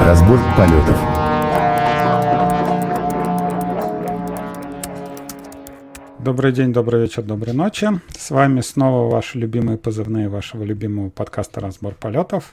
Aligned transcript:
Разбор 0.00 0.38
полетов. 0.56 0.96
Добрый 6.18 6.52
день, 6.52 6.72
добрый 6.72 7.02
вечер, 7.02 7.22
доброй 7.22 7.54
ночи. 7.54 7.88
С 8.16 8.30
вами 8.30 8.60
снова 8.60 9.10
ваши 9.10 9.38
любимые 9.38 9.76
позывные 9.76 10.28
вашего 10.28 10.62
любимого 10.62 11.10
подкаста 11.10 11.60
«Разбор 11.60 11.94
полетов». 11.94 12.52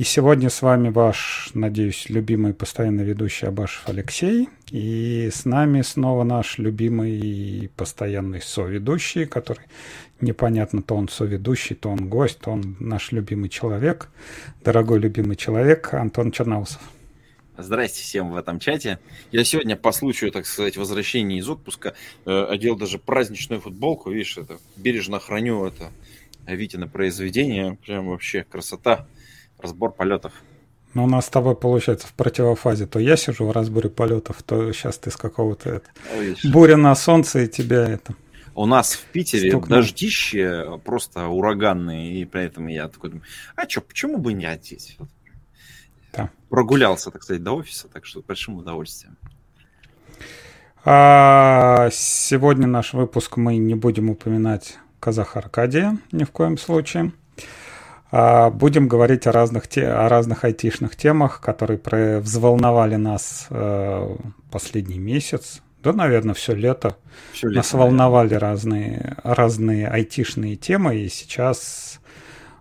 И 0.00 0.02
сегодня 0.02 0.48
с 0.48 0.62
вами 0.62 0.88
ваш, 0.88 1.50
надеюсь, 1.52 2.08
любимый 2.08 2.54
постоянно 2.54 3.02
ведущий 3.02 3.44
Абашев 3.44 3.86
Алексей. 3.86 4.48
И 4.70 5.28
с 5.30 5.44
нами 5.44 5.82
снова 5.82 6.24
наш 6.24 6.56
любимый 6.56 7.20
и 7.20 7.68
постоянный 7.76 8.40
соведущий, 8.40 9.26
который 9.26 9.66
непонятно, 10.22 10.80
то 10.80 10.94
он 10.94 11.10
соведущий, 11.10 11.76
то 11.76 11.90
он 11.90 12.08
гость, 12.08 12.38
то 12.38 12.52
он 12.52 12.76
наш 12.80 13.12
любимый 13.12 13.50
человек, 13.50 14.08
дорогой 14.64 15.00
любимый 15.00 15.36
человек 15.36 15.92
Антон 15.92 16.32
Черноусов. 16.32 16.80
Здрасте 17.58 18.00
всем 18.00 18.30
в 18.30 18.36
этом 18.36 18.58
чате. 18.58 19.00
Я 19.32 19.44
сегодня 19.44 19.76
по 19.76 19.92
случаю, 19.92 20.32
так 20.32 20.46
сказать, 20.46 20.78
возвращения 20.78 21.36
из 21.36 21.46
отпуска 21.46 21.92
э, 22.24 22.44
одел 22.44 22.74
даже 22.74 22.98
праздничную 22.98 23.60
футболку. 23.60 24.10
Видишь, 24.10 24.38
это 24.38 24.56
бережно 24.78 25.20
храню 25.20 25.66
это 25.66 25.90
Витина 26.46 26.88
произведение. 26.88 27.76
Прям 27.84 28.08
вообще 28.08 28.44
красота 28.44 29.06
разбор 29.60 29.92
полетов. 29.92 30.32
Ну, 30.94 31.04
у 31.04 31.06
нас 31.06 31.26
с 31.26 31.28
тобой 31.28 31.54
получается 31.54 32.06
в 32.08 32.12
противофазе. 32.14 32.86
То 32.86 32.98
я 32.98 33.16
сижу 33.16 33.46
в 33.46 33.52
разборе 33.52 33.88
полетов, 33.88 34.42
то 34.42 34.72
сейчас 34.72 34.98
ты 34.98 35.10
с 35.10 35.16
какого-то 35.16 35.82
буря 36.44 36.76
на 36.76 36.94
солнце 36.94 37.40
и 37.40 37.48
тебя 37.48 37.88
это. 37.88 38.14
У 38.54 38.66
нас 38.66 38.94
в 38.94 39.04
Питере 39.06 39.50
стукнул. 39.50 39.78
дождище 39.78 40.78
просто 40.84 41.28
ураганные, 41.28 42.20
и 42.20 42.24
при 42.24 42.42
этом 42.44 42.66
я 42.66 42.88
такой 42.88 43.10
думаю, 43.10 43.26
а 43.54 43.68
что, 43.68 43.80
почему 43.80 44.18
бы 44.18 44.32
не 44.32 44.44
одеть? 44.44 44.98
Да. 46.12 46.30
Прогулялся, 46.48 47.12
так 47.12 47.22
сказать, 47.22 47.42
до 47.44 47.52
офиса, 47.52 47.88
так 47.88 48.04
что 48.04 48.20
с 48.20 48.24
большим 48.24 48.56
удовольствием. 48.56 49.16
А, 50.84 51.88
сегодня 51.92 52.66
наш 52.66 52.92
выпуск 52.92 53.36
мы 53.36 53.56
не 53.58 53.76
будем 53.76 54.10
упоминать 54.10 54.78
казаха 54.98 55.38
Аркадия 55.38 55.98
ни 56.10 56.24
в 56.24 56.30
коем 56.30 56.58
случае. 56.58 57.12
А, 58.10 58.50
будем 58.50 58.88
говорить 58.88 59.26
о 59.26 59.32
разных, 59.32 59.68
те, 59.68 59.86
о 59.86 60.08
разных 60.08 60.44
айтишных 60.44 60.96
темах, 60.96 61.40
которые 61.40 62.20
взволновали 62.20 62.96
нас 62.96 63.46
э, 63.50 64.16
последний 64.50 64.98
месяц. 64.98 65.62
Да, 65.82 65.92
наверное, 65.92 66.34
все 66.34 66.54
лето. 66.54 66.96
Все 67.32 67.48
лето 67.48 67.58
нас 67.58 67.72
волновали 67.72 68.34
разные, 68.34 69.16
разные 69.22 69.88
айтишные 69.88 70.56
темы, 70.56 70.96
и 70.96 71.08
сейчас 71.08 72.00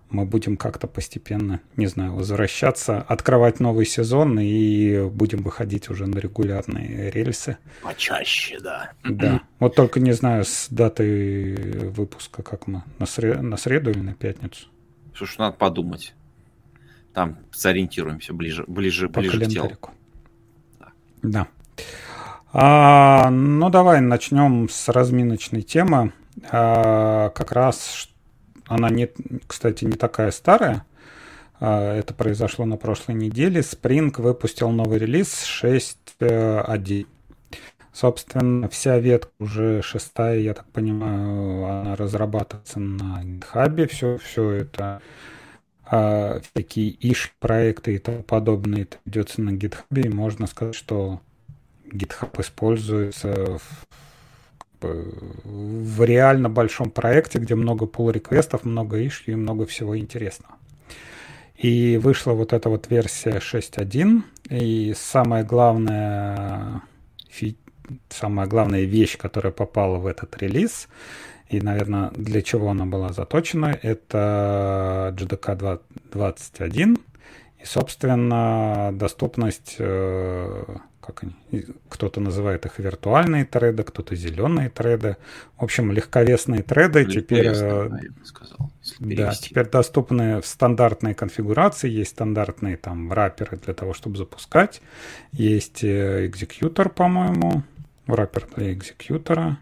мы 0.09 0.25
будем 0.25 0.58
как-то 0.58 0.88
постепенно, 0.88 1.61
не 1.75 1.88
знаю, 1.88 2.14
возвращаться, 2.14 3.02
открывать 3.02 3.59
новый 3.59 3.86
сезон 3.86 4.39
и 4.39 5.08
будем 5.09 5.44
выходить 5.44 5.89
уже 5.89 6.08
на 6.08 6.17
регулярные 6.17 7.11
рельсы. 7.11 7.58
Почаще, 7.81 8.59
да. 8.59 8.92
Да. 9.03 9.42
Вот 9.59 9.75
только 9.75 10.00
не 10.00 10.14
знаю 10.14 10.45
с 10.45 10.67
датой 10.70 11.55
выпуска, 11.89 12.42
как 12.44 12.67
мы, 12.67 12.83
на, 12.97 13.05
сред... 13.05 13.42
на 13.42 13.58
среду 13.58 13.92
или 13.92 14.00
на 14.00 14.14
пятницу. 14.14 14.67
Слушай, 15.20 15.39
надо 15.39 15.58
подумать. 15.58 16.14
Там 17.14 17.39
сориентируемся 17.52 18.34
ближе, 18.34 18.64
ближе, 18.67 19.09
По 19.09 19.20
ближе 19.20 19.38
к 19.38 19.50
телу. 19.50 19.72
Да. 20.80 20.88
да. 21.22 21.48
А, 22.53 23.30
ну, 23.30 23.70
давай 23.70 24.00
начнем 24.00 24.70
с 24.70 24.88
разминочной 24.88 25.61
темы. 25.61 26.14
А, 26.50 27.31
как 27.31 27.52
раз 27.52 28.08
она, 28.66 28.89
не, 28.89 29.09
кстати, 29.45 29.84
не 29.84 29.98
такая 29.98 30.31
старая. 30.31 30.86
А, 31.59 31.98
это 31.98 32.14
произошло 32.14 32.64
на 32.64 32.78
прошлой 32.78 33.16
неделе. 33.16 33.59
Spring 33.59 34.14
выпустил 34.22 34.70
новый 34.70 35.00
релиз 35.00 35.45
6.1. 35.61 37.08
Собственно, 37.99 38.70
вся 38.70 38.98
ветка 38.98 39.30
уже 39.39 39.82
шестая, 39.82 40.39
я 40.39 40.54
так 40.54 40.65
понимаю, 40.67 41.65
она 41.65 41.98
разрабатывается 41.98 42.80
на 42.80 43.21
GitHub. 43.26 43.87
Все, 43.87 44.17
все 44.20 44.52
это 44.52 45.02
всякие 45.83 46.95
иш 47.02 47.33
проекты 47.39 47.95
и 47.95 47.98
тому 47.98 48.23
подобное 48.23 48.83
это 48.83 48.98
ведется 49.04 49.42
на 49.42 49.49
GitHub. 49.49 50.02
И 50.02 50.08
можно 50.08 50.48
сказать, 50.48 50.76
что 50.76 51.20
GitHub 51.92 52.39
используется 52.39 53.59
в, 54.80 54.86
в 55.43 56.04
реально 56.05 56.48
большом 56.48 56.92
проекте, 56.92 57.39
где 57.39 57.55
много 57.55 57.83
pull 57.83 58.14
реквестов 58.14 58.64
много 58.64 59.05
иш 59.05 59.23
и 59.26 59.36
много 59.36 59.65
всего 59.65 59.98
интересного. 59.98 60.55
И 61.58 61.99
вышла 62.02 62.32
вот 62.32 62.54
эта 62.54 62.70
вот 62.70 62.89
версия 62.89 63.39
6.1. 63.39 64.23
И 64.52 64.93
самое 64.95 65.43
главное 65.43 66.82
фи 67.27 67.58
самая 68.10 68.48
главная 68.48 68.83
вещь, 68.83 69.17
которая 69.17 69.52
попала 69.52 69.98
в 69.98 70.08
этот 70.08 70.38
релиз, 70.42 70.88
и, 71.50 71.61
наверное, 71.61 72.11
для 72.11 72.42
чего 72.42 72.70
она 72.70 72.86
была 72.86 73.11
заточена, 73.11 73.77
это 73.82 75.16
GDK 75.17 75.80
21 76.11 76.98
и, 77.60 77.66
собственно, 77.66 78.92
доступность, 78.94 79.76
э, 79.80 80.64
как 81.02 81.23
они, 81.23 81.66
кто-то 81.89 82.22
называет 82.22 82.66
их 82.66 82.80
виртуальные 82.80 83.45
треды, 83.45 83.83
кто-то 83.83 84.16
зеленые 84.16 84.70
треды. 84.70 85.17
В 85.58 85.64
общем, 85.64 85.92
легковесные 85.92 86.61
треды 86.61 87.06
теперь, 87.06 87.48
э, 87.48 87.89
сказал, 88.23 88.71
да, 89.00 89.33
теперь 89.33 89.67
доступны 89.67 90.42
в 90.42 90.45
стандартной 90.45 91.16
конфигурации. 91.16 91.89
Есть 91.89 92.11
стандартные 92.11 92.77
там 92.77 93.11
раперы 93.11 93.58
для 93.58 93.73
того, 93.73 93.94
чтобы 93.94 94.17
запускать. 94.17 94.82
Есть 95.32 95.83
э, 95.83 96.27
экзекьютор, 96.27 96.89
по-моему, 96.89 97.64
wrapper 98.09 98.55
для 98.55 98.73
экзекьютора. 98.73 99.59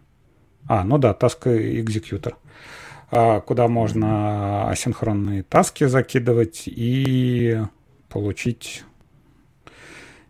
А, 0.68 0.84
ну 0.84 0.98
да, 0.98 1.16
task 1.20 1.48
экзекьютор, 1.48 2.38
куда 3.10 3.68
можно 3.68 4.70
асинхронные 4.70 5.44
таски 5.44 5.86
закидывать 5.86 6.64
и 6.66 7.62
получить, 8.10 8.84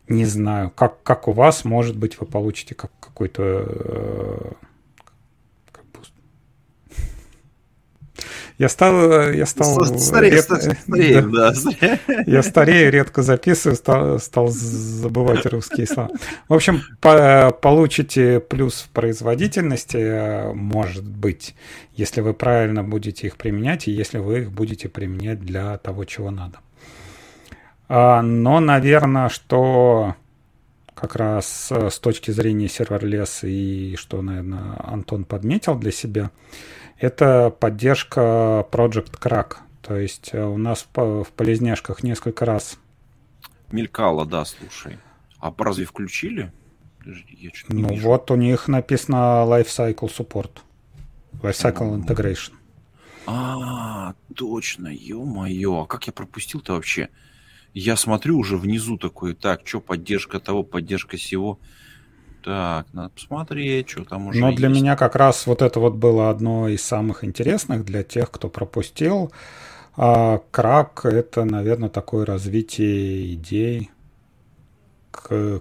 не 0.08 0.26
знаю, 0.26 0.70
как, 0.70 1.02
как 1.04 1.28
у 1.28 1.32
вас, 1.32 1.66
может 1.66 1.98
быть, 1.98 2.20
вы 2.20 2.28
получите 2.28 2.76
как 2.76 2.92
какой-то 3.00 3.44
э, 3.44 4.52
Я 8.58 8.70
стал, 8.70 9.30
я 9.32 9.46
стал 9.46 9.86
старее, 10.00 10.32
ред... 10.32 10.44
старее, 10.44 11.22
да. 11.22 11.54
да. 11.54 12.24
Я 12.26 12.42
старею, 12.42 12.92
редко 12.92 13.22
записываю, 13.22 13.76
стал, 13.76 14.20
стал 14.20 14.48
забывать 14.48 15.46
русские 15.46 15.86
слова. 15.86 16.10
В 16.50 16.56
общем, 16.56 16.82
по, 17.00 17.56
получите 17.62 18.40
плюс 18.40 18.82
в 18.82 18.90
производительности, 18.90 20.52
может 20.56 21.08
быть, 21.08 21.54
если 21.94 22.22
вы 22.22 22.34
правильно 22.34 22.84
будете 22.84 23.28
их 23.28 23.38
применять 23.38 23.88
и 23.88 23.92
если 23.92 24.18
вы 24.18 24.40
их 24.40 24.52
будете 24.52 24.90
применять 24.90 25.40
для 25.40 25.78
того, 25.78 26.06
чего 26.06 26.32
надо. 26.32 26.58
А, 27.88 28.24
но, 28.24 28.60
наверное, 28.60 29.30
что 29.30 30.16
как 30.96 31.16
раз 31.16 31.72
с 31.72 32.00
точки 32.00 32.32
зрения 32.32 32.68
серверлес 32.68 33.44
и 33.44 33.96
что, 34.00 34.24
наверное, 34.24 34.78
Антон 34.84 35.26
подметил 35.26 35.76
для 35.76 35.92
себя– 35.92 36.32
это 37.00 37.50
поддержка 37.50 38.66
Project 38.72 39.20
Crack. 39.20 39.58
То 39.82 39.96
есть 39.96 40.32
э, 40.34 40.44
у 40.44 40.58
нас 40.58 40.88
в 40.94 41.28
полезняшках 41.36 42.04
несколько 42.04 42.46
раз... 42.46 42.78
Мелькало, 43.72 44.26
да, 44.26 44.46
слушай. 44.46 44.98
А 45.40 45.54
разве 45.58 45.86
включили? 45.86 46.52
Я 47.06 47.52
ну 47.70 47.90
вижу. 47.90 48.08
вот 48.08 48.32
у 48.32 48.36
них 48.36 48.68
написано 48.68 49.46
Lifecycle 49.48 50.10
Support. 50.10 50.60
Lifecycle 51.42 52.04
Integration. 52.04 52.54
А, 53.26 54.16
точно, 54.36 54.88
ё-моё. 54.88 55.82
А 55.82 55.86
как 55.86 56.08
я 56.08 56.14
пропустил-то 56.14 56.74
вообще? 56.74 57.10
Я 57.74 57.96
смотрю 57.96 58.40
уже 58.40 58.58
внизу 58.58 58.98
такой, 58.98 59.36
так, 59.36 59.62
что 59.68 59.80
поддержка 59.80 60.40
того, 60.40 60.64
поддержка 60.64 61.18
всего. 61.18 61.60
Так, 62.44 62.88
надо 62.94 63.10
посмотреть, 63.10 63.90
что 63.90 64.06
там 64.06 64.28
уже 64.28 64.40
Но 64.40 64.52
для 64.54 64.70
есть. 64.70 64.82
меня 64.82 64.96
как 64.96 65.16
раз 65.16 65.48
вот 65.48 65.62
это 65.62 65.80
вот 65.80 65.96
было 65.96 66.30
одно 66.30 66.70
из 66.70 66.84
самых 66.84 67.24
интересных 67.24 67.84
для 67.84 68.04
тех, 68.04 68.32
кто 68.32 68.50
пропустил. 68.50 69.32
А 69.96 70.40
крак— 70.52 71.02
это, 71.06 71.44
наверное, 71.44 71.90
такое 71.90 72.26
развитие 72.26 73.34
идей. 73.34 73.90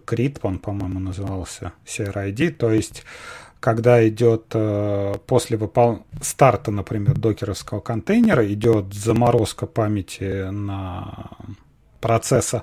Крит, 0.04 0.38
он, 0.42 0.58
по-моему, 0.58 1.00
назывался, 1.00 1.72
CRID, 1.86 2.50
то 2.50 2.70
есть 2.70 3.04
когда 3.58 4.06
идет 4.06 4.44
э, 4.52 5.14
после 5.26 5.56
выпол... 5.56 6.04
старта, 6.20 6.70
например, 6.70 7.18
докеровского 7.18 7.80
контейнера, 7.80 8.46
идет 8.52 8.94
заморозка 8.94 9.66
памяти 9.66 10.50
на 10.50 11.30
процесса, 12.00 12.62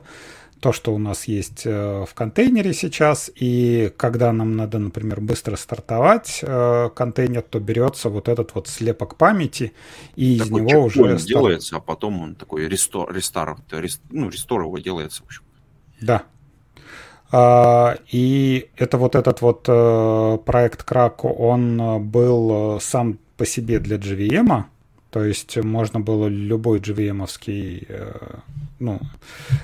то, 0.64 0.72
что 0.72 0.96
у 0.96 0.98
нас 0.98 1.26
есть 1.26 1.64
э, 1.66 2.06
в 2.10 2.14
контейнере 2.14 2.74
сейчас, 2.74 3.30
и 3.36 3.92
когда 3.98 4.32
нам 4.32 4.56
надо, 4.56 4.80
например, 4.80 5.20
быстро 5.20 5.58
стартовать 5.58 6.40
э, 6.42 6.90
контейнер, 6.96 7.42
то 7.42 7.60
берется 7.60 8.08
вот 8.08 8.30
этот 8.30 8.56
вот 8.56 8.70
слепок 8.70 9.18
памяти, 9.18 9.74
и 10.16 10.40
такой 10.40 10.62
из 10.62 10.66
него 10.66 10.84
уже... 10.84 11.18
делается, 11.18 11.76
а 11.76 11.80
потом 11.82 12.22
он 12.22 12.36
такой 12.36 12.70
рестор, 12.70 13.14
рестар, 13.14 13.58
рест, 13.72 14.02
ну, 14.10 14.30
рестор 14.30 14.62
его 14.62 14.78
делается, 14.78 15.24
в 15.24 15.26
общем. 15.26 15.42
Да. 16.00 16.24
А, 17.34 17.98
и 18.10 18.70
это 18.78 18.98
вот 18.98 19.16
этот 19.16 19.42
вот 19.42 19.66
э, 19.68 20.38
проект 20.46 20.84
Крако, 20.84 21.26
он 21.26 22.02
был 22.10 22.80
сам 22.80 23.20
по 23.36 23.46
себе 23.46 23.80
для 23.80 23.98
JVM, 23.98 24.64
то 25.14 25.24
есть 25.24 25.58
можно 25.58 26.00
было 26.00 26.28
любой 26.28 26.80
JVM-овский, 26.80 27.86
э, 27.88 28.40
ну, 28.80 29.00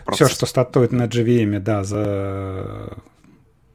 Процесс. 0.05 0.27
все, 0.27 0.35
что 0.35 0.45
стартует 0.45 0.91
на 0.91 1.07
JVM, 1.07 1.59
да, 1.59 1.83
за 1.83 2.97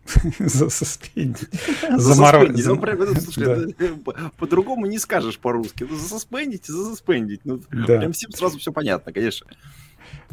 Засуспендить. 0.39 1.49
Заморозить. 1.97 2.65
Ну, 2.65 4.31
по-другому 4.39 4.87
не 4.87 5.01
скажешь 5.01 5.41
по-русски. 5.41 5.85
Ну, 5.91 5.97
засуспендить 5.97 6.69
и 6.69 6.73
засуспендить. 6.73 7.41
Ну, 7.43 7.59
прям 7.59 8.13
всем 8.13 8.31
сразу 8.31 8.59
все 8.59 8.71
понятно, 8.71 9.13
конечно. 9.13 9.49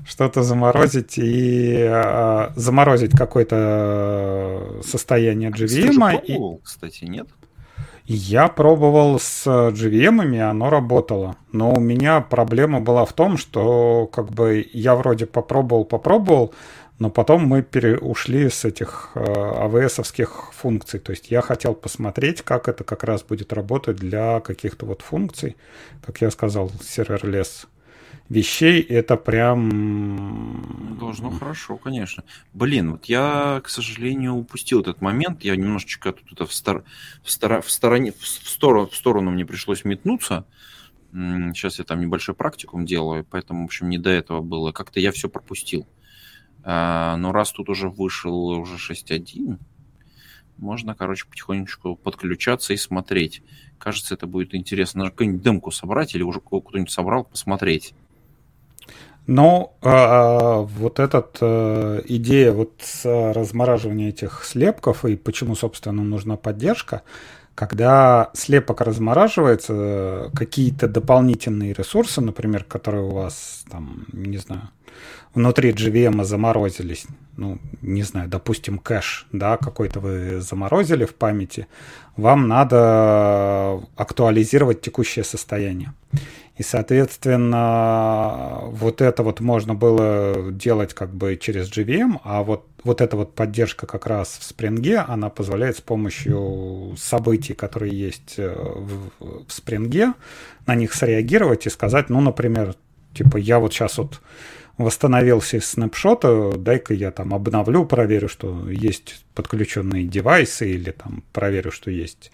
Что-то 0.05 0.43
заморозить 0.43 1.17
и 1.17 1.75
а, 1.89 2.53
заморозить 2.55 3.17
какое-то 3.17 4.81
состояние 4.83 5.49
JVM. 5.49 6.03
А 6.03 6.63
кстати, 6.63 7.05
нет? 7.05 7.27
Я 8.13 8.49
пробовал 8.49 9.21
с 9.21 9.47
JVM, 9.47 10.37
оно 10.41 10.69
работало. 10.69 11.37
Но 11.53 11.71
у 11.71 11.79
меня 11.79 12.19
проблема 12.19 12.81
была 12.81 13.05
в 13.05 13.13
том, 13.13 13.37
что 13.37 14.05
как 14.11 14.29
бы 14.31 14.69
я 14.73 14.95
вроде 14.95 15.25
попробовал, 15.25 15.85
попробовал, 15.85 16.53
но 16.99 17.09
потом 17.09 17.47
мы 17.47 17.61
пере, 17.61 17.97
ушли 17.97 18.49
с 18.49 18.65
этих 18.65 19.11
э, 19.15 19.23
AWS-овских 19.23 20.51
функций. 20.51 20.99
То 20.99 21.11
есть 21.11 21.31
я 21.31 21.39
хотел 21.39 21.73
посмотреть, 21.73 22.41
как 22.41 22.67
это 22.67 22.83
как 22.83 23.05
раз 23.05 23.23
будет 23.23 23.53
работать 23.53 23.95
для 23.95 24.41
каких-то 24.41 24.85
вот 24.85 25.01
функций. 25.01 25.55
Как 26.05 26.19
я 26.19 26.31
сказал, 26.31 26.69
serverless 26.83 27.65
вещей, 28.31 28.81
это 28.81 29.17
прям... 29.17 30.97
Должно 30.97 31.31
хорошо, 31.31 31.77
конечно. 31.77 32.23
Блин, 32.53 32.93
вот 32.93 33.05
я, 33.05 33.61
к 33.63 33.69
сожалению, 33.69 34.35
упустил 34.35 34.81
этот 34.81 35.01
момент. 35.01 35.43
Я 35.43 35.55
немножечко 35.55 36.13
тут 36.13 36.49
в, 36.49 36.53
стор... 36.53 36.85
в, 37.23 37.29
стор... 37.29 37.61
в, 37.61 37.69
стороне... 37.69 38.13
в, 38.13 38.25
сторону... 38.25 38.87
в 38.87 38.95
сторону 38.95 39.31
мне 39.31 39.45
пришлось 39.45 39.83
метнуться. 39.83 40.45
Сейчас 41.11 41.79
я 41.79 41.83
там 41.83 41.99
небольшой 41.99 42.33
практикум 42.33 42.85
делаю, 42.85 43.25
поэтому, 43.29 43.63
в 43.63 43.65
общем, 43.65 43.89
не 43.89 43.97
до 43.97 44.09
этого 44.09 44.41
было. 44.41 44.71
Как-то 44.71 45.01
я 45.01 45.11
все 45.11 45.27
пропустил. 45.27 45.85
А, 46.63 47.17
но 47.17 47.33
раз 47.33 47.51
тут 47.51 47.67
уже 47.67 47.89
вышел 47.89 48.47
уже 48.47 48.75
6.1, 48.75 49.57
можно, 50.57 50.93
короче, 50.93 51.25
потихонечку 51.27 51.95
подключаться 51.95 52.73
и 52.73 52.77
смотреть. 52.77 53.41
Кажется, 53.79 54.13
это 54.13 54.27
будет 54.27 54.53
интересно. 54.53 54.99
Надо 54.99 55.11
какую-нибудь 55.11 55.41
демку 55.41 55.71
собрать 55.71 56.13
или 56.13 56.21
уже 56.21 56.39
кто-нибудь 56.39 56.91
собрал, 56.91 57.25
посмотреть. 57.25 57.95
Ну, 59.27 59.73
а, 59.81 60.61
вот 60.61 60.99
эта 60.99 61.27
э, 61.39 62.01
идея 62.05 62.51
вот 62.51 62.73
с 62.81 63.33
размораживания 63.33 64.09
этих 64.09 64.43
слепков 64.43 65.05
и 65.05 65.15
почему, 65.15 65.55
собственно, 65.55 66.03
нужна 66.03 66.37
поддержка, 66.37 67.03
когда 67.53 68.31
слепок 68.33 68.81
размораживается, 68.81 70.31
какие-то 70.35 70.87
дополнительные 70.87 71.73
ресурсы, 71.73 72.19
например, 72.21 72.63
которые 72.63 73.03
у 73.03 73.11
вас 73.11 73.63
там, 73.69 74.07
не 74.11 74.37
знаю, 74.37 74.69
внутри 75.33 75.71
JVM 75.71 76.23
заморозились, 76.23 77.05
ну, 77.37 77.59
не 77.81 78.03
знаю, 78.03 78.29
допустим, 78.29 78.79
кэш, 78.79 79.27
да, 79.31 79.57
какой-то 79.57 79.99
вы 79.99 80.41
заморозили 80.41 81.05
в 81.05 81.15
памяти, 81.15 81.67
вам 82.17 82.47
надо 82.47 83.81
актуализировать 83.95 84.81
текущее 84.81 85.23
состояние. 85.23 85.93
И, 86.57 86.63
соответственно, 86.63 88.59
вот 88.65 89.01
это 89.01 89.23
вот 89.23 89.39
можно 89.39 89.73
было 89.73 90.51
делать 90.51 90.93
как 90.93 91.13
бы 91.13 91.37
через 91.37 91.71
JVM, 91.71 92.19
а 92.23 92.43
вот, 92.43 92.67
вот 92.83 92.99
эта 93.01 93.15
вот 93.15 93.33
поддержка 93.35 93.87
как 93.87 94.05
раз 94.05 94.37
в 94.39 94.51
Spring, 94.51 94.95
она 94.95 95.29
позволяет 95.29 95.77
с 95.77 95.81
помощью 95.81 96.93
событий, 96.97 97.53
которые 97.53 97.97
есть 97.97 98.35
э, 98.37 98.53
в, 98.53 99.11
в 99.19 99.47
Spring, 99.47 100.13
на 100.67 100.75
них 100.75 100.93
среагировать 100.93 101.65
и 101.65 101.69
сказать, 101.69 102.09
ну, 102.09 102.19
например, 102.19 102.75
типа, 103.13 103.37
я 103.37 103.59
вот 103.59 103.73
сейчас 103.73 103.97
вот 103.97 104.19
восстановился 104.77 105.57
из 105.57 105.65
снапшота, 105.67 106.53
дай-ка 106.57 106.93
я 106.93 107.11
там 107.11 107.33
обновлю, 107.33 107.85
проверю, 107.85 108.27
что 108.27 108.69
есть 108.69 109.25
подключенные 109.35 110.05
девайсы, 110.05 110.69
или 110.69 110.91
там 110.91 111.23
проверю, 111.33 111.71
что 111.71 111.91
есть 111.91 112.31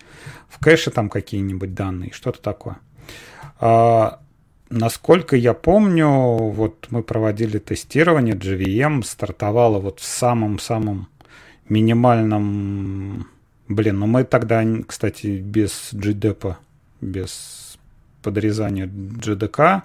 в 0.50 0.60
кэше 0.64 0.92
там 0.92 1.10
какие-нибудь 1.10 1.74
данные, 1.74 2.12
что-то 2.14 2.42
такое. 2.42 2.78
А, 3.59 4.19
насколько 4.69 5.36
я 5.36 5.54
помню, 5.54 6.07
вот 6.07 6.88
мы 6.89 7.04
проводили 7.04 7.57
тестирование, 7.59 8.36
JVM 8.36 9.04
стартовало 9.04 9.80
вот 9.80 10.00
в 10.00 10.06
самом-самом 10.06 11.07
минимальном... 11.69 13.27
Блин, 13.68 14.00
ну 14.00 14.07
мы 14.07 14.24
тогда, 14.24 14.63
кстати, 14.88 15.38
без 15.38 15.94
GDP, 15.94 16.56
без 17.01 17.77
подрезания 18.21 18.88
GDK, 18.88 19.83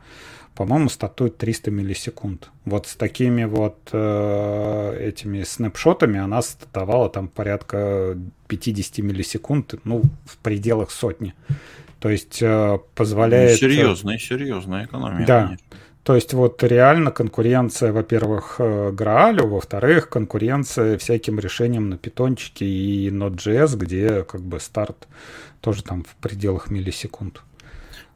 по-моему, 0.55 0.89
стартует 0.89 1.39
300 1.39 1.71
миллисекунд. 1.71 2.51
Вот 2.65 2.87
с 2.87 2.95
такими 2.95 3.45
вот 3.45 3.79
э, 3.93 4.97
этими 5.01 5.43
снапшотами 5.45 6.21
она 6.21 6.43
стартовала 6.43 7.09
там 7.09 7.29
порядка 7.29 8.19
50 8.49 8.99
миллисекунд, 8.99 9.75
ну, 9.85 10.03
в 10.27 10.37
пределах 10.39 10.91
сотни. 10.91 11.35
То 12.03 12.09
есть 12.09 12.43
э, 12.43 12.79
позволяет... 12.97 13.53
Ну, 13.53 13.69
серьезная, 13.69 14.19
серьезная 14.19 14.87
экономия. 14.87 15.25
Да. 15.25 15.45
Конечно. 15.45 15.67
То 16.03 16.17
есть 16.17 16.35
вот 16.35 16.61
реально 16.65 17.13
конкуренция, 17.13 17.93
во-первых, 17.93 18.57
э, 18.59 18.91
Граалю, 18.91 19.47
во-вторых, 19.47 20.09
конкуренция 20.09 20.99
всяким 20.99 21.39
решениям 21.39 21.91
на 21.91 21.97
питончике 21.97 22.67
и 22.67 23.09
Node.js, 23.09 23.77
где 23.77 24.25
как 24.25 24.43
бы 24.43 24.59
старт 24.59 25.07
тоже 25.61 25.85
там 25.85 26.03
в 26.03 26.17
пределах 26.17 26.71
миллисекунд. 26.71 27.45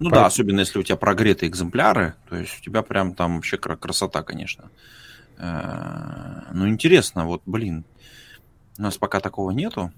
Ну 0.00 0.10
По... 0.10 0.16
да, 0.16 0.26
особенно 0.26 0.58
если 0.58 0.80
у 0.80 0.82
тебя 0.82 0.96
прогретые 0.96 1.48
экземпляры, 1.48 2.14
то 2.28 2.34
есть 2.34 2.58
у 2.58 2.62
тебя 2.64 2.82
прям 2.82 3.14
там 3.14 3.36
вообще 3.36 3.56
красота, 3.56 4.24
конечно. 4.24 4.68
Э, 5.38 6.40
ну, 6.52 6.68
интересно, 6.68 7.24
вот, 7.24 7.42
блин, 7.46 7.84
у 8.78 8.82
нас 8.82 8.98
пока 8.98 9.20
такого 9.20 9.52
нету. 9.52 9.92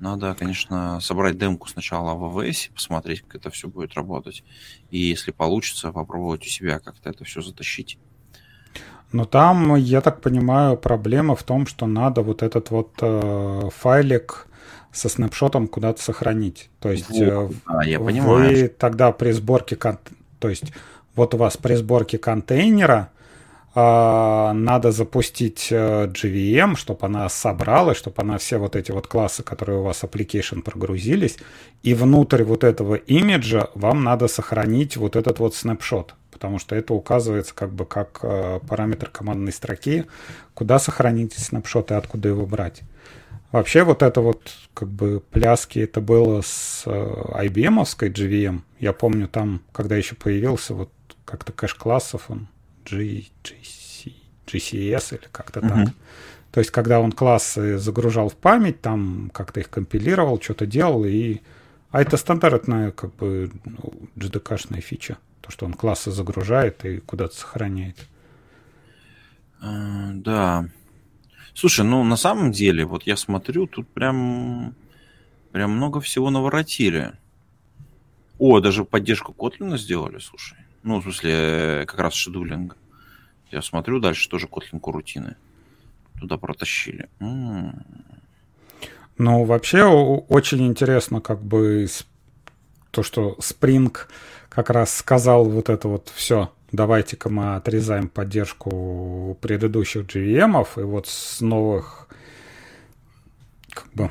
Надо, 0.00 0.34
конечно, 0.34 1.00
собрать 1.00 1.38
демку 1.38 1.68
сначала 1.68 2.14
в 2.14 2.38
АВС, 2.38 2.68
посмотреть, 2.74 3.22
как 3.22 3.36
это 3.36 3.50
все 3.50 3.68
будет 3.68 3.94
работать. 3.94 4.44
И 4.90 4.98
если 4.98 5.32
получится, 5.32 5.92
попробовать 5.92 6.46
у 6.46 6.48
себя 6.48 6.78
как-то 6.78 7.10
это 7.10 7.24
все 7.24 7.40
затащить. 7.40 7.98
Но 9.10 9.24
там, 9.24 9.74
я 9.74 10.00
так 10.00 10.20
понимаю, 10.20 10.76
проблема 10.76 11.34
в 11.34 11.42
том, 11.42 11.66
что 11.66 11.86
надо 11.86 12.22
вот 12.22 12.42
этот 12.42 12.70
вот 12.70 12.92
э, 13.00 13.70
файлик 13.74 14.46
со 14.92 15.08
снапшотом 15.08 15.66
куда-то 15.66 16.02
сохранить. 16.02 16.70
То 16.80 16.90
есть 16.90 17.10
вот, 17.10 17.20
э, 17.20 17.48
да, 17.66 17.82
я 17.84 17.98
понимаю. 17.98 18.50
вы 18.50 18.68
тогда 18.68 19.12
при 19.12 19.32
сборке, 19.32 19.76
кон... 19.76 19.98
то 20.38 20.48
есть 20.48 20.64
вот 21.14 21.34
у 21.34 21.38
вас 21.38 21.56
при 21.56 21.74
сборке 21.74 22.18
контейнера 22.18 23.10
надо 23.80 24.92
запустить 24.92 25.68
э, 25.70 26.06
JVM, 26.06 26.76
чтобы 26.76 27.06
она 27.06 27.28
собрала, 27.28 27.94
чтобы 27.94 28.22
она 28.22 28.38
все 28.38 28.58
вот 28.58 28.76
эти 28.76 28.92
вот 28.92 29.06
классы, 29.06 29.42
которые 29.42 29.80
у 29.80 29.82
вас 29.82 30.02
application 30.02 30.62
прогрузились, 30.62 31.36
и 31.82 31.94
внутрь 31.94 32.42
вот 32.44 32.64
этого 32.64 32.94
имиджа 32.94 33.68
вам 33.74 34.04
надо 34.04 34.28
сохранить 34.28 34.96
вот 34.96 35.16
этот 35.16 35.38
вот 35.38 35.54
снапшот 35.54 36.14
потому 36.30 36.60
что 36.60 36.76
это 36.76 36.94
указывается 36.94 37.52
как 37.52 37.72
бы 37.72 37.84
как 37.84 38.20
э, 38.22 38.60
параметр 38.68 39.10
командной 39.10 39.52
строки, 39.52 40.04
куда 40.54 40.78
сохранить 40.78 41.32
снапшот 41.32 41.90
и 41.90 41.94
откуда 41.94 42.28
его 42.28 42.46
брать. 42.46 42.82
Вообще 43.50 43.82
вот 43.82 44.02
это 44.02 44.20
вот 44.20 44.52
как 44.72 44.88
бы 44.88 45.20
пляски, 45.20 45.80
это 45.80 46.00
было 46.00 46.42
с 46.42 46.84
IBM-овской 46.86 48.12
GVM. 48.12 48.60
Я 48.78 48.92
помню 48.92 49.26
там, 49.26 49.62
когда 49.72 49.96
еще 49.96 50.14
появился 50.14 50.74
вот 50.74 50.90
как-то 51.24 51.52
кэш 51.52 51.74
классов, 51.74 52.26
он 52.28 52.46
G, 52.90 53.26
GC, 53.42 54.12
GCS 54.46 55.18
или 55.18 55.28
как-то 55.30 55.60
uh-huh. 55.60 55.84
так. 55.84 55.94
То 56.50 56.60
есть, 56.60 56.70
когда 56.70 57.00
он 57.00 57.12
классы 57.12 57.78
загружал 57.78 58.28
в 58.28 58.36
память, 58.36 58.80
там 58.80 59.30
как-то 59.34 59.60
их 59.60 59.70
компилировал, 59.70 60.40
что-то 60.40 60.66
делал, 60.66 61.04
и... 61.04 61.40
А 61.90 62.02
это 62.02 62.16
стандартная 62.18 62.90
как 62.90 63.14
бы 63.16 63.50
ну, 63.64 63.92
GDK-шная 64.16 64.80
фича. 64.80 65.16
То, 65.40 65.50
что 65.50 65.64
он 65.64 65.72
классы 65.72 66.10
загружает 66.10 66.84
и 66.84 66.98
куда-то 66.98 67.34
сохраняет. 67.34 67.96
Uh, 69.62 70.12
да. 70.12 70.68
Слушай, 71.54 71.86
ну 71.86 72.04
на 72.04 72.16
самом 72.16 72.52
деле, 72.52 72.84
вот 72.84 73.04
я 73.04 73.16
смотрю, 73.16 73.66
тут 73.66 73.88
прям, 73.88 74.74
прям 75.50 75.72
много 75.72 76.00
всего 76.00 76.30
наворотили. 76.30 77.12
О, 78.38 78.60
даже 78.60 78.84
поддержку 78.84 79.34
Kotlin 79.36 79.76
сделали, 79.76 80.18
слушай. 80.18 80.58
Ну, 80.88 81.00
в 81.00 81.02
смысле, 81.02 81.84
как 81.86 82.00
раз 82.00 82.14
шедулинг. 82.14 82.74
Я 83.50 83.60
смотрю, 83.60 84.00
дальше 84.00 84.26
тоже 84.30 84.46
Kotlin 84.46 84.80
рутины. 84.82 85.36
Туда 86.18 86.38
протащили. 86.38 87.10
М-м. 87.20 87.84
Ну, 89.18 89.44
вообще 89.44 89.84
очень 89.84 90.66
интересно, 90.66 91.20
как 91.20 91.42
бы 91.42 91.86
то, 92.90 93.02
что 93.02 93.36
Spring 93.38 93.94
как 94.48 94.70
раз 94.70 94.96
сказал 94.96 95.44
вот 95.44 95.68
это 95.68 95.88
вот 95.88 96.10
все. 96.14 96.54
давайте-ка 96.72 97.28
мы 97.28 97.56
отрезаем 97.56 98.08
поддержку 98.08 99.36
предыдущих 99.42 100.06
GVM, 100.06 100.66
и 100.80 100.84
вот 100.84 101.06
с 101.06 101.42
новых, 101.42 102.08
как 103.74 103.92
бы, 103.92 104.10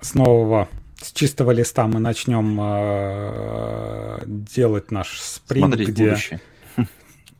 с 0.00 0.14
нового, 0.14 0.68
с 1.00 1.12
чистого 1.12 1.50
листа 1.50 1.86
мы 1.86 1.98
начнем 1.98 2.58
э, 2.60 4.18
делать 4.26 4.90
наш 4.90 5.20
спринт, 5.20 5.66
Смотреть 5.66 5.88
где, 5.88 6.04
будущее. 6.10 6.40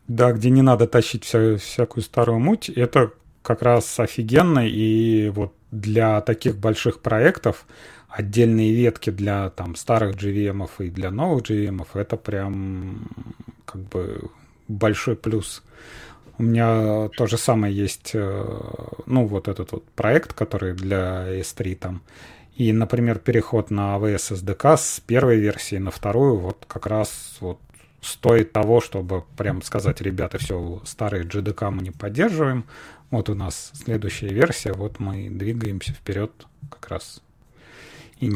да, 0.09 0.33
где 0.33 0.51
не 0.51 0.63
надо 0.63 0.87
тащить 0.87 1.25
вся, 1.25 1.57
всякую 1.57 2.03
старую 2.03 2.39
муть. 2.39 2.69
Это 2.69 3.13
как 3.43 3.63
раз 3.63 4.01
офигенно, 4.01 4.67
и 4.67 5.29
вот 5.29 5.55
для 5.71 6.21
таких 6.21 6.57
больших 6.57 7.01
проектов 7.01 7.67
отдельные 8.09 8.75
ветки 8.75 9.11
для 9.11 9.51
там 9.51 9.77
старых 9.77 10.17
GVM 10.17 10.69
и 10.79 10.91
для 10.91 11.11
новых 11.11 11.45
GVM, 11.45 11.87
это 11.95 12.17
прям 12.17 13.09
как 13.65 13.83
бы 13.83 14.31
большой 14.69 15.17
плюс. 15.17 15.63
У 16.39 16.43
меня 16.43 17.09
то 17.17 17.27
же 17.27 17.37
самое 17.37 17.75
есть, 17.75 18.13
э, 18.15 18.45
ну, 19.07 19.27
вот 19.27 19.47
этот 19.47 19.73
вот 19.73 19.85
проект, 19.91 20.33
который 20.33 20.73
для 20.73 21.39
S3 21.41 21.75
там. 21.77 22.03
И, 22.61 22.75
например, 22.75 23.19
переход 23.19 23.71
на 23.71 23.97
AWS 23.97 24.35
SDK 24.35 24.77
с 24.77 25.01
первой 25.01 25.39
версии 25.39 25.77
на 25.77 25.91
вторую 25.91 26.37
вот 26.37 26.67
как 26.69 26.85
раз 26.87 27.39
вот 27.41 27.59
стоит 28.03 28.53
того, 28.53 28.83
чтобы 28.83 29.25
прям 29.39 29.63
сказать, 29.63 30.03
ребята, 30.03 30.37
все, 30.37 30.83
старые 30.85 31.25
GDK 31.25 31.71
мы 31.71 31.81
не 31.81 31.91
поддерживаем, 31.91 32.67
вот 33.11 33.31
у 33.31 33.35
нас 33.35 33.71
следующая 33.73 34.29
версия, 34.29 34.75
вот 34.75 35.01
мы 35.01 35.31
двигаемся 35.31 35.95
вперед 35.95 36.33
как 36.69 36.87
раз. 36.91 37.23
И 38.19 38.31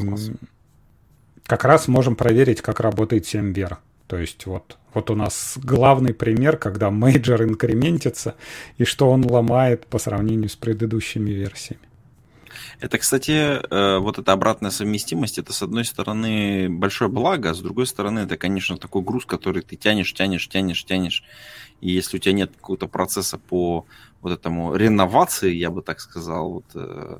как 1.42 1.64
раз 1.64 1.86
можем 1.86 2.16
проверить, 2.16 2.62
как 2.62 2.80
работает 2.80 3.26
7VR. 3.26 3.76
То 4.06 4.16
есть 4.16 4.46
вот, 4.46 4.78
вот 4.94 5.10
у 5.10 5.14
нас 5.16 5.58
главный 5.62 6.14
пример, 6.14 6.56
когда 6.56 6.90
major 6.90 7.42
инкрементится 7.42 8.36
и 8.78 8.84
что 8.84 9.10
он 9.10 9.30
ломает 9.30 9.86
по 9.86 9.98
сравнению 9.98 10.48
с 10.48 10.56
предыдущими 10.56 11.30
версиями. 11.30 11.82
Это, 12.80 12.98
кстати, 12.98 13.30
э, 13.30 13.98
вот 13.98 14.18
эта 14.18 14.32
обратная 14.32 14.70
совместимость, 14.70 15.38
это, 15.38 15.52
с 15.52 15.62
одной 15.62 15.84
стороны, 15.84 16.68
большое 16.68 17.10
благо, 17.10 17.50
а 17.50 17.54
с 17.54 17.60
другой 17.60 17.86
стороны, 17.86 18.20
это, 18.20 18.36
конечно, 18.36 18.76
такой 18.76 19.02
груз, 19.02 19.26
который 19.26 19.62
ты 19.62 19.76
тянешь, 19.76 20.12
тянешь, 20.12 20.48
тянешь, 20.48 20.84
тянешь. 20.84 21.24
И 21.80 21.90
если 21.90 22.16
у 22.16 22.20
тебя 22.20 22.34
нет 22.34 22.52
какого-то 22.56 22.86
процесса 22.86 23.38
по 23.38 23.86
вот 24.20 24.32
этому 24.32 24.74
реновации, 24.74 25.52
я 25.54 25.70
бы 25.70 25.82
так 25.82 26.00
сказал, 26.00 26.50
вот, 26.50 26.64
э, 26.74 27.18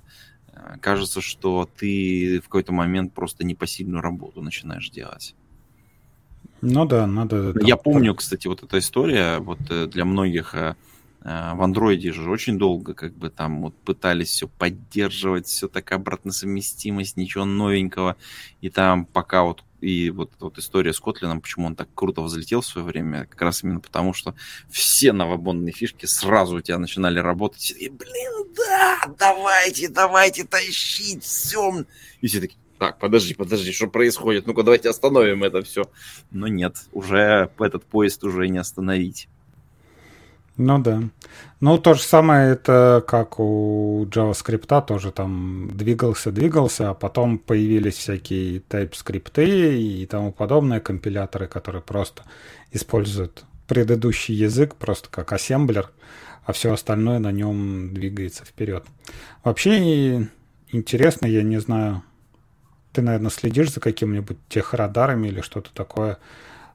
кажется, 0.80 1.20
что 1.20 1.68
ты 1.76 2.40
в 2.40 2.44
какой-то 2.44 2.72
момент 2.72 3.12
просто 3.12 3.44
непосильную 3.44 4.02
работу 4.02 4.40
начинаешь 4.40 4.90
делать. 4.90 5.34
Ну 6.60 6.86
да, 6.86 7.06
надо... 7.06 7.54
Я 7.60 7.76
помню, 7.76 8.14
кстати, 8.14 8.46
вот 8.46 8.62
эта 8.62 8.78
история, 8.78 9.38
вот 9.38 9.58
э, 9.68 9.86
для 9.86 10.04
многих 10.06 10.54
э, 10.54 10.76
в 11.24 11.62
андроиде 11.62 12.12
же 12.12 12.30
очень 12.30 12.58
долго 12.58 12.92
как 12.92 13.14
бы 13.14 13.30
там 13.30 13.62
вот 13.62 13.74
пытались 13.78 14.28
все 14.28 14.46
поддерживать, 14.46 15.46
все 15.46 15.68
так 15.68 15.90
обратно 15.92 16.32
совместимость, 16.32 17.16
ничего 17.16 17.46
новенького. 17.46 18.16
И 18.60 18.68
там 18.68 19.06
пока 19.06 19.44
вот 19.44 19.64
и 19.80 20.10
вот 20.10 20.32
вот 20.38 20.58
история 20.58 20.92
с 20.92 21.00
Котлином, 21.00 21.40
почему 21.40 21.66
он 21.66 21.76
так 21.76 21.88
круто 21.94 22.22
взлетел 22.22 22.60
в 22.60 22.66
свое 22.66 22.86
время, 22.86 23.26
как 23.26 23.40
раз 23.42 23.62
именно 23.62 23.80
потому, 23.80 24.12
что 24.12 24.34
все 24.70 25.12
новобонные 25.12 25.72
фишки 25.72 26.06
сразу 26.06 26.56
у 26.56 26.60
тебя 26.60 26.78
начинали 26.78 27.18
работать. 27.18 27.70
И, 27.70 27.88
блин, 27.88 28.52
да, 28.56 29.00
давайте, 29.18 29.88
давайте 29.88 30.44
тащить, 30.44 31.22
все. 31.22 31.84
И 32.20 32.26
все 32.26 32.40
такие, 32.40 32.58
так, 32.78 32.98
подожди, 32.98 33.34
подожди, 33.34 33.72
что 33.72 33.86
происходит? 33.86 34.46
Ну-ка, 34.46 34.62
давайте 34.62 34.90
остановим 34.90 35.44
это 35.44 35.62
все. 35.62 35.90
Но 36.30 36.48
нет, 36.48 36.76
уже 36.92 37.50
этот 37.58 37.84
поезд 37.84 38.24
уже 38.24 38.48
не 38.48 38.58
остановить. 38.58 39.28
Ну 40.56 40.78
да. 40.78 41.02
Ну, 41.60 41.78
то 41.78 41.94
же 41.94 42.02
самое 42.02 42.52
это 42.52 43.02
как 43.06 43.40
у 43.40 44.06
JavaScript 44.06 44.86
тоже 44.86 45.10
там 45.10 45.68
двигался, 45.72 46.30
двигался, 46.30 46.90
а 46.90 46.94
потом 46.94 47.38
появились 47.38 47.94
всякие 47.96 48.58
TypeScript 48.60 49.44
и 49.44 50.06
тому 50.06 50.30
подобное 50.30 50.78
компиляторы, 50.78 51.48
которые 51.48 51.82
просто 51.82 52.22
используют 52.70 53.44
предыдущий 53.66 54.34
язык 54.34 54.76
просто 54.76 55.08
как 55.08 55.32
ассемблер, 55.32 55.90
а 56.44 56.52
все 56.52 56.72
остальное 56.72 57.18
на 57.18 57.32
нем 57.32 57.92
двигается 57.92 58.44
вперед. 58.44 58.84
Вообще 59.42 60.28
интересно, 60.68 61.26
я 61.26 61.42
не 61.42 61.58
знаю, 61.60 62.02
ты, 62.92 63.02
наверное, 63.02 63.30
следишь 63.30 63.72
за 63.72 63.80
каким-нибудь 63.80 64.38
техрадарами 64.48 65.28
или 65.28 65.40
что-то 65.40 65.72
такое, 65.74 66.18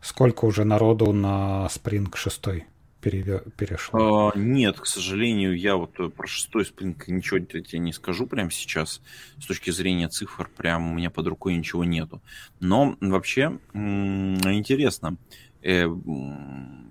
сколько 0.01 0.43
уже 0.45 0.65
народу 0.65 1.13
на 1.13 1.69
Spring 1.71 2.09
6? 2.13 2.65
Перешло? 3.01 4.31
А, 4.33 4.37
нет, 4.37 4.79
к 4.79 4.85
сожалению, 4.85 5.57
я 5.57 5.75
вот 5.75 5.99
э, 5.99 6.09
про 6.09 6.27
шестой 6.27 6.65
спринг 6.65 7.07
ничего 7.07 7.39
тебе 7.39 7.79
не 7.79 7.93
скажу 7.93 8.27
прямо 8.27 8.51
сейчас. 8.51 9.01
С 9.39 9.45
точки 9.45 9.71
зрения 9.71 10.09
цифр, 10.09 10.49
прям 10.55 10.91
у 10.91 10.95
меня 10.95 11.09
под 11.09 11.27
рукой 11.27 11.55
ничего 11.55 11.83
нету. 11.83 12.21
Но 12.59 12.95
вообще 12.99 13.59
интересно, 13.73 15.17
э, 15.61 15.85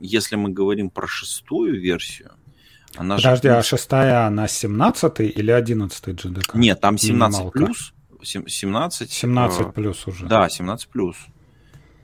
если 0.00 0.36
мы 0.36 0.50
говорим 0.50 0.90
про 0.90 1.06
шестую 1.06 1.80
версию, 1.80 2.32
она 2.96 3.16
Подожди, 3.16 3.48
же... 3.48 3.56
а 3.56 3.62
шестая, 3.62 4.26
она 4.26 4.48
17 4.48 5.20
или 5.20 5.50
11 5.50 6.08
GDK? 6.08 6.50
Нет, 6.54 6.80
там 6.80 6.98
17 6.98 7.38
Минималка. 7.38 7.58
плюс. 7.58 7.94
17. 8.22 9.10
17 9.10 9.60
э, 9.60 9.72
плюс 9.72 10.06
уже. 10.06 10.26
Да, 10.26 10.48
17 10.48 10.88
плюс. 10.88 11.16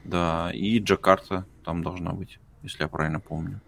Да, 0.04 0.50
и 0.52 0.78
Джакарта 0.78 1.46
там 1.64 1.82
должна 1.82 2.12
быть, 2.12 2.38
если 2.62 2.82
я 2.82 2.88
правильно 2.88 3.20
помню. 3.20 3.60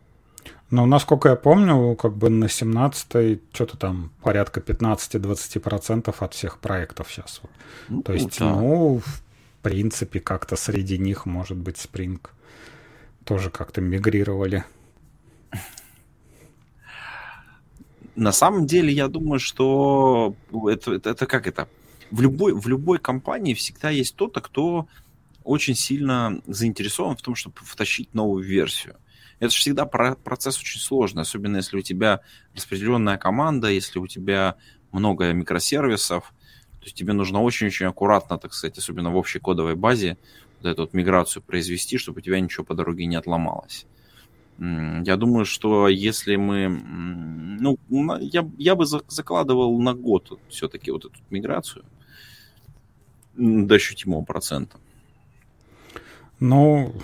Ну, 0.71 0.85
насколько 0.85 1.29
я 1.29 1.37
помню, 1.37 1.95
как 1.95 2.17
бы 2.17 2.29
на 2.29 2.49
17 2.49 3.41
что-то 3.53 3.77
там 3.77 4.11
порядка 4.23 4.61
15-20% 4.61 6.15
от 6.19 6.35
всех 6.35 6.59
проектов 6.59 7.09
сейчас. 7.11 7.41
Ну, 7.89 8.03
То 8.03 8.13
есть, 8.13 8.39
да. 8.41 8.51
ну, 8.51 9.01
в 9.05 9.23
принципе, 9.63 10.19
как-то 10.19 10.57
среди 10.57 10.99
них, 10.99 11.25
может 11.25 11.57
быть, 11.57 11.77
Spring 11.77 12.21
тоже 13.25 13.51
как-то 13.51 13.81
мигрировали. 13.81 14.65
На 18.17 18.33
самом 18.33 18.67
деле, 18.67 18.93
я 18.93 19.09
думаю, 19.09 19.39
что 19.39 20.35
это, 20.69 20.95
это, 20.95 21.11
это 21.11 21.27
как 21.27 21.47
это? 21.47 21.69
В 22.11 22.21
любой, 22.21 22.55
в 22.55 22.67
любой 22.67 22.99
компании 22.99 23.55
всегда 23.55 23.91
есть 23.91 24.15
кто-то, 24.15 24.41
кто 24.41 24.89
очень 25.45 25.77
сильно 25.77 26.41
заинтересован 26.47 27.17
в 27.17 27.23
том, 27.23 27.37
чтобы 27.37 27.57
втащить 27.63 28.15
новую 28.15 28.43
версию. 28.43 28.97
Это 29.39 29.51
же 29.51 29.59
всегда 29.59 29.85
процесс 29.85 30.59
очень 30.59 30.81
сложный, 30.81 31.23
особенно 31.23 31.59
если 31.59 31.77
у 31.77 31.83
тебя 31.83 32.21
распределенная 32.55 33.19
команда, 33.19 33.69
если 33.69 33.99
у 33.99 34.07
тебя 34.07 34.57
много 34.93 35.33
микросервисов, 35.33 36.33
то 36.79 36.85
есть 36.85 36.97
тебе 36.97 37.13
нужно 37.13 37.43
очень-очень 37.43 37.87
аккуратно, 37.87 38.39
так 38.39 38.55
сказать, 38.55 38.79
особенно 38.79 39.11
в 39.11 39.17
общей 39.17 39.39
кодовой 39.39 39.75
базе, 39.75 40.17
вот 40.61 40.71
эту 40.71 40.83
вот 40.83 40.95
миграцию 40.95 41.43
произвести, 41.43 41.99
чтобы 41.99 42.19
у 42.19 42.23
тебя 42.23 42.41
ничего 42.41 42.65
по 42.65 42.75
дороге 42.75 43.05
не 43.07 43.17
отломалось. 43.17 43.87
Я 44.59 45.17
думаю, 45.17 45.45
что 45.45 45.87
если 45.87 46.37
мы... 46.37 46.69
Ну, 46.69 47.79
я, 48.21 48.49
я 48.57 48.75
бы 48.75 48.87
закладывал 48.87 49.79
на 49.83 49.93
год 49.93 50.39
все-таки 50.49 50.91
вот 50.91 51.05
эту 51.05 51.15
миграцию 51.29 51.85
до 53.35 53.75
ощутимого 53.75 54.23
процента. 54.25 54.79
Ну, 56.41 56.95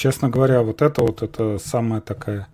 честно 0.00 0.30
говоря, 0.30 0.62
вот 0.62 0.80
это 0.80 1.02
вот 1.02 1.22
это 1.22 1.58
самая 1.58 2.00
такая 2.00 2.48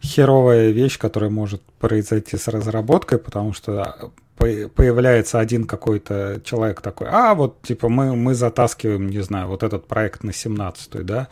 херовая 0.00 0.70
вещь, 0.70 0.98
которая 0.98 1.30
может 1.30 1.60
произойти 1.80 2.36
с 2.36 2.46
разработкой, 2.46 3.18
потому 3.18 3.52
что 3.52 4.12
появляется 4.36 5.40
один 5.40 5.64
какой-то 5.64 6.42
человек 6.44 6.82
такой, 6.82 7.08
а 7.10 7.34
вот 7.34 7.62
типа 7.62 7.88
мы, 7.88 8.14
мы 8.14 8.34
затаскиваем, 8.34 9.08
не 9.08 9.22
знаю, 9.22 9.48
вот 9.48 9.62
этот 9.62 9.86
проект 9.86 10.24
на 10.24 10.32
17 10.32 11.04
да, 11.06 11.28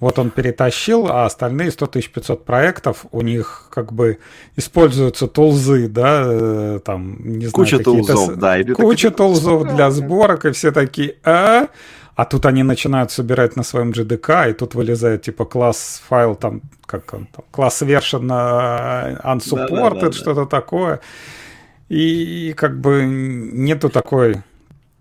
вот 0.00 0.18
он 0.18 0.30
перетащил, 0.30 1.06
а 1.06 1.24
остальные 1.24 1.70
100 1.70 1.86
500 1.86 2.44
проектов, 2.44 3.06
у 3.12 3.22
них 3.22 3.68
как 3.70 3.92
бы 3.92 4.18
используются 4.56 5.28
тулзы, 5.28 5.88
да, 5.88 6.24
э, 6.26 6.80
там, 6.84 7.16
не 7.22 7.46
знаю, 7.46 7.52
куча 7.52 7.78
тулзов, 7.78 8.36
да, 8.36 8.62
куча 8.74 9.12
тулзов 9.12 9.74
для 9.74 9.90
сборок, 9.92 10.44
и 10.44 10.50
все 10.50 10.72
такие, 10.72 11.14
а, 11.22 11.62
а 11.62 11.68
тут 12.24 12.46
они 12.46 12.64
начинают 12.64 13.10
собирать 13.12 13.56
на 13.56 13.62
своем 13.62 13.90
GDK, 13.90 14.50
и 14.50 14.52
тут 14.52 14.74
вылезает 14.74 15.22
типа 15.22 15.44
класс 15.44 16.02
файл, 16.08 16.34
там, 16.34 16.62
как 16.84 17.14
он 17.14 17.26
там, 17.26 17.44
класс 17.50 17.82
version 17.82 18.26
uh, 18.26 19.22
unsupported, 19.22 19.94
да, 19.94 20.00
да, 20.00 20.06
да, 20.06 20.12
что-то 20.12 20.46
такое. 20.46 21.00
И, 21.88 22.48
и 22.48 22.52
как 22.54 22.80
бы 22.80 23.04
нету 23.06 23.88
такой 23.88 24.42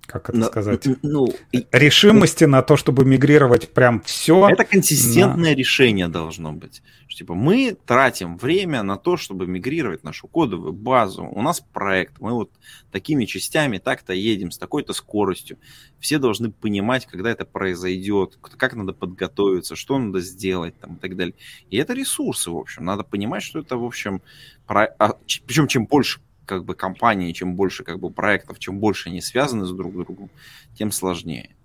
как 0.08 0.30
это 0.30 0.38
Но, 0.38 0.46
сказать, 0.46 0.88
ну, 1.04 1.28
решимости 1.74 2.46
на 2.46 2.62
то, 2.62 2.78
чтобы 2.78 3.04
мигрировать 3.04 3.74
прям 3.74 4.02
все. 4.02 4.48
Это 4.50 4.64
консистентное 4.64 5.52
на... 5.52 5.56
решение 5.56 6.08
должно 6.08 6.54
быть. 6.54 6.82
Что, 7.08 7.20
типа 7.20 7.34
мы 7.36 7.78
тратим 7.86 8.38
время 8.38 8.84
на 8.84 8.98
то, 8.98 9.18
чтобы 9.18 9.48
мигрировать 9.48 10.06
нашу 10.06 10.30
кодовую 10.30 10.72
базу. 10.72 11.26
У 11.26 11.42
нас 11.42 11.60
проект, 11.60 12.22
мы 12.22 12.32
вот 12.32 12.52
такими 12.90 13.26
частями 13.26 13.80
так-то 13.80 14.14
едем 14.14 14.52
с 14.52 14.58
такой-то 14.58 14.94
скоростью. 14.94 15.58
Все 16.00 16.20
должны 16.20 16.52
понимать, 16.52 17.06
когда 17.06 17.30
это 17.30 17.44
произойдет, 17.44 18.40
как 18.42 18.76
надо 18.76 18.94
подготовиться, 18.94 19.76
что 19.76 20.00
надо 20.00 20.22
сделать 20.22 20.80
там, 20.80 20.96
и 20.96 21.00
так 21.00 21.18
далее. 21.18 21.36
И 21.70 21.76
это 21.76 21.94
ресурсы, 21.94 22.50
в 22.50 22.58
общем. 22.58 22.86
Надо 22.86 23.04
понимать, 23.04 23.44
что 23.44 23.60
это, 23.60 23.76
в 23.76 23.84
общем, 23.84 24.22
про... 24.66 24.86
а, 25.00 25.18
причем 25.46 25.68
чем 25.68 25.86
больше 25.86 26.22
как 26.48 26.66
бы 26.66 26.74
компании, 26.74 27.32
чем 27.34 27.56
больше 27.56 27.84
как 27.84 28.00
бы 28.00 28.10
проектов, 28.10 28.58
чем 28.58 28.80
больше 28.80 29.10
они 29.10 29.22
связаны 29.22 29.66
с 29.66 29.72
друг 29.72 29.94
другом, 29.94 30.30
тем 30.74 30.92
сложнее. 30.92 31.56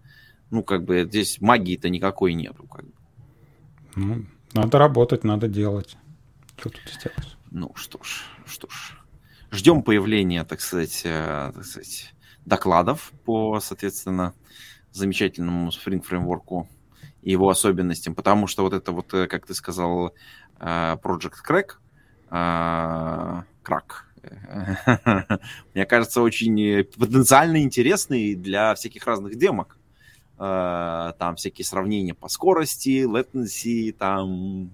Ну, 0.50 0.62
как 0.62 0.84
бы 0.84 1.04
здесь 1.04 1.40
магии-то 1.40 1.88
никакой 1.88 2.34
нету. 2.34 2.66
Как 2.66 2.84
бы. 2.84 2.92
Ну, 3.94 4.26
надо 4.52 4.78
работать, 4.78 5.24
надо 5.24 5.48
делать. 5.48 5.96
Что 6.58 6.68
тут 6.68 6.82
сделаешь? 6.92 7.38
Ну, 7.50 7.72
что 7.74 8.02
ж, 8.02 8.24
что 8.44 8.68
ж. 8.68 8.98
Ждем 9.50 9.82
появления, 9.82 10.44
так 10.44 10.60
сказать, 10.60 11.02
э, 11.04 11.52
так 11.54 11.64
сказать, 11.64 12.14
докладов 12.44 13.12
по, 13.24 13.60
соответственно, 13.60 14.34
замечательному 14.92 15.70
Spring 15.70 16.02
фреймворку 16.02 16.68
и 17.22 17.32
его 17.32 17.48
особенностям, 17.48 18.14
потому 18.14 18.46
что 18.46 18.62
вот 18.62 18.72
это 18.72 18.92
вот, 18.92 19.12
э, 19.14 19.26
как 19.26 19.46
ты 19.46 19.54
сказал, 19.54 20.14
э, 20.58 20.96
Project 21.02 21.34
Crack, 21.46 21.66
Crack, 22.30 23.84
мне 25.74 25.86
кажется, 25.86 26.22
очень 26.22 26.84
потенциально 26.98 27.62
интересный 27.62 28.34
для 28.34 28.74
всяких 28.74 29.06
разных 29.06 29.36
демок. 29.36 29.78
Э, 30.38 31.12
там 31.18 31.36
всякие 31.36 31.64
сравнения 31.64 32.14
по 32.14 32.28
скорости, 32.28 33.04
latency, 33.04 33.92
там 33.92 34.72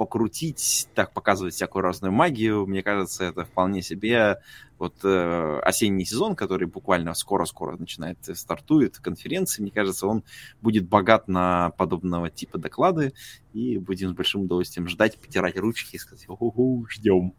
покрутить, 0.00 0.88
так 0.94 1.12
показывать 1.12 1.52
всякую 1.52 1.82
разную 1.82 2.10
магию. 2.10 2.66
Мне 2.66 2.82
кажется, 2.82 3.24
это 3.24 3.44
вполне 3.44 3.82
себе 3.82 4.38
вот 4.78 4.94
э, 5.04 5.60
осенний 5.62 6.06
сезон, 6.06 6.34
который 6.34 6.66
буквально 6.66 7.12
скоро-скоро 7.12 7.76
начинает, 7.76 8.16
э, 8.26 8.34
стартует, 8.34 8.96
конференции, 8.96 9.60
мне 9.60 9.70
кажется, 9.70 10.06
он 10.06 10.24
будет 10.62 10.88
богат 10.88 11.28
на 11.28 11.72
подобного 11.76 12.30
типа 12.30 12.56
доклады, 12.56 13.12
и 13.52 13.76
будем 13.76 14.08
с 14.08 14.12
большим 14.12 14.44
удовольствием 14.44 14.88
ждать, 14.88 15.18
потирать 15.18 15.58
ручки 15.58 15.96
и 15.96 15.98
сказать, 15.98 16.24
ого, 16.28 16.86
ждем. 16.88 17.34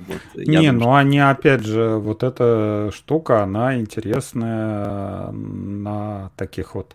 Вот, 0.00 0.20
Не, 0.34 0.44
думаю, 0.44 0.72
ну 0.74 0.80
что... 0.80 0.94
они, 0.96 1.18
опять 1.18 1.64
же, 1.64 1.96
вот 1.96 2.22
эта 2.22 2.90
штука, 2.92 3.42
она 3.42 3.78
интересная 3.78 5.30
на 5.32 6.30
таких 6.36 6.74
вот, 6.74 6.94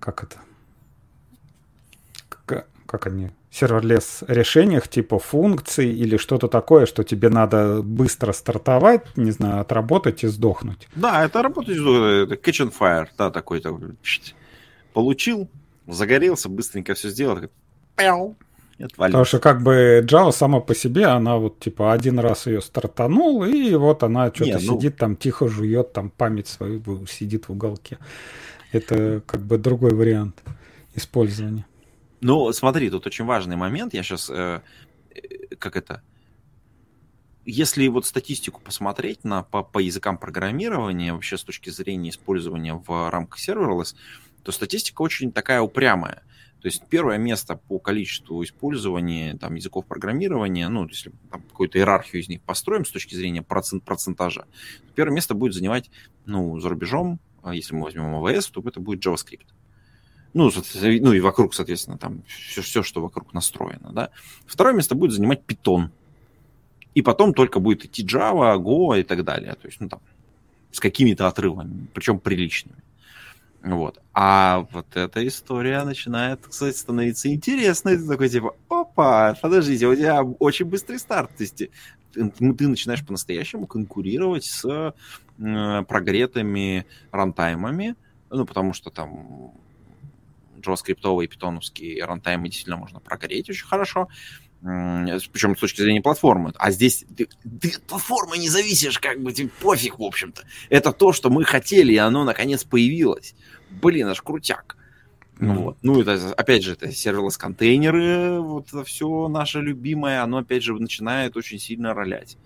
как 0.00 0.24
это, 0.24 0.38
как, 2.28 2.66
как 2.86 3.06
они, 3.06 3.30
серверлес 3.52 4.24
решениях 4.26 4.88
типа 4.88 5.18
функций 5.18 5.92
или 5.92 6.16
что-то 6.16 6.48
такое, 6.48 6.86
что 6.86 7.04
тебе 7.04 7.28
надо 7.28 7.82
быстро 7.82 8.32
стартовать, 8.32 9.16
не 9.16 9.30
знаю, 9.30 9.60
отработать 9.60 10.24
и 10.24 10.28
сдохнуть. 10.28 10.88
Да, 10.94 11.24
это 11.24 11.42
работать, 11.42 11.76
это 11.76 12.34
catch 12.34 12.66
and 12.66 12.72
fire, 12.78 13.08
да, 13.18 13.30
такой, 13.30 13.60
такой 13.60 13.96
получил, 14.94 15.48
загорелся, 15.86 16.48
быстренько 16.48 16.94
все 16.94 17.10
сделал, 17.10 17.38
пяу, 17.96 18.36
Потому 18.96 19.24
что 19.24 19.38
как 19.38 19.62
бы 19.62 20.04
Java 20.04 20.32
сама 20.32 20.60
по 20.60 20.74
себе, 20.74 21.06
она 21.06 21.36
вот 21.36 21.60
типа 21.60 21.92
один 21.92 22.18
раз 22.18 22.46
ее 22.46 22.60
стартанул, 22.60 23.44
и 23.44 23.74
вот 23.74 24.02
она 24.02 24.32
что-то 24.34 24.58
ну... 24.62 24.76
сидит 24.76 24.96
там, 24.96 25.14
тихо 25.14 25.46
жует, 25.46 25.92
там 25.92 26.10
память 26.10 26.48
свою 26.48 26.82
сидит 27.06 27.48
в 27.48 27.52
уголке. 27.52 27.98
Это 28.72 29.22
как 29.26 29.42
бы 29.42 29.58
другой 29.58 29.94
вариант 29.94 30.42
использования. 30.94 31.66
Ну, 32.22 32.52
смотри, 32.52 32.88
тут 32.88 33.06
очень 33.06 33.24
важный 33.24 33.56
момент. 33.56 33.94
Я 33.94 34.04
сейчас, 34.04 34.30
э, 34.30 34.62
э, 35.10 35.56
как 35.58 35.76
это, 35.76 36.02
если 37.44 37.88
вот 37.88 38.06
статистику 38.06 38.60
посмотреть 38.60 39.24
на, 39.24 39.42
по, 39.42 39.64
по 39.64 39.80
языкам 39.80 40.16
программирования, 40.16 41.12
вообще 41.12 41.36
с 41.36 41.42
точки 41.42 41.70
зрения 41.70 42.10
использования 42.10 42.74
в 42.74 43.10
рамках 43.10 43.40
serverless, 43.40 43.96
то 44.44 44.52
статистика 44.52 45.02
очень 45.02 45.32
такая 45.32 45.60
упрямая. 45.62 46.22
То 46.60 46.68
есть 46.68 46.84
первое 46.88 47.18
место 47.18 47.56
по 47.56 47.80
количеству 47.80 48.44
использования 48.44 49.36
там, 49.36 49.56
языков 49.56 49.84
программирования, 49.86 50.68
ну, 50.68 50.86
если 50.86 51.10
там, 51.28 51.42
какую-то 51.42 51.78
иерархию 51.78 52.22
из 52.22 52.28
них 52.28 52.40
построим 52.42 52.84
с 52.84 52.92
точки 52.92 53.16
зрения 53.16 53.42
процент, 53.42 53.82
процентажа, 53.82 54.46
первое 54.94 55.16
место 55.16 55.34
будет 55.34 55.54
занимать, 55.54 55.90
ну, 56.24 56.60
за 56.60 56.68
рубежом, 56.68 57.18
а 57.42 57.52
если 57.52 57.74
мы 57.74 57.82
возьмем 57.82 58.14
AWS, 58.14 58.52
то 58.52 58.62
это 58.64 58.78
будет 58.78 59.04
JavaScript. 59.04 59.48
Ну, 60.34 60.50
ну 60.50 61.12
и 61.12 61.20
вокруг, 61.20 61.54
соответственно, 61.54 61.98
там 61.98 62.22
все, 62.26 62.62
все, 62.62 62.82
что 62.82 63.02
вокруг 63.02 63.34
настроено, 63.34 63.92
да. 63.92 64.10
Второе 64.46 64.74
место 64.74 64.94
будет 64.94 65.12
занимать 65.12 65.42
Python. 65.46 65.90
И 66.94 67.02
потом 67.02 67.32
только 67.34 67.58
будет 67.60 67.84
идти 67.84 68.04
Java, 68.04 68.56
Go 68.58 68.98
и 68.98 69.02
так 69.02 69.24
далее. 69.24 69.54
То 69.54 69.68
есть, 69.68 69.80
ну, 69.80 69.88
там, 69.88 70.00
с 70.70 70.80
какими-то 70.80 71.26
отрывами, 71.26 71.86
причем 71.94 72.18
приличными. 72.18 72.82
Вот. 73.62 74.00
А 74.12 74.66
вот 74.72 74.96
эта 74.96 75.26
история 75.26 75.84
начинает, 75.84 76.40
кстати, 76.46 76.76
становиться 76.76 77.32
интересной. 77.32 77.96
Ты 77.96 78.06
такой, 78.08 78.28
типа, 78.28 78.56
опа, 78.68 79.34
подождите, 79.40 79.86
у 79.86 79.94
тебя 79.94 80.22
очень 80.22 80.66
быстрый 80.66 80.98
старт. 80.98 81.30
То 81.36 81.44
есть 81.44 81.56
ты, 81.56 81.70
ты 82.12 82.68
начинаешь 82.68 83.06
по-настоящему 83.06 83.66
конкурировать 83.66 84.44
с 84.44 84.64
э, 85.38 85.84
прогретыми 85.84 86.86
рантаймами, 87.12 87.94
ну, 88.30 88.44
потому 88.44 88.72
что 88.72 88.90
там 88.90 89.52
И 90.62 91.26
питоновские 91.26 92.04
рантаймы 92.04 92.48
действительно 92.48 92.76
можно 92.76 93.00
прогреть 93.00 93.50
очень 93.50 93.66
хорошо, 93.66 94.08
причем 94.60 95.56
с 95.56 95.60
точки 95.60 95.80
зрения 95.80 96.00
платформы. 96.00 96.52
А 96.56 96.70
здесь 96.70 97.04
ты, 97.16 97.28
ты 97.60 97.70
от 97.70 97.82
платформы 97.82 98.38
не 98.38 98.48
зависишь, 98.48 98.98
как 98.98 99.20
бы 99.20 99.32
тебе 99.32 99.50
пофиг, 99.60 99.98
в 99.98 100.02
общем-то. 100.02 100.42
Это 100.68 100.92
то, 100.92 101.12
что 101.12 101.30
мы 101.30 101.44
хотели, 101.44 101.92
и 101.92 101.96
оно 101.96 102.24
наконец 102.24 102.64
появилось. 102.64 103.34
Блин, 103.70 104.06
аж 104.08 104.22
крутяк. 104.22 104.76
Mm-hmm. 105.38 105.54
Вот. 105.54 105.78
Ну, 105.82 106.00
это, 106.00 106.32
опять 106.34 106.62
же, 106.62 106.74
это 106.74 106.86
serverless 106.88 107.36
контейнеры, 107.38 108.40
вот 108.40 108.68
это 108.68 108.84
все 108.84 109.26
наше 109.28 109.60
любимое, 109.60 110.22
оно, 110.22 110.38
опять 110.38 110.62
же, 110.62 110.74
начинает 110.74 111.36
очень 111.36 111.58
сильно 111.58 111.94
ролять. 111.94 112.36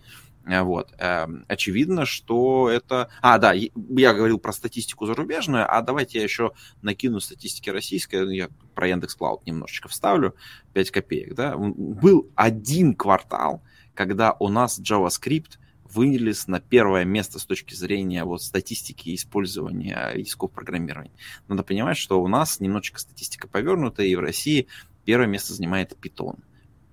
Э, 0.46 0.62
вот. 0.62 0.94
Эм, 0.98 1.44
очевидно, 1.48 2.06
что 2.06 2.70
это... 2.70 3.10
А, 3.20 3.38
да, 3.38 3.52
я 3.52 4.14
говорил 4.14 4.38
про 4.38 4.52
статистику 4.52 5.06
зарубежную, 5.06 5.66
а 5.68 5.82
давайте 5.82 6.18
я 6.18 6.24
еще 6.24 6.52
накину 6.82 7.20
статистики 7.20 7.70
российской. 7.70 8.24
Ну, 8.24 8.30
я 8.30 8.48
про 8.74 8.88
Яндекс 8.88 9.14
Клауд 9.16 9.44
немножечко 9.46 9.88
вставлю, 9.88 10.34
5 10.72 10.90
копеек, 10.90 11.34
да. 11.34 11.56
Был 11.56 12.30
один 12.34 12.94
квартал, 12.94 13.62
когда 13.94 14.36
у 14.38 14.48
нас 14.48 14.78
JavaScript 14.78 15.58
вылез 15.84 16.46
на 16.46 16.60
первое 16.60 17.04
место 17.04 17.38
с 17.38 17.44
точки 17.44 17.74
зрения 17.74 18.24
вот 18.24 18.42
статистики 18.42 19.14
использования 19.14 20.12
языков 20.14 20.50
программирования. 20.52 21.12
Надо 21.48 21.62
понимать, 21.62 21.96
что 21.96 22.20
у 22.22 22.28
нас 22.28 22.60
немножечко 22.60 23.00
статистика 23.00 23.48
повернута, 23.48 24.02
и 24.02 24.14
в 24.14 24.20
России 24.20 24.66
первое 25.04 25.26
место 25.26 25.54
занимает 25.54 25.92
Python. 25.92 26.38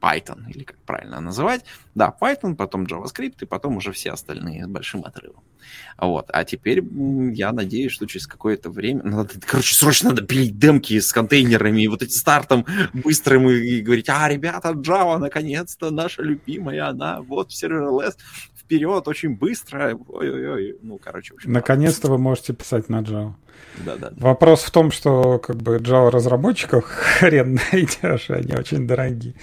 Python, 0.04 0.50
или 0.50 0.64
как 0.64 0.78
правильно 0.86 1.22
называть. 1.22 1.64
Да, 1.96 2.14
Python, 2.20 2.56
потом 2.56 2.84
JavaScript, 2.84 3.38
и 3.42 3.46
потом 3.46 3.78
уже 3.78 3.94
все 3.94 4.12
остальные 4.12 4.66
с 4.66 4.68
большим 4.68 5.06
отрывом. 5.06 5.44
Вот. 5.98 6.30
А 6.34 6.44
теперь 6.44 6.84
я 7.34 7.54
надеюсь, 7.54 7.94
что 7.94 8.06
через 8.06 8.28
какое-то 8.28 8.70
время... 8.70 9.04
Надо, 9.04 9.36
короче, 9.46 9.76
срочно 9.76 10.10
надо 10.10 10.24
пилить 10.24 10.60
демки 10.60 11.00
с 11.00 11.14
контейнерами, 11.14 11.84
и 11.84 11.88
вот 11.88 12.02
этим 12.02 12.12
стартом 12.12 12.66
быстрым, 12.92 13.50
и 13.50 13.80
говорить, 13.80 14.10
а, 14.10 14.28
ребята, 14.28 14.72
Java, 14.72 15.18
наконец-то, 15.18 15.90
наша 15.90 16.22
любимая, 16.22 16.90
она 16.90 17.22
вот 17.22 17.52
в 17.52 17.64
serverless, 17.64 18.16
вперед, 18.58 19.08
очень 19.08 19.38
быстро. 19.38 19.98
Ой-ой-ой. 20.08 20.78
Ну, 20.82 20.98
короче, 20.98 21.34
общем, 21.34 21.52
Наконец-то 21.52 22.10
вы 22.10 22.18
можете 22.18 22.54
писать 22.54 22.90
на 22.90 23.02
Java. 23.02 23.36
Да, 23.86 23.96
да, 23.96 24.10
да. 24.10 24.16
Вопрос 24.18 24.64
в 24.64 24.72
том, 24.72 24.92
что 24.92 25.40
как 25.40 25.58
бы 25.58 25.78
Java 25.78 26.10
разработчиков 26.10 26.84
хрен 27.20 27.60
найдешь, 27.72 28.30
они 28.30 28.54
очень 28.54 28.86
дорогие. 28.86 29.36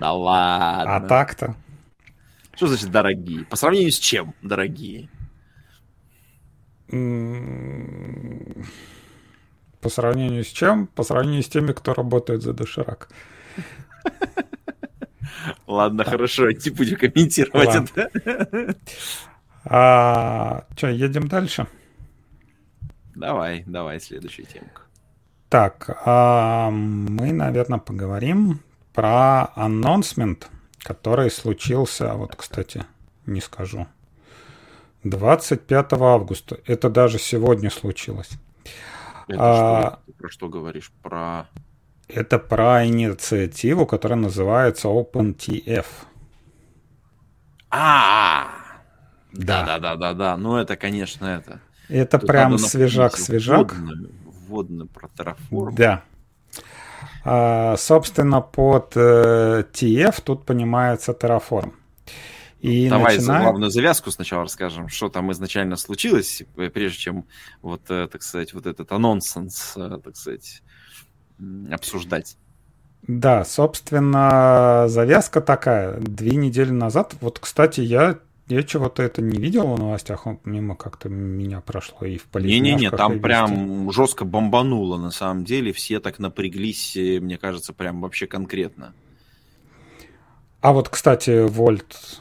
Да 0.00 0.12
ладно. 0.12 0.96
А 0.96 1.00
так-то? 1.00 1.54
Что 2.54 2.66
значит 2.66 2.90
дорогие? 2.90 3.44
По 3.44 3.56
сравнению 3.56 3.92
с 3.92 3.98
чем 3.98 4.34
дорогие? 4.42 5.08
По 9.80 9.88
сравнению 9.88 10.44
с 10.44 10.48
чем? 10.48 10.86
По 10.86 11.02
сравнению 11.02 11.42
с 11.42 11.48
теми, 11.48 11.72
кто 11.72 11.94
работает 11.94 12.42
за 12.42 12.52
доширак. 12.52 13.08
Ладно, 15.66 16.04
хорошо, 16.04 16.50
не 16.50 16.70
будем 16.70 16.96
комментировать 16.96 17.90
это. 17.90 18.74
А, 19.64 20.64
что, 20.76 20.88
едем 20.88 21.28
дальше? 21.28 21.66
Давай, 23.14 23.64
давай, 23.66 24.00
следующая 24.00 24.44
темка. 24.44 24.82
Так, 25.48 26.00
а 26.04 26.70
мы, 26.70 27.32
наверное, 27.32 27.78
поговорим 27.78 28.60
про 28.98 29.52
анонсмент, 29.54 30.50
который 30.80 31.30
случился, 31.30 32.14
вот, 32.14 32.34
кстати, 32.34 32.84
не 33.26 33.40
скажу, 33.40 33.86
25 35.04 35.92
августа. 35.92 36.58
Это 36.66 36.90
даже 36.90 37.20
сегодня 37.20 37.70
случилось. 37.70 38.30
Это 39.28 39.38
а, 39.38 40.00
что, 40.02 40.12
про 40.18 40.28
что 40.28 40.48
говоришь? 40.48 40.90
Про... 41.00 41.46
Это 42.08 42.40
про 42.40 42.84
инициативу, 42.86 43.86
которая 43.86 44.18
называется 44.18 44.88
OpenTF. 44.88 45.86
А, 47.70 48.48
да, 49.32 49.64
да, 49.64 49.78
да, 49.78 49.94
да, 49.94 50.12
да. 50.14 50.36
Ну 50.36 50.56
это, 50.56 50.76
конечно, 50.76 51.24
это. 51.24 51.60
Это 51.88 52.18
Тут 52.18 52.26
прям 52.26 52.58
свежак-свежак. 52.58 53.76
Вводный 54.48 54.86
про 54.86 55.06
Terraform. 55.06 55.74
Да. 55.76 56.02
А, 57.30 57.76
собственно, 57.76 58.40
под 58.40 58.96
э, 58.96 59.62
TF 59.70 60.22
тут 60.24 60.46
понимается 60.46 61.12
Terraform. 61.12 61.74
И 62.60 62.88
Давай 62.88 63.18
начинаем... 63.18 63.42
главную 63.42 63.70
завязку 63.70 64.10
сначала 64.10 64.44
расскажем, 64.44 64.88
что 64.88 65.10
там 65.10 65.30
изначально 65.32 65.76
случилось, 65.76 66.42
прежде 66.72 66.98
чем 66.98 67.26
вот, 67.60 67.82
э, 67.90 68.08
так 68.10 68.22
сказать, 68.22 68.54
вот 68.54 68.64
этот 68.64 68.90
анонсенс, 68.92 69.74
э, 69.76 69.98
так 70.02 70.16
сказать, 70.16 70.62
обсуждать. 71.70 72.38
Да, 73.02 73.44
собственно, 73.44 74.86
завязка 74.88 75.42
такая. 75.42 76.00
Две 76.00 76.34
недели 76.34 76.70
назад, 76.70 77.14
вот, 77.20 77.40
кстати, 77.40 77.82
я, 77.82 78.20
я 78.48 78.62
чего-то 78.62 79.02
это 79.02 79.22
не 79.22 79.38
видел 79.38 79.66
в 79.74 79.78
новостях, 79.78 80.26
он 80.26 80.40
мимо 80.44 80.74
как-то 80.74 81.08
меня 81.08 81.60
прошло 81.60 82.06
и 82.06 82.18
в 82.18 82.26
Не-не-не, 82.34 82.90
там 82.90 83.20
прям 83.20 83.90
жестко 83.92 84.24
бомбануло 84.24 84.96
на 84.98 85.10
самом 85.10 85.44
деле, 85.44 85.72
все 85.72 86.00
так 86.00 86.18
напряглись, 86.18 86.96
мне 86.96 87.38
кажется, 87.38 87.72
прям 87.72 88.00
вообще 88.00 88.26
конкретно. 88.26 88.94
А 90.60 90.72
вот, 90.72 90.88
кстати, 90.88 91.46
Вольт, 91.46 92.20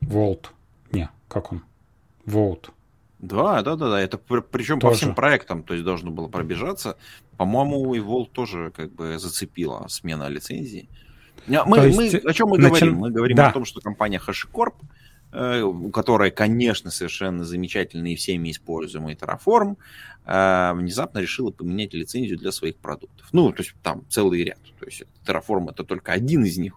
Волт, 0.00 0.52
не, 0.92 1.08
как 1.28 1.52
он, 1.52 1.62
Волт. 2.26 2.70
Да, 3.18 3.62
да, 3.62 3.74
да, 3.74 3.90
да. 3.90 4.00
Это 4.00 4.16
причем 4.16 4.78
тоже. 4.78 4.92
по 4.92 4.96
всем 4.96 5.14
проектам, 5.14 5.62
то 5.62 5.74
есть 5.74 5.84
должно 5.84 6.10
было 6.10 6.28
пробежаться. 6.28 6.96
По-моему, 7.36 7.94
и 7.94 8.00
Волт 8.00 8.32
тоже 8.32 8.70
как 8.74 8.92
бы 8.92 9.18
зацепила 9.18 9.86
смена 9.88 10.28
лицензии. 10.28 10.88
Мы, 11.46 11.64
мы, 11.64 12.08
о 12.08 12.32
чем 12.32 12.48
мы 12.48 12.58
начи... 12.58 12.68
говорим? 12.68 12.94
Мы 12.96 13.10
говорим 13.10 13.36
да. 13.36 13.48
о 13.48 13.52
том, 13.52 13.64
что 13.64 13.80
компания 13.80 14.20
HashiCorp, 14.24 14.74
э, 15.32 15.60
у 15.62 15.90
которой, 15.90 16.30
конечно, 16.30 16.90
совершенно 16.90 17.44
замечательный 17.44 18.12
и 18.12 18.16
всеми 18.16 18.50
используемый 18.50 19.14
Terraform, 19.14 19.76
э, 20.24 20.72
внезапно 20.74 21.18
решила 21.18 21.50
поменять 21.50 21.94
лицензию 21.94 22.38
для 22.38 22.52
своих 22.52 22.76
продуктов. 22.76 23.28
Ну, 23.32 23.52
то 23.52 23.62
есть 23.62 23.74
там 23.82 24.04
целый 24.08 24.42
ряд. 24.44 24.60
То 24.78 24.86
есть 24.86 25.04
Terraform 25.26 25.70
это 25.70 25.84
только 25.84 26.12
один 26.12 26.44
из 26.44 26.58
них. 26.58 26.74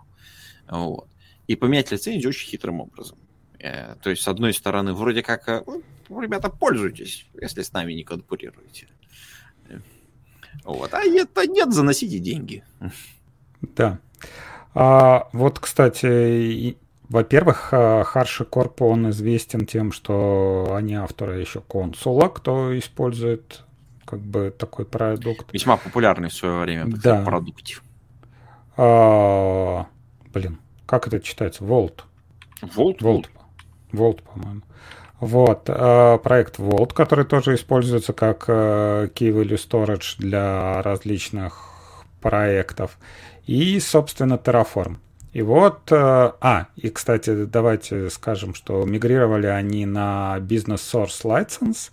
Вот. 0.67 1.07
И 1.47 1.55
поменять 1.55 1.91
лицензию 1.91 2.29
очень 2.29 2.49
хитрым 2.49 2.81
образом. 2.81 3.17
Э, 3.59 3.95
то 4.01 4.09
есть, 4.09 4.21
с 4.21 4.27
одной 4.27 4.53
стороны, 4.53 4.93
вроде 4.93 5.23
как, 5.23 5.65
ну, 6.09 6.21
ребята, 6.21 6.49
пользуйтесь, 6.49 7.27
если 7.39 7.61
с 7.61 7.71
нами 7.73 7.93
не 7.93 8.03
конкурируете. 8.03 8.87
Вот. 10.63 10.93
А 10.93 10.99
а 10.99 11.45
нет, 11.45 11.73
заносите 11.73 12.19
деньги. 12.19 12.63
Да. 13.61 13.99
А, 14.73 15.29
вот, 15.33 15.59
кстати, 15.59 16.77
во-первых, 17.11 17.69
Харши 17.69 18.45
Корп, 18.45 18.81
он 18.83 19.09
известен 19.09 19.65
тем, 19.65 19.91
что 19.91 20.73
они 20.73 20.95
авторы 20.95 21.39
еще 21.39 21.59
консула, 21.61 22.29
кто 22.29 22.77
использует 22.77 23.63
как 24.05 24.19
бы 24.19 24.53
такой 24.57 24.85
продукт. 24.85 25.53
Весьма 25.53 25.77
популярный 25.77 26.29
в 26.29 26.33
свое 26.33 26.59
время 26.59 26.85
да. 26.87 27.23
продукт. 27.23 27.81
А, 28.77 29.85
блин, 30.33 30.59
как 30.85 31.07
это 31.07 31.19
читается? 31.19 31.63
Волт. 31.63 32.05
Волт? 32.61 33.01
Волт. 33.01 33.29
Волт, 33.91 34.21
по-моему. 34.23 34.61
Вот, 35.19 35.69
э, 35.69 36.17
проект 36.23 36.57
Volt, 36.57 36.93
который 36.93 37.25
тоже 37.25 37.53
используется 37.53 38.11
как 38.11 38.45
э, 38.47 39.07
Key 39.13 39.31
Value 39.31 39.55
Storage 39.55 40.15
для 40.17 40.81
различных 40.81 42.03
проектов. 42.21 42.97
И, 43.45 43.79
собственно, 43.79 44.33
Terraform. 44.33 44.97
И 45.33 45.41
вот, 45.41 45.91
э, 45.91 45.95
а, 45.95 46.67
и, 46.75 46.89
кстати, 46.89 47.45
давайте 47.45 48.09
скажем, 48.09 48.53
что 48.53 48.83
мигрировали 48.85 49.47
они 49.47 49.85
на 49.85 50.37
Business 50.39 50.81
Source 50.91 51.23
License. 51.23 51.91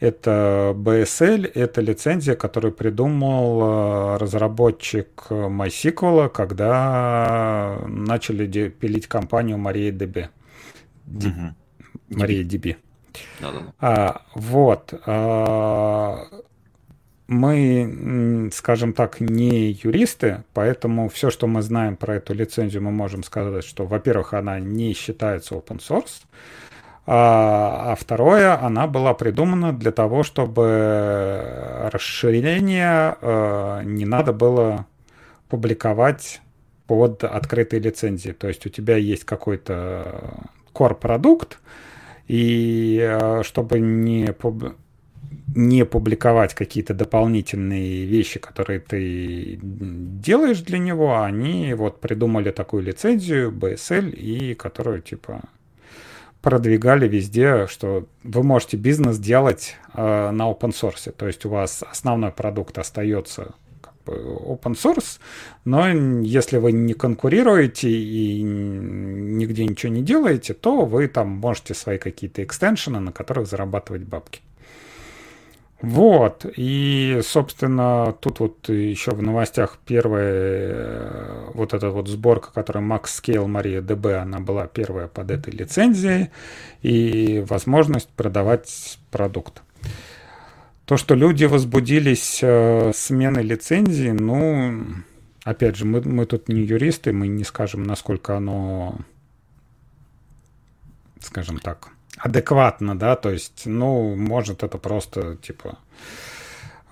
Это 0.00 0.74
BSL, 0.76 1.50
это 1.54 1.80
лицензия, 1.80 2.34
которую 2.34 2.72
придумал 2.72 4.18
разработчик 4.18 5.26
MySQL, 5.30 6.28
когда 6.28 7.78
начали 7.86 8.68
пилить 8.68 9.06
компанию 9.06 9.56
MariaDB. 9.56 10.28
Угу. 11.06 11.54
Мария 12.10 12.44
Диби. 12.44 12.76
А, 13.80 14.22
вот. 14.34 14.94
А, 15.06 16.26
мы, 17.26 18.50
скажем 18.52 18.92
так, 18.92 19.20
не 19.20 19.70
юристы, 19.70 20.44
поэтому 20.52 21.08
все, 21.08 21.30
что 21.30 21.46
мы 21.46 21.62
знаем 21.62 21.96
про 21.96 22.16
эту 22.16 22.34
лицензию, 22.34 22.82
мы 22.82 22.90
можем 22.90 23.22
сказать, 23.22 23.64
что, 23.64 23.86
во-первых, 23.86 24.34
она 24.34 24.60
не 24.60 24.92
считается 24.92 25.54
open 25.54 25.78
source, 25.78 26.22
а, 27.06 27.92
а 27.92 27.96
второе, 27.96 28.58
она 28.62 28.86
была 28.86 29.14
придумана 29.14 29.72
для 29.72 29.92
того, 29.92 30.22
чтобы 30.22 31.90
расширение 31.92 33.16
э, 33.20 33.82
не 33.84 34.06
надо 34.06 34.32
было 34.32 34.86
публиковать 35.48 36.40
под 36.86 37.24
открытой 37.24 37.78
лицензией. 37.78 38.34
То 38.34 38.48
есть 38.48 38.64
у 38.66 38.70
тебя 38.70 38.96
есть 38.96 39.24
какой-то 39.24 40.46
core 40.72 40.94
продукт, 40.94 41.58
и 42.26 42.98
э, 43.02 43.42
чтобы 43.42 43.80
не, 43.80 44.32
пуб... 44.32 44.74
не 45.54 45.84
публиковать 45.84 46.54
какие-то 46.54 46.94
дополнительные 46.94 48.04
вещи, 48.04 48.38
которые 48.40 48.80
ты 48.80 49.58
делаешь 49.62 50.60
для 50.60 50.78
него, 50.78 51.20
они 51.22 51.74
вот 51.74 52.00
придумали 52.00 52.50
такую 52.50 52.82
лицензию 52.82 53.50
BSL, 53.50 54.10
и 54.10 54.54
которую 54.54 55.02
типа 55.02 55.42
продвигали 56.42 57.08
везде, 57.08 57.66
что 57.68 58.06
вы 58.22 58.42
можете 58.42 58.76
бизнес 58.76 59.18
делать 59.18 59.76
э, 59.94 60.30
на 60.30 60.50
open 60.50 60.72
source. 60.72 61.10
То 61.10 61.26
есть 61.26 61.46
у 61.46 61.48
вас 61.48 61.82
основной 61.90 62.32
продукт 62.32 62.76
остается 62.78 63.54
open 64.06 64.74
source, 64.74 65.18
но 65.64 65.88
если 65.88 66.58
вы 66.58 66.72
не 66.72 66.94
конкурируете 66.94 67.90
и 67.90 68.42
нигде 68.42 69.64
ничего 69.64 69.92
не 69.92 70.02
делаете, 70.02 70.54
то 70.54 70.84
вы 70.84 71.08
там 71.08 71.28
можете 71.28 71.74
свои 71.74 71.98
какие-то 71.98 72.44
экстеншены, 72.44 73.00
на 73.00 73.12
которых 73.12 73.46
зарабатывать 73.46 74.02
бабки. 74.02 74.40
Вот, 75.82 76.46
и, 76.56 77.20
собственно, 77.22 78.14
тут 78.20 78.40
вот 78.40 78.68
еще 78.68 79.10
в 79.10 79.22
новостях 79.22 79.78
первая 79.84 80.32
э, 80.72 81.50
вот 81.52 81.74
эта 81.74 81.90
вот 81.90 82.08
сборка, 82.08 82.52
которая 82.54 82.82
Max 82.82 83.04
Scale 83.04 83.46
Maria 83.46 83.82
DB, 83.82 84.14
она 84.14 84.38
была 84.38 84.66
первая 84.66 85.08
под 85.08 85.30
этой 85.30 85.52
лицензией, 85.52 86.30
и 86.80 87.44
возможность 87.46 88.08
продавать 88.08 88.98
продукт. 89.10 89.62
То, 90.86 90.96
что 90.96 91.14
люди 91.14 91.44
возбудились 91.44 92.40
э, 92.42 92.92
сменой 92.94 93.42
лицензии, 93.42 94.10
ну, 94.10 94.84
опять 95.44 95.76
же, 95.76 95.84
мы, 95.86 96.00
мы 96.02 96.24
тут 96.24 96.48
не 96.48 96.62
юристы, 96.62 97.12
мы 97.12 97.26
не 97.26 97.44
скажем, 97.44 97.82
насколько 97.82 98.36
оно, 98.36 98.98
скажем 101.20 101.58
так, 101.58 101.93
адекватно, 102.18 102.98
да, 102.98 103.16
то 103.16 103.30
есть, 103.30 103.62
ну, 103.66 104.14
может, 104.16 104.62
это 104.62 104.78
просто, 104.78 105.36
типа, 105.36 105.78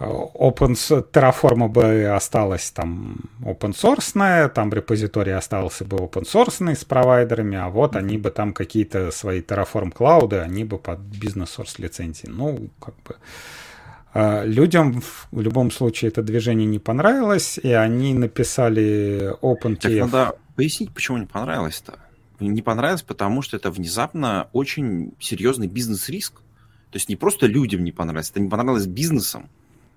open 0.00 0.74
Terraform 1.12 1.68
бы 1.68 2.06
осталась 2.06 2.70
там 2.70 3.16
open 3.42 3.72
source, 3.72 4.48
там 4.48 4.72
репозиторий 4.72 5.34
остался 5.34 5.84
бы 5.84 5.96
open 5.98 6.24
source 6.24 6.74
с 6.74 6.84
провайдерами, 6.84 7.56
а 7.56 7.68
вот 7.68 7.96
они 7.96 8.18
бы 8.18 8.30
там 8.30 8.52
какие-то 8.52 9.10
свои 9.10 9.40
Terraform 9.40 9.92
клауды, 9.92 10.38
они 10.38 10.64
бы 10.64 10.78
под 10.78 10.98
бизнес-сорс 10.98 11.78
лицензии. 11.78 12.26
Ну, 12.26 12.68
как 12.80 12.94
бы 13.04 13.16
а, 14.14 14.44
людям 14.44 15.02
в 15.30 15.40
любом 15.40 15.70
случае 15.70 16.10
это 16.10 16.22
движение 16.22 16.66
не 16.66 16.78
понравилось, 16.78 17.58
и 17.62 17.72
они 17.72 18.14
написали 18.14 19.34
OpenTF. 19.40 20.00
Так 20.00 20.12
надо 20.12 20.36
пояснить, 20.56 20.92
почему 20.92 21.18
не 21.18 21.26
понравилось-то. 21.26 21.94
Не 22.48 22.62
понравилось, 22.62 23.02
потому 23.02 23.42
что 23.42 23.56
это 23.56 23.70
внезапно 23.70 24.48
очень 24.52 25.14
серьезный 25.20 25.66
бизнес-риск. 25.66 26.34
То 26.90 26.96
есть 26.96 27.08
не 27.08 27.16
просто 27.16 27.46
людям 27.46 27.84
не 27.84 27.92
понравилось, 27.92 28.30
это 28.30 28.40
не 28.40 28.50
понравилось 28.50 28.86
бизнесам, 28.86 29.48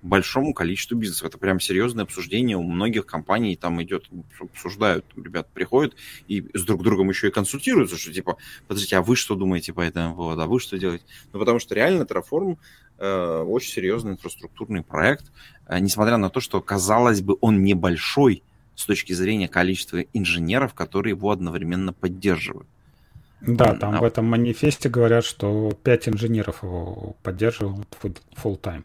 большому 0.02 0.54
количеству 0.54 0.96
бизнесов. 0.96 1.28
Это 1.28 1.38
прям 1.38 1.60
серьезное 1.60 2.04
обсуждение 2.04 2.56
у 2.56 2.62
многих 2.62 3.04
компаний 3.04 3.56
там 3.56 3.82
идет, 3.82 4.06
обсуждают, 4.40 5.04
ребят 5.16 5.48
приходят 5.52 5.94
и 6.26 6.48
с 6.54 6.62
друг 6.62 6.82
другом 6.82 7.10
еще 7.10 7.28
и 7.28 7.30
консультируются, 7.30 7.98
что 7.98 8.12
типа, 8.12 8.36
подождите, 8.66 8.96
а 8.96 9.02
вы 9.02 9.16
что 9.16 9.34
думаете 9.34 9.74
по 9.74 9.82
этому 9.82 10.16
поводу, 10.16 10.40
а 10.42 10.46
вы 10.46 10.58
что 10.58 10.78
делаете? 10.78 11.04
Ну, 11.32 11.38
потому 11.38 11.58
что 11.58 11.74
реально 11.74 12.04
Terraform 12.04 12.56
Э, 12.98 13.44
очень 13.46 13.72
серьезный 13.72 14.12
инфраструктурный 14.12 14.82
проект, 14.82 15.26
э, 15.66 15.78
несмотря 15.80 16.16
на 16.16 16.30
то, 16.30 16.40
что, 16.40 16.62
казалось 16.62 17.20
бы, 17.20 17.36
он 17.42 17.62
небольшой 17.62 18.42
с 18.76 18.84
точки 18.86 19.12
зрения 19.12 19.48
количества 19.48 20.02
инженеров, 20.12 20.74
которые 20.74 21.12
его 21.14 21.30
одновременно 21.30 21.92
поддерживают. 21.92 22.68
Да, 23.40 23.74
там 23.74 23.96
а... 23.96 24.00
в 24.00 24.04
этом 24.04 24.26
манифесте 24.26 24.88
говорят, 24.88 25.24
что 25.24 25.72
пять 25.82 26.08
инженеров 26.08 26.62
его 26.62 27.16
поддерживают 27.22 27.88
full 28.00 28.60
time. 28.60 28.84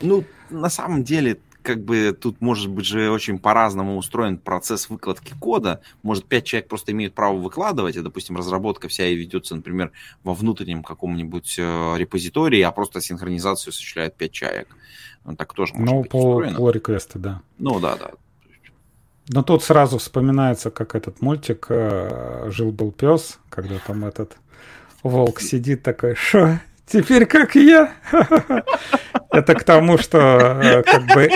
Ну, 0.00 0.24
на 0.48 0.70
самом 0.70 1.04
деле, 1.04 1.38
как 1.62 1.84
бы 1.84 2.16
тут 2.18 2.40
может 2.40 2.70
быть 2.70 2.86
же 2.86 3.10
очень 3.10 3.38
по-разному 3.38 3.96
устроен 3.96 4.38
процесс 4.38 4.88
выкладки 4.88 5.34
кода. 5.38 5.80
Может, 6.02 6.24
пять 6.24 6.44
человек 6.44 6.68
просто 6.68 6.92
имеют 6.92 7.14
право 7.14 7.36
выкладывать, 7.36 7.96
и, 7.96 8.00
допустим, 8.00 8.36
разработка 8.36 8.88
вся 8.88 9.06
и 9.06 9.14
ведется, 9.14 9.54
например, 9.54 9.92
во 10.24 10.34
внутреннем 10.34 10.82
каком-нибудь 10.82 11.56
э, 11.58 11.94
репозитории, 11.98 12.62
а 12.62 12.70
просто 12.72 13.00
синхронизацию 13.00 13.70
осуществляет 13.70 14.16
пять 14.16 14.32
человек. 14.32 14.68
Ну, 15.24 15.36
так 15.36 15.52
тоже 15.52 15.74
может 15.74 15.92
ну, 15.92 16.00
быть 16.02 16.10
по, 16.10 16.16
устроено. 16.16 16.58
по 16.58 16.70
реквесту, 16.70 17.18
да. 17.18 17.42
Ну, 17.58 17.78
да, 17.78 17.96
да. 17.96 18.12
Но 19.32 19.44
тут 19.44 19.62
сразу 19.62 19.98
вспоминается, 19.98 20.70
как 20.72 20.96
этот 20.96 21.22
мультик 21.22 21.66
э, 21.68 22.48
«Жил-был 22.50 22.90
пес», 22.90 23.38
когда 23.48 23.76
там 23.86 24.04
этот 24.04 24.36
волк 25.04 25.40
сидит 25.40 25.84
такой, 25.84 26.16
что 26.16 26.58
теперь 26.84 27.26
как 27.26 27.54
я? 27.54 27.92
Это 29.30 29.54
к 29.54 29.62
тому, 29.62 29.98
что 29.98 30.18
э, 30.18 30.82
как 30.82 31.06
бы... 31.14 31.30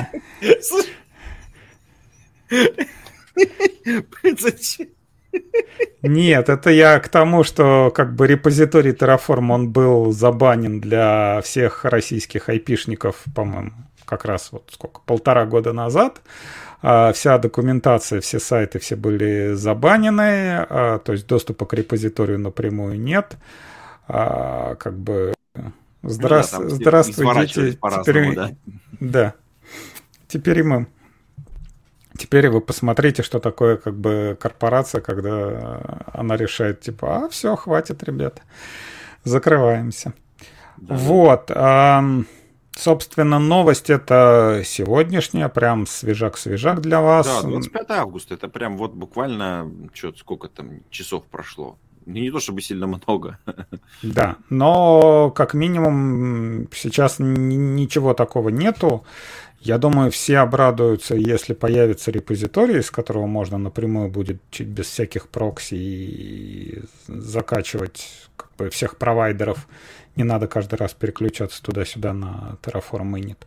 Нет, 6.03 6.49
это 6.49 6.71
я 6.71 7.01
к 7.01 7.09
тому, 7.09 7.45
что 7.45 7.91
как 7.95 8.15
бы 8.15 8.27
репозиторий 8.27 8.93
Terraform, 8.93 9.53
он 9.53 9.71
был 9.71 10.13
забанен 10.13 10.81
для 10.81 11.41
всех 11.43 11.85
российских 11.85 12.49
айпишников, 12.49 13.25
по-моему, 13.35 13.73
как 14.05 14.25
раз 14.25 14.51
вот 14.53 14.71
сколько, 14.73 15.01
полтора 15.07 15.47
года 15.47 15.73
назад. 15.73 16.21
А 16.21 16.64
вся 17.13 17.39
документация, 17.39 18.21
все 18.21 18.39
сайты, 18.39 18.79
все 18.79 18.97
были 18.97 19.55
забанены, 19.55 20.67
а, 20.69 20.99
то 20.99 21.13
есть 21.13 21.27
доступа 21.27 21.65
к 21.67 21.73
репозиторию 21.73 22.39
напрямую 22.39 23.01
нет. 23.01 23.37
А, 24.07 24.75
как 24.75 24.99
бы 24.99 25.35
Здра... 26.05 26.45
Ну, 26.53 26.69
да, 26.69 26.69
Здравствуйте. 26.69 27.79
Теперь... 28.05 28.35
Да? 28.35 28.51
да. 29.01 29.35
Теперь 30.29 30.59
и 30.59 30.63
мы. 30.63 30.87
Теперь 32.17 32.49
вы 32.49 32.61
посмотрите, 32.61 33.23
что 33.23 33.41
такое 33.41 33.77
как 33.77 33.95
бы 33.95 34.37
корпорация, 34.39 35.01
когда 35.01 36.05
она 36.13 36.37
решает, 36.37 36.81
типа, 36.81 37.25
а, 37.25 37.29
все, 37.29 37.57
хватит, 37.57 38.03
ребята, 38.05 38.43
закрываемся. 39.25 40.13
Да. 40.77 40.95
Вот. 40.95 41.51
А, 41.55 42.05
собственно, 42.77 43.39
новость 43.39 43.91
это 43.91 44.63
сегодняшняя, 44.65 45.49
прям 45.49 45.87
свежак-свежак 45.87 46.81
для 46.81 47.01
вас. 47.01 47.27
Да, 47.27 47.49
25 47.49 47.91
августа, 47.91 48.35
это 48.35 48.49
прям 48.49 48.77
вот 48.77 48.93
буквально, 48.93 49.71
что 49.93 50.13
сколько 50.15 50.49
там 50.49 50.81
часов 50.91 51.25
прошло. 51.25 51.79
Не 52.07 52.31
то 52.31 52.39
чтобы 52.39 52.61
сильно 52.61 52.87
много. 52.87 53.39
Да, 54.03 54.37
но 54.51 55.31
как 55.31 55.55
минимум 55.55 56.69
сейчас 56.73 57.17
ничего 57.19 58.13
такого 58.13 58.51
нету. 58.51 59.05
Я 59.61 59.79
думаю, 59.79 60.11
все 60.11 60.39
обрадуются, 60.39 61.15
если 61.15 61.55
появится 61.55 62.11
репозиторий, 62.11 62.81
из 62.81 62.91
которого 62.91 63.27
можно 63.27 63.57
напрямую 63.57 64.11
будет 64.11 64.43
чуть 64.51 64.69
без 64.69 64.89
всяких 64.89 65.29
прокси 65.29 65.75
и 65.75 66.83
закачивать 67.09 68.29
всех 68.71 68.97
провайдеров. 68.97 69.67
Не 70.17 70.25
надо 70.25 70.47
каждый 70.47 70.77
раз 70.77 70.95
переключаться 70.95 71.63
туда-сюда 71.63 72.13
на 72.13 72.57
Terraform 72.63 73.13
Init. 73.15 73.39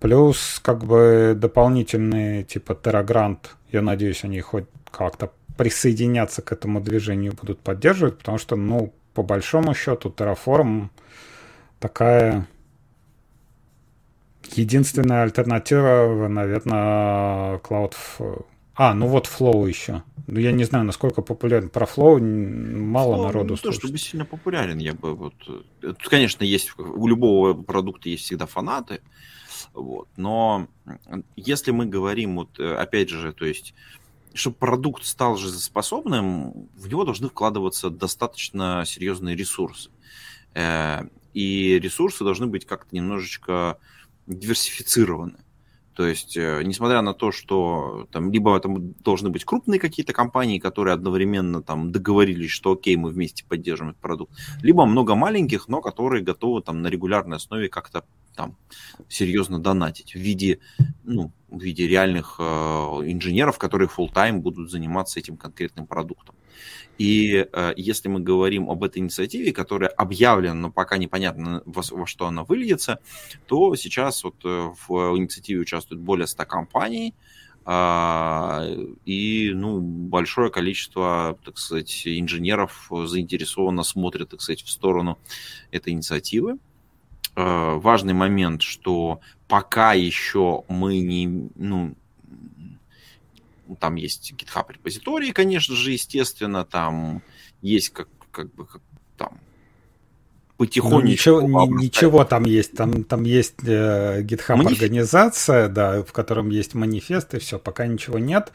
Плюс 0.00 0.60
как 0.62 0.84
бы 0.84 1.34
дополнительные 1.36 2.44
типа 2.44 2.72
TerraGrant, 2.72 3.38
я 3.70 3.80
надеюсь, 3.82 4.24
они 4.24 4.40
хоть 4.40 4.66
как-то 4.90 5.32
присоединяться 5.56 6.42
к 6.42 6.52
этому 6.52 6.80
движению 6.80 7.32
будут 7.32 7.60
поддерживать, 7.60 8.18
потому 8.18 8.38
что, 8.38 8.56
ну, 8.56 8.92
по 9.14 9.22
большому 9.22 9.74
счету, 9.74 10.10
Terraform 10.10 10.88
такая 11.78 12.46
единственная 14.52 15.22
альтернатива, 15.22 16.28
наверное, 16.28 17.58
Cloud... 17.58 17.94
А, 18.74 18.94
ну 18.94 19.06
вот 19.06 19.26
Flow 19.26 19.68
еще. 19.68 20.02
Ну, 20.26 20.40
я 20.40 20.52
не 20.52 20.64
знаю, 20.64 20.84
насколько 20.84 21.22
популярен. 21.22 21.68
Про 21.68 21.86
Flow 21.86 22.18
мало 22.20 23.16
Flow, 23.16 23.22
народу 23.24 23.50
не 23.50 23.56
слушает. 23.56 23.80
то, 23.80 23.86
чтобы 23.86 23.98
сильно 23.98 24.24
популярен, 24.24 24.78
я 24.78 24.94
бы 24.94 25.14
вот... 25.14 25.34
Тут, 25.80 26.08
конечно, 26.08 26.44
есть 26.44 26.72
у 26.78 27.06
любого 27.06 27.54
продукта 27.54 28.08
есть 28.08 28.24
всегда 28.24 28.46
фанаты, 28.46 29.00
вот, 29.72 30.08
но 30.16 30.68
если 31.36 31.72
мы 31.72 31.86
говорим 31.86 32.36
вот, 32.36 32.58
опять 32.58 33.10
же, 33.10 33.32
то 33.32 33.44
есть 33.44 33.74
чтобы 34.34 34.56
продукт 34.56 35.04
стал 35.04 35.36
жизнеспособным, 35.36 36.68
в 36.74 36.88
него 36.88 37.04
должны 37.04 37.28
вкладываться 37.28 37.88
достаточно 37.88 38.82
серьезные 38.84 39.36
ресурсы. 39.36 39.90
Э, 40.54 41.02
и 41.32 41.78
ресурсы 41.78 42.24
должны 42.24 42.48
быть 42.48 42.66
как-то 42.66 42.94
немножечко 42.94 43.78
диверсифицированы. 44.26 45.38
То 45.94 46.06
есть, 46.06 46.36
э, 46.36 46.62
несмотря 46.64 47.02
на 47.02 47.14
то, 47.14 47.30
что 47.30 48.08
там 48.10 48.32
либо 48.32 48.58
там 48.58 48.92
должны 48.94 49.30
быть 49.30 49.44
крупные 49.44 49.78
какие-то 49.78 50.12
компании, 50.12 50.58
которые 50.58 50.94
одновременно 50.94 51.62
там 51.62 51.92
договорились, 51.92 52.50
что 52.50 52.72
окей, 52.72 52.96
мы 52.96 53.10
вместе 53.10 53.44
поддержим 53.44 53.90
этот 53.90 54.00
продукт, 54.00 54.32
либо 54.62 54.84
много 54.86 55.14
маленьких, 55.14 55.68
но 55.68 55.80
которые 55.80 56.24
готовы 56.24 56.62
там 56.62 56.82
на 56.82 56.88
регулярной 56.88 57.36
основе 57.36 57.68
как-то 57.68 58.04
там 58.34 58.56
серьезно 59.08 59.58
донатить 59.58 60.14
в 60.14 60.18
виде, 60.18 60.58
ну, 61.04 61.32
в 61.48 61.60
виде 61.60 61.86
реальных 61.86 62.36
э, 62.38 62.42
инженеров, 62.42 63.58
которые 63.58 63.88
full 63.88 64.12
time 64.12 64.38
будут 64.38 64.70
заниматься 64.70 65.18
этим 65.20 65.36
конкретным 65.36 65.86
продуктом. 65.86 66.34
И 66.98 67.46
э, 67.52 67.72
если 67.76 68.08
мы 68.08 68.20
говорим 68.20 68.70
об 68.70 68.84
этой 68.84 68.98
инициативе, 68.98 69.52
которая 69.52 69.90
объявлена, 69.90 70.54
но 70.54 70.70
пока 70.70 70.96
непонятно, 70.96 71.62
во, 71.64 71.82
во 71.90 72.06
что 72.06 72.26
она 72.26 72.44
выльется, 72.44 73.00
то 73.46 73.74
сейчас 73.74 74.22
вот 74.22 74.36
э, 74.44 74.70
в 74.88 75.16
инициативе 75.16 75.60
участвует 75.60 76.00
более 76.00 76.26
100 76.26 76.46
компаний, 76.46 77.14
э, 77.66 78.86
и 79.04 79.52
ну, 79.54 79.80
большое 79.80 80.50
количество, 80.50 81.38
так 81.44 81.58
сказать, 81.58 82.02
инженеров 82.06 82.88
заинтересованно 82.90 83.82
смотрят, 83.82 84.30
так 84.30 84.40
сказать, 84.40 84.62
в 84.62 84.70
сторону 84.70 85.18
этой 85.72 85.92
инициативы. 85.92 86.58
Э, 87.36 87.78
важный 87.78 88.14
момент, 88.14 88.62
что 88.62 89.20
пока 89.48 89.92
еще 89.92 90.62
мы 90.68 91.00
не, 91.00 91.50
ну, 91.56 91.96
там 93.80 93.96
есть 93.96 94.32
GitHub 94.32 94.72
репозитории, 94.72 95.32
конечно 95.32 95.74
же, 95.74 95.90
естественно, 95.90 96.64
там 96.64 97.22
есть 97.60 97.90
как, 97.90 98.08
как 98.30 98.54
бы 98.54 98.66
как, 98.66 98.82
там 99.16 99.40
потихонечку. 100.58 101.00
Ну, 101.30 101.42
ничего, 101.42 101.66
ни, 101.66 101.82
ничего 101.82 102.24
там 102.24 102.44
есть, 102.44 102.76
там, 102.76 103.02
там 103.02 103.24
есть 103.24 103.56
э, 103.64 104.22
GitHub 104.22 104.54
Маниф... 104.54 104.80
организация, 104.80 105.66
да, 105.66 106.04
в 106.04 106.12
котором 106.12 106.50
есть 106.50 106.74
манифест 106.74 107.34
и 107.34 107.40
все, 107.40 107.58
пока 107.58 107.88
ничего 107.88 108.20
нет. 108.20 108.52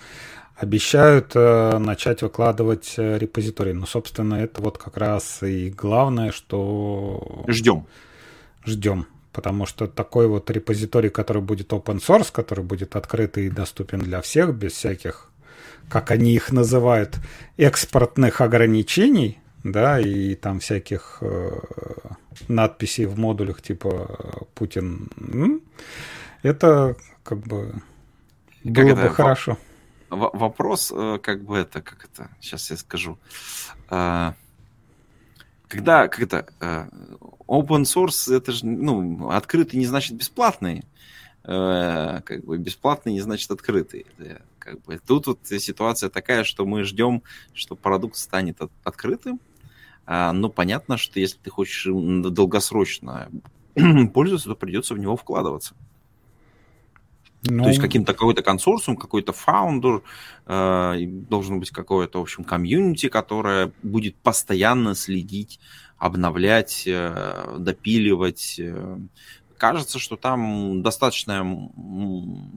Обещают 0.56 1.32
э, 1.36 1.78
начать 1.80 2.22
выкладывать 2.22 2.94
э, 2.96 3.18
репозитории. 3.18 3.74
Ну, 3.74 3.86
собственно, 3.86 4.36
это 4.36 4.62
вот 4.62 4.78
как 4.78 4.96
раз 4.96 5.44
и 5.44 5.70
главное, 5.70 6.32
что... 6.32 7.44
Ждем 7.50 7.86
ждем. 8.70 9.08
Потому 9.32 9.66
что 9.66 9.88
такой 9.88 10.28
вот 10.28 10.50
репозиторий, 10.50 11.10
который 11.10 11.42
будет 11.42 11.72
open 11.72 12.00
source, 12.00 12.32
который 12.32 12.64
будет 12.64 12.96
открытый 12.96 13.46
и 13.46 13.50
доступен 13.50 14.00
для 14.00 14.22
всех, 14.22 14.56
без 14.56 14.74
всяких, 14.74 15.30
как 15.88 16.12
они 16.12 16.34
их 16.34 16.52
называют, 16.52 17.18
экспортных 17.58 18.42
ограничений, 18.42 19.40
да, 19.64 20.00
и 20.00 20.36
там 20.36 20.60
всяких 20.60 21.20
э, 21.22 21.52
надписей 22.48 23.06
в 23.06 23.20
модулях 23.20 23.62
типа 23.62 24.48
Путин, 24.56 25.10
это 26.42 26.96
как 27.24 27.40
бы 27.40 27.82
было 28.64 28.96
как 28.96 29.02
бы 29.04 29.10
хорошо. 29.10 29.58
Вопрос, 30.10 30.92
э, 30.96 31.20
как 31.22 31.44
бы 31.44 31.58
это, 31.58 31.82
как 31.82 32.06
это, 32.12 32.30
сейчас 32.42 32.72
я 32.72 32.78
скажу. 32.78 33.18
Э, 33.90 34.34
когда, 35.70 36.08
как 36.08 36.22
это, 36.22 36.48
э, 36.60 36.88
open 37.48 37.84
source, 37.84 38.36
это 38.36 38.52
же, 38.52 38.66
ну, 38.66 39.30
открытый 39.30 39.80
не 39.80 39.86
значит 39.86 40.18
бесплатный. 40.18 40.84
Э, 41.44 42.22
как 42.26 42.44
бы 42.44 42.58
бесплатный 42.58 43.14
не 43.14 43.22
значит 43.22 43.50
открытый. 43.52 44.06
Как 44.58 44.82
бы 44.82 45.00
тут 45.00 45.28
вот 45.28 45.40
ситуация 45.46 46.10
такая, 46.10 46.44
что 46.44 46.66
мы 46.66 46.84
ждем, 46.84 47.24
что 47.54 47.76
продукт 47.76 48.18
станет 48.18 48.62
от, 48.62 48.72
открытым. 48.84 49.40
А, 50.06 50.34
но 50.34 50.50
понятно, 50.50 50.98
что 50.98 51.20
если 51.20 51.38
ты 51.38 51.52
хочешь 51.52 51.88
долгосрочно 51.88 53.30
пользоваться, 54.14 54.50
то 54.50 54.56
придется 54.56 54.96
в 54.96 55.00
него 55.00 55.16
вкладываться. 55.16 55.76
Ну... 57.44 57.64
То 57.64 57.70
есть 57.70 57.82
каким-то 57.82 58.14
какой-то 58.14 58.42
консорциум, 58.42 58.98
какой-то 58.98 59.32
фаундер, 59.32 60.02
э, 60.46 61.06
должен 61.06 61.60
быть 61.60 61.70
какое-то, 61.72 62.20
в 62.20 62.24
общем, 62.24 62.44
комьюнити, 62.44 63.08
которое 63.08 63.72
будет 63.82 64.16
постоянно 64.18 64.94
следить, 64.94 65.60
обновлять, 65.98 66.84
э, 66.86 67.56
допиливать, 67.58 68.60
э, 68.60 68.98
кажется, 69.58 70.00
что 70.00 70.16
там 70.16 70.82
достаточное 70.82 71.46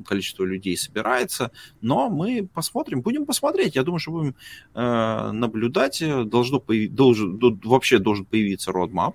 количество 0.06 0.44
людей 0.44 0.76
собирается, 0.76 1.50
но 1.80 2.08
мы 2.08 2.48
посмотрим, 2.52 3.02
будем 3.02 3.26
посмотреть. 3.26 3.76
Я 3.76 3.82
думаю, 3.82 3.98
что 4.00 4.12
будем 4.12 4.36
э, 4.74 5.30
наблюдать. 5.32 6.02
Должно 6.28 6.60
появ... 6.60 6.92
должен, 6.92 7.38
вообще 7.64 7.98
должен 7.98 8.24
появиться 8.24 8.70
roadmap 8.70 9.14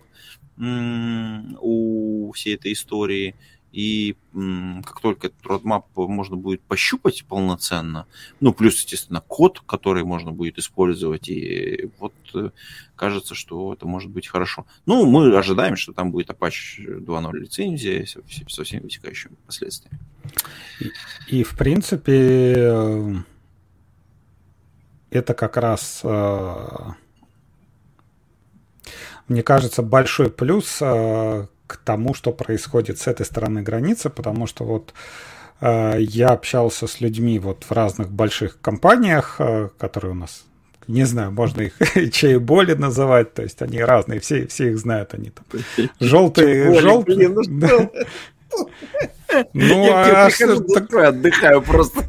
у 0.60 2.32
всей 2.32 2.56
этой 2.56 2.74
истории. 2.74 3.36
И 3.78 4.16
как 4.34 5.02
только 5.02 5.28
этот 5.28 5.46
roadmap 5.46 5.84
можно 5.96 6.36
будет 6.36 6.62
пощупать 6.64 7.24
полноценно, 7.26 8.08
ну, 8.40 8.52
плюс, 8.52 8.74
естественно, 8.78 9.22
код, 9.22 9.62
который 9.68 10.04
можно 10.04 10.32
будет 10.32 10.58
использовать, 10.58 11.30
и 11.30 11.92
вот 12.00 12.16
э, 12.34 12.50
кажется, 12.96 13.36
что 13.36 13.72
это 13.74 13.88
может 13.88 14.10
быть 14.10 14.28
хорошо. 14.30 14.66
Ну, 14.88 15.06
мы 15.06 15.38
ожидаем, 15.38 15.76
что 15.76 15.94
там 15.94 16.10
будет 16.10 16.32
Apache 16.32 17.06
2.0 17.06 17.38
лицензия 17.38 18.04
со, 18.08 18.22
со 18.48 18.64
всеми 18.64 18.82
вытекающими 18.82 19.36
последствиями. 19.46 20.00
И, 20.80 20.92
и, 21.38 21.44
в 21.44 21.56
принципе, 21.56 22.54
э, 22.58 23.14
это 25.12 25.36
как 25.36 25.56
раз, 25.56 26.02
э, 26.04 26.68
мне 29.28 29.44
кажется, 29.44 29.84
большой 29.84 30.32
плюс 30.32 30.82
к 31.68 31.78
тому, 31.78 32.14
что 32.14 32.32
происходит 32.32 33.00
с 33.00 33.08
этой 33.08 33.26
стороны 33.26 33.62
границы, 33.62 34.10
потому 34.10 34.48
что 34.48 34.64
вот 34.64 34.94
э, 35.62 35.98
я 36.00 36.30
общался 36.30 36.88
с 36.88 37.02
людьми 37.02 37.40
вот 37.40 37.66
в 37.66 37.72
разных 37.72 38.10
больших 38.10 38.60
компаниях, 38.62 39.36
э, 39.40 39.70
которые 39.78 40.12
у 40.12 40.16
нас, 40.16 40.46
не 40.88 41.04
знаю, 41.04 41.32
можно 41.32 41.62
их 41.62 41.78
чей 42.14 42.38
боли 42.38 42.74
называть, 42.74 43.34
то 43.34 43.44
есть 43.44 43.62
они 43.62 43.82
разные, 43.82 44.20
все, 44.20 44.48
все 44.48 44.72
их 44.72 44.80
знают, 44.80 45.14
они 45.14 45.32
там 45.32 45.46
желтые, 46.00 46.80
желтые. 46.80 47.30
Ну, 49.54 49.86
я 49.86 50.26
а 50.26 50.30
прихожу, 50.30 51.00
отдыхаю 51.00 51.62
просто. 51.62 52.02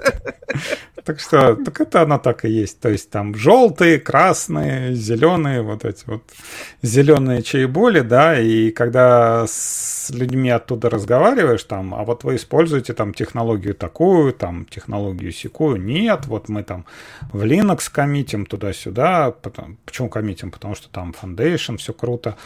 Так 1.05 1.21
что, 1.21 1.57
так 1.57 1.81
это 1.81 2.03
она 2.03 2.19
так 2.19 2.45
и 2.45 2.51
есть. 2.51 2.81
То 2.81 2.89
есть 2.89 3.11
там 3.11 3.35
желтые, 3.35 3.99
красные, 3.99 4.95
зеленые, 4.95 5.63
вот 5.63 5.85
эти 5.85 6.05
вот 6.07 6.23
зеленые 6.83 7.43
чаеболи, 7.43 8.01
да, 8.01 8.39
и 8.39 8.71
когда 8.71 9.47
с 9.47 10.11
людьми 10.11 10.51
оттуда 10.51 10.91
разговариваешь, 10.91 11.63
там, 11.65 11.95
а 11.95 12.05
вот 12.05 12.25
вы 12.25 12.37
используете 12.37 12.95
там 12.95 13.15
технологию 13.15 13.75
такую, 13.75 14.33
там, 14.33 14.65
технологию 14.65 15.33
секую, 15.33 15.81
нет, 15.81 16.27
вот 16.27 16.49
мы 16.49 16.63
там 16.63 16.85
в 17.33 17.43
Linux 17.43 17.91
коммитим 17.93 18.47
туда-сюда, 18.47 19.31
потом, 19.31 19.79
почему 19.85 20.09
коммитим? 20.09 20.51
Потому 20.51 20.75
что 20.75 20.89
там 20.89 21.15
Foundation, 21.21 21.77
все 21.77 21.93
круто, 21.93 22.37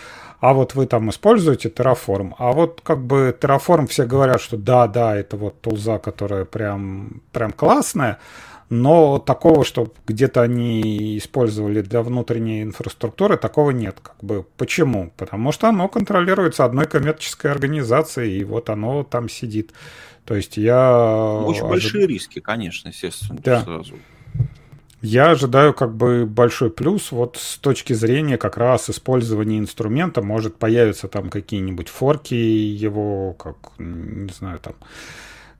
а 0.41 0.55
вот 0.55 0.75
вы 0.75 0.87
там 0.87 1.09
используете 1.09 1.69
Terraform, 1.69 2.35
а 2.37 2.53
вот 2.53 2.81
как 2.83 2.99
бы 2.99 3.37
Terraform 3.41 3.87
все 3.87 4.07
говорят, 4.07 4.41
что 4.41 4.57
да, 4.57 4.89
да, 4.89 5.17
это 5.17 5.37
вот 5.37 5.61
тулза, 5.61 5.99
которая 5.99 6.45
прям, 6.45 7.23
прям 7.31 7.53
классная, 7.53 8.19
но 8.73 9.19
такого, 9.19 9.67
что 9.67 9.93
где-то 10.07 10.41
они 10.41 11.19
использовали 11.19 11.83
для 11.83 12.01
внутренней 12.01 12.63
инфраструктуры, 12.63 13.37
такого 13.37 13.71
нет. 13.71 13.99
Как 14.03 14.17
бы. 14.23 14.47
Почему? 14.57 15.13
Потому 15.19 15.53
что 15.53 15.69
оно 15.69 15.89
контролируется 15.89 16.65
одной 16.65 16.87
коммерческой 16.87 17.51
организацией, 17.51 18.39
и 18.39 18.45
вот 18.45 18.71
оно 18.71 19.05
там 19.05 19.29
сидит. 19.29 19.75
То 20.25 20.35
есть 20.35 20.57
я... 20.57 21.43
Очень 21.45 21.65
ожид... 21.65 21.69
большие 21.69 22.07
риски, 22.07 22.41
конечно, 22.41 22.89
естественно. 22.89 23.39
Да. 23.45 23.61
Сразу. 23.61 23.95
Я 25.03 25.33
ожидаю 25.33 25.75
как 25.75 25.95
бы 25.95 26.25
большой 26.25 26.71
плюс 26.71 27.13
вот 27.13 27.37
с 27.37 27.59
точки 27.59 27.93
зрения 27.93 28.39
как 28.39 28.57
раз 28.57 28.89
использования 28.89 29.59
инструмента. 29.59 30.23
Может 30.23 30.57
появиться 30.57 31.09
там 31.09 31.29
какие-нибудь 31.29 31.91
форки 31.91 32.33
его, 32.33 33.35
как, 33.35 33.57
не 33.79 34.33
знаю, 34.33 34.61
там 34.61 34.77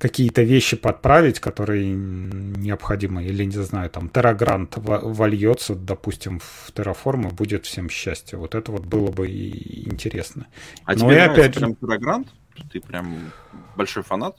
какие-то 0.03 0.43
вещи 0.43 0.77
подправить, 0.77 1.39
которые 1.39 1.95
необходимы, 1.95 3.23
или, 3.23 3.45
не 3.45 3.63
знаю, 3.63 3.89
там, 3.89 4.09
Terragrant 4.09 4.81
вольется, 4.81 5.77
допустим, 5.77 6.41
в 6.41 6.73
и 6.75 7.31
будет 7.31 7.67
всем 7.67 7.89
счастье. 7.89 8.37
Вот 8.37 8.57
это 8.57 8.73
вот 8.73 8.85
было 8.85 9.13
бы 9.13 9.29
и 9.29 9.89
интересно. 9.89 10.49
А 10.85 10.95
Но 10.95 10.99
тебе 10.99 11.23
опять 11.23 11.55
прям 11.55 11.71
Terragrant? 11.73 12.27
Ты 12.73 12.81
прям 12.81 13.33
большой 13.77 14.03
фанат? 14.03 14.37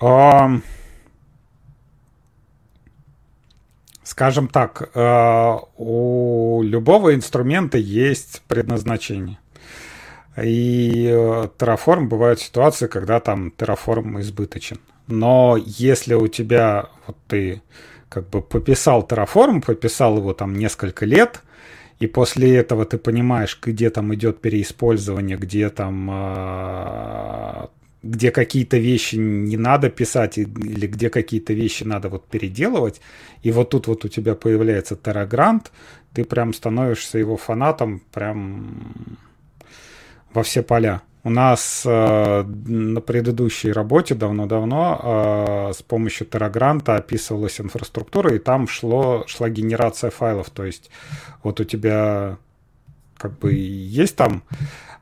А... 0.00 0.50
Скажем 4.02 4.48
так, 4.48 4.90
э, 4.94 5.58
у 5.76 6.60
любого 6.62 7.14
инструмента 7.14 7.78
есть 7.78 8.42
предназначение. 8.48 9.38
И 10.42 11.06
э, 11.06 11.48
Terraform 11.56 12.08
бывают 12.08 12.40
ситуации, 12.40 12.88
когда 12.88 13.20
там 13.20 13.52
Terraform 13.56 14.20
избыточен. 14.20 14.80
Но 15.06 15.56
если 15.56 16.14
у 16.14 16.28
тебя, 16.28 16.88
вот 17.06 17.16
ты 17.28 17.62
как 18.08 18.28
бы 18.30 18.42
пописал 18.42 19.06
Terraform, 19.06 19.64
пописал 19.64 20.16
его 20.18 20.32
там 20.32 20.54
несколько 20.54 21.04
лет, 21.04 21.42
и 21.98 22.06
после 22.06 22.56
этого 22.56 22.84
ты 22.84 22.98
понимаешь, 22.98 23.58
где 23.62 23.90
там 23.90 24.14
идет 24.14 24.40
переиспользование, 24.40 25.36
где 25.36 25.68
там 25.68 26.10
э, 26.12 27.66
где 28.04 28.30
какие-то 28.30 28.76
вещи 28.76 29.16
не 29.16 29.56
надо 29.56 29.88
писать 29.88 30.38
или 30.38 30.86
где 30.86 31.08
какие-то 31.08 31.54
вещи 31.54 31.84
надо 31.84 32.08
вот 32.08 32.26
переделывать, 32.26 33.00
и 33.42 33.50
вот 33.50 33.70
тут 33.70 33.86
вот 33.86 34.04
у 34.04 34.08
тебя 34.08 34.34
появляется 34.34 34.94
Terragrant, 34.94 35.66
ты 36.12 36.24
прям 36.24 36.52
становишься 36.52 37.18
его 37.18 37.36
фанатом 37.36 38.02
прям 38.12 39.18
во 40.32 40.42
все 40.42 40.62
поля. 40.62 41.02
У 41.26 41.30
нас 41.30 41.84
э, 41.86 42.44
на 42.66 43.00
предыдущей 43.00 43.72
работе 43.72 44.14
давно-давно 44.14 45.70
э, 45.70 45.72
с 45.72 45.82
помощью 45.82 46.26
Террагранта 46.26 46.96
описывалась 46.96 47.58
инфраструктура, 47.62 48.34
и 48.34 48.38
там 48.38 48.68
шло, 48.68 49.24
шла 49.26 49.48
генерация 49.48 50.10
файлов. 50.10 50.50
То 50.50 50.64
есть 50.64 50.90
вот 51.42 51.60
у 51.60 51.64
тебя 51.64 52.36
как 53.16 53.38
бы 53.38 53.54
есть 53.54 54.16
там 54.16 54.42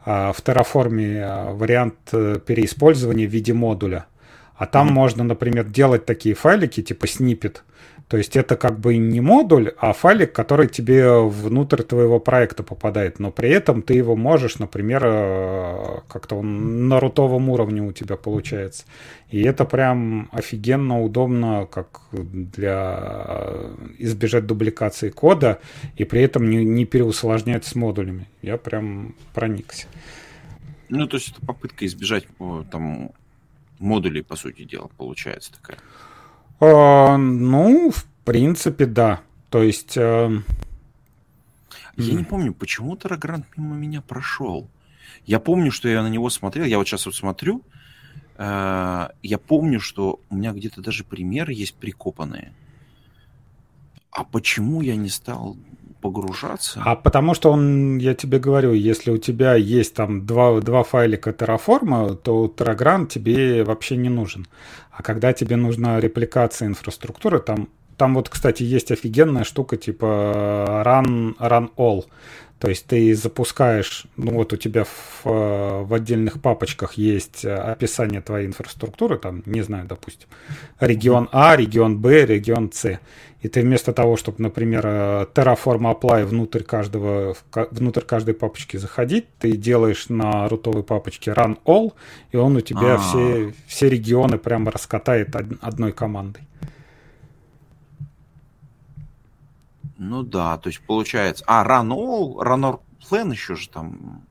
э, 0.06 0.32
в 0.32 0.37
Terraform 0.44 1.00
э, 1.00 1.52
вариант 1.54 1.96
э, 2.12 2.38
переиспользования 2.46 3.26
в 3.26 3.32
виде 3.32 3.52
модуля. 3.52 4.06
А 4.54 4.66
там 4.66 4.92
можно, 4.92 5.24
например, 5.24 5.64
делать 5.64 6.06
такие 6.06 6.37
файлики, 6.37 6.82
типа 6.82 7.08
снипет, 7.08 7.64
то 8.12 8.18
есть 8.18 8.37
это 8.37 8.57
как 8.57 8.79
бы 8.79 8.98
не 8.98 9.22
модуль, 9.22 9.72
а 9.79 9.94
файлик, 9.94 10.35
который 10.35 10.68
тебе 10.68 11.22
внутрь 11.22 11.83
твоего 11.83 12.20
проекта 12.20 12.62
попадает, 12.62 13.18
но 13.18 13.31
при 13.31 13.48
этом 13.48 13.81
ты 13.81 13.94
его 13.94 14.16
можешь, 14.16 14.59
например, 14.59 15.03
э, 15.03 16.01
как-то 16.09 16.37
он 16.37 16.88
на 16.88 17.01
рутовом 17.01 17.48
уровне 17.48 17.81
у 17.81 17.90
тебя 17.92 18.16
получается. 18.16 18.85
И 19.31 19.40
это 19.40 19.64
прям 19.64 20.29
офигенно 20.31 21.01
удобно, 21.01 21.66
как 21.72 22.03
для 22.12 22.98
э, 23.01 23.77
избежать 23.96 24.44
дубликации 24.44 25.09
кода, 25.09 25.59
и 25.96 26.05
при 26.05 26.20
этом 26.20 26.51
не, 26.51 26.66
не 26.66 26.85
переусложнять 26.85 27.64
с 27.64 27.75
модулями. 27.75 28.29
Я 28.42 28.59
прям 28.59 29.14
проникся. 29.33 29.87
Ну, 30.90 31.07
то 31.07 31.16
есть 31.16 31.31
это 31.31 31.46
попытка 31.46 31.87
избежать 31.87 32.27
там 32.70 33.12
модулей, 33.79 34.22
по 34.22 34.37
сути 34.37 34.64
дела, 34.64 34.90
получается 34.98 35.53
такая. 35.55 35.79
А, 36.64 37.16
ну, 37.16 37.90
в 37.90 38.05
принципе, 38.25 38.87
да. 38.87 39.22
То 39.51 39.64
есть... 39.64 39.96
Э... 39.96 40.31
Я 41.96 42.14
не 42.14 42.25
помню, 42.25 42.55
почему 42.55 42.96
Тарагрант 42.96 43.46
мимо 43.57 43.75
меня 43.75 44.01
прошел. 44.01 44.68
Я 45.27 45.40
помню, 45.40 45.72
что 45.72 45.88
я 45.88 46.03
на 46.03 46.09
него 46.09 46.31
смотрел. 46.31 46.64
Я 46.64 46.79
вот 46.79 46.87
сейчас 46.87 47.05
вот 47.05 47.16
смотрю. 47.16 47.62
Э, 48.37 49.09
я 49.22 49.38
помню, 49.38 49.81
что 49.81 50.20
у 50.31 50.37
меня 50.37 50.53
где-то 50.53 50.81
даже 50.81 51.05
примеры 51.05 51.53
есть 51.53 51.75
прикопанные. 51.75 52.53
А 54.12 54.25
почему 54.25 54.83
я 54.83 54.94
не 54.94 55.09
стал 55.09 55.57
погружаться. 56.03 56.83
А 56.85 56.97
потому 56.97 57.35
что 57.35 57.53
он, 57.53 57.99
я 57.99 58.15
тебе 58.15 58.38
говорю, 58.38 58.73
если 58.73 59.11
у 59.11 59.19
тебя 59.19 59.55
есть 59.55 59.95
там 59.95 60.27
два, 60.27 60.61
два 60.61 60.83
файлика 60.83 61.31
Terraform, 61.31 62.17
то 62.17 62.53
Terragrant 62.55 63.07
тебе 63.07 63.65
вообще 63.65 63.97
не 63.97 64.11
нужен. 64.11 64.47
А 64.91 65.03
когда 65.03 65.33
тебе 65.33 65.57
нужна 65.57 66.01
репликация 66.01 66.69
инфраструктуры, 66.69 67.38
там, 67.38 67.69
там 67.97 68.15
вот, 68.15 68.29
кстати, 68.29 68.62
есть 68.65 68.91
офигенная 68.91 69.45
штука 69.45 69.77
типа 69.77 70.83
run, 70.85 71.37
run 71.38 71.71
all. 71.77 72.05
То 72.62 72.68
есть 72.68 72.87
ты 72.87 73.12
запускаешь, 73.16 74.07
ну 74.16 74.35
вот 74.35 74.53
у 74.53 74.57
тебя 74.57 74.85
в, 74.85 75.25
в 75.25 75.92
отдельных 75.92 76.40
папочках 76.40 76.92
есть 76.92 77.44
описание 77.44 78.20
твоей 78.20 78.46
инфраструктуры, 78.46 79.18
там, 79.18 79.42
не 79.46 79.62
знаю, 79.62 79.88
допустим, 79.88 80.29
регион 80.79 81.29
А, 81.33 81.57
регион 81.57 81.98
Б, 81.98 82.25
регион 82.25 82.70
С. 82.72 83.01
И 83.40 83.48
ты 83.48 83.62
вместо 83.62 83.92
того, 83.92 84.16
чтобы, 84.16 84.40
например, 84.40 84.83
э, 84.87 85.27
Terraform 85.35 85.92
Apply 85.92 86.25
внутрь, 86.25 86.62
каждого, 86.62 87.35
внутрь 87.72 88.03
каждой 88.03 88.35
папочки 88.35 88.77
заходить, 88.77 89.27
ты 89.40 89.57
делаешь 89.57 90.09
на 90.09 90.48
рутовой 90.48 90.85
папочке 90.85 91.33
run 91.33 91.58
all, 91.65 91.92
и 92.31 92.37
он 92.37 92.54
у 92.54 92.60
тебя 92.60 92.96
все, 92.98 93.52
все 93.67 93.88
регионы 93.88 94.38
прямо 94.38 94.71
раскатает 94.71 95.35
одной 95.60 95.90
командой. 95.90 96.42
Ну 100.05 100.25
да, 100.25 100.59
то 100.59 100.69
есть 100.69 100.81
получается... 100.81 101.44
А, 101.46 101.65
run 101.65 101.88
all 101.88 102.81
plan 103.09 103.31
еще 103.31 103.55
же 103.55 103.69
там... 103.69 104.27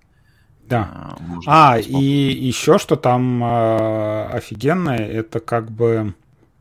Да. 0.63 1.15
А, 1.45 1.73
а 1.73 1.79
и 1.79 1.95
еще 1.95 2.77
что 2.77 2.97
там 2.97 3.43
э, 3.43 4.25
офигенное, 4.33 4.99
это 4.99 5.39
как 5.39 5.71
бы, 5.71 6.13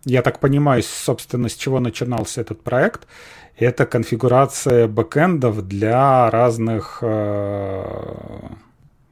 я 0.04 0.22
так 0.22 0.38
понимаю, 0.38 0.82
собственно, 0.84 1.48
с 1.48 1.54
чего 1.54 1.80
начинался 1.80 2.40
этот 2.40 2.62
проект, 2.62 3.08
это 3.56 3.84
конфигурация 3.84 4.86
бэкэндов 4.86 5.66
для 5.66 6.30
разных, 6.30 6.98
э, 7.02 8.48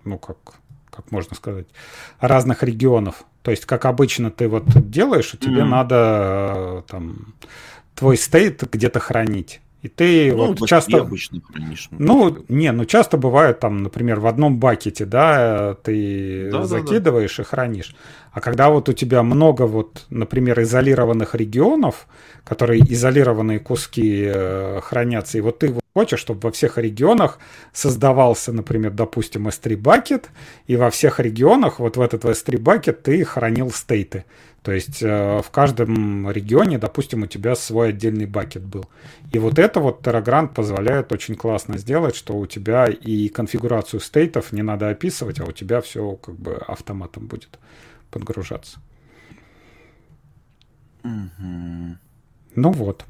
ну 0.05 0.19
как, 0.19 0.39
как 0.91 1.11
можно 1.11 1.35
сказать, 1.35 1.67
разных 2.21 2.63
регионов. 2.63 3.25
То 3.43 3.51
есть, 3.51 3.67
как 3.67 3.85
обычно 3.85 4.31
ты 4.31 4.49
вот 4.49 4.65
делаешь, 4.91 5.35
и 5.35 5.39
тебе 5.39 5.63
mm. 5.63 5.69
надо 5.69 5.95
э, 5.97 6.83
там 6.89 7.35
твой 7.95 8.17
стейт 8.17 8.63
где-то 8.71 9.01
хранить. 9.01 9.61
И 9.81 9.89
ты 9.89 10.35
ну, 10.35 10.55
вот 10.55 10.69
часто... 10.69 10.99
обычно 10.99 11.41
хранишь. 11.41 11.89
Ну, 11.93 12.45
не, 12.49 12.73
ну 12.73 12.85
часто 12.85 13.17
бывает 13.17 13.61
там, 13.61 13.85
например, 13.85 14.19
в 14.19 14.27
одном 14.27 14.59
бакете, 14.59 15.05
да, 15.05 15.77
ты 15.83 16.51
да, 16.51 16.65
закидываешь 16.65 17.37
да, 17.37 17.43
да. 17.45 17.47
и 17.47 17.47
хранишь. 17.47 17.95
А 18.33 18.41
когда 18.41 18.71
вот 18.71 18.89
у 18.89 18.93
тебя 18.93 19.23
много 19.23 19.63
вот, 19.63 20.07
например, 20.11 20.61
изолированных 20.63 21.35
регионов, 21.35 22.07
которые 22.45 22.81
изолированные 22.81 23.59
куски 23.59 24.25
э, 24.27 24.81
хранятся, 24.83 25.39
и 25.39 25.41
вот 25.41 25.59
ты 25.59 25.75
хочешь, 25.95 26.21
чтобы 26.21 26.41
во 26.43 26.51
всех 26.53 26.79
регионах 26.79 27.39
создавался, 27.73 28.53
например, 28.53 28.93
допустим, 28.93 29.49
S3 29.49 29.77
бакет, 29.77 30.31
и 30.67 30.77
во 30.77 30.91
всех 30.91 31.21
регионах 31.21 31.81
вот 31.81 31.97
в 31.97 32.01
этот 32.01 32.25
S3 32.25 32.59
бакет 32.59 33.03
ты 33.03 33.25
хранил 33.25 33.71
стейты. 33.71 34.25
То 34.63 34.73
есть 34.73 35.03
э, 35.03 35.41
в 35.43 35.51
каждом 35.51 36.31
регионе, 36.31 36.79
допустим, 36.79 37.23
у 37.23 37.27
тебя 37.27 37.55
свой 37.55 37.89
отдельный 37.91 38.27
бакет 38.27 38.63
был. 38.63 38.85
И 39.33 39.39
вот 39.39 39.59
это 39.59 39.81
вот 39.81 40.07
TerraGrant 40.07 40.55
позволяет 40.55 41.11
очень 41.13 41.37
классно 41.37 41.79
сделать, 41.79 42.15
что 42.15 42.35
у 42.35 42.47
тебя 42.47 42.87
и 42.87 43.29
конфигурацию 43.29 44.01
стейтов 44.01 44.53
не 44.53 44.63
надо 44.63 44.91
описывать, 44.91 45.41
а 45.41 45.45
у 45.45 45.53
тебя 45.53 45.81
все 45.81 46.13
как 46.17 46.35
бы 46.35 46.55
автоматом 46.67 47.27
будет 47.27 47.59
подгружаться. 48.11 48.81
Mm-hmm. 51.03 51.97
Ну 52.55 52.71
вот. 52.73 53.05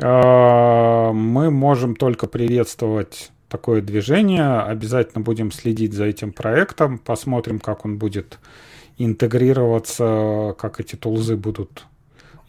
А, 0.00 1.12
мы 1.12 1.50
можем 1.50 1.96
только 1.96 2.26
приветствовать 2.26 3.30
такое 3.48 3.80
движение. 3.82 4.60
Обязательно 4.60 5.22
будем 5.22 5.52
следить 5.52 5.92
за 5.92 6.06
этим 6.06 6.32
проектом, 6.32 6.98
посмотрим, 6.98 7.60
как 7.60 7.84
он 7.84 7.98
будет 7.98 8.38
интегрироваться, 8.98 10.54
как 10.58 10.80
эти 10.80 10.96
тулзы 10.96 11.36
будут. 11.36 11.86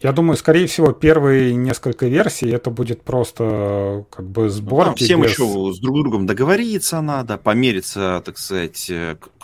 Я 0.02 0.12
думаю, 0.12 0.36
скорее 0.36 0.66
всего, 0.66 0.92
первые 0.92 1.54
несколько 1.54 2.06
версий 2.06 2.50
это 2.50 2.70
будет 2.70 3.02
просто 3.02 4.04
как 4.10 4.28
бы 4.28 4.50
сбор. 4.50 4.88
Ну, 4.88 4.94
всем 4.94 5.22
без... 5.22 5.30
еще 5.30 5.72
с 5.72 5.78
друг 5.78 5.96
другом 5.96 6.26
договориться 6.26 7.00
надо, 7.00 7.38
помериться, 7.38 8.22
так 8.24 8.36
сказать, 8.36 8.90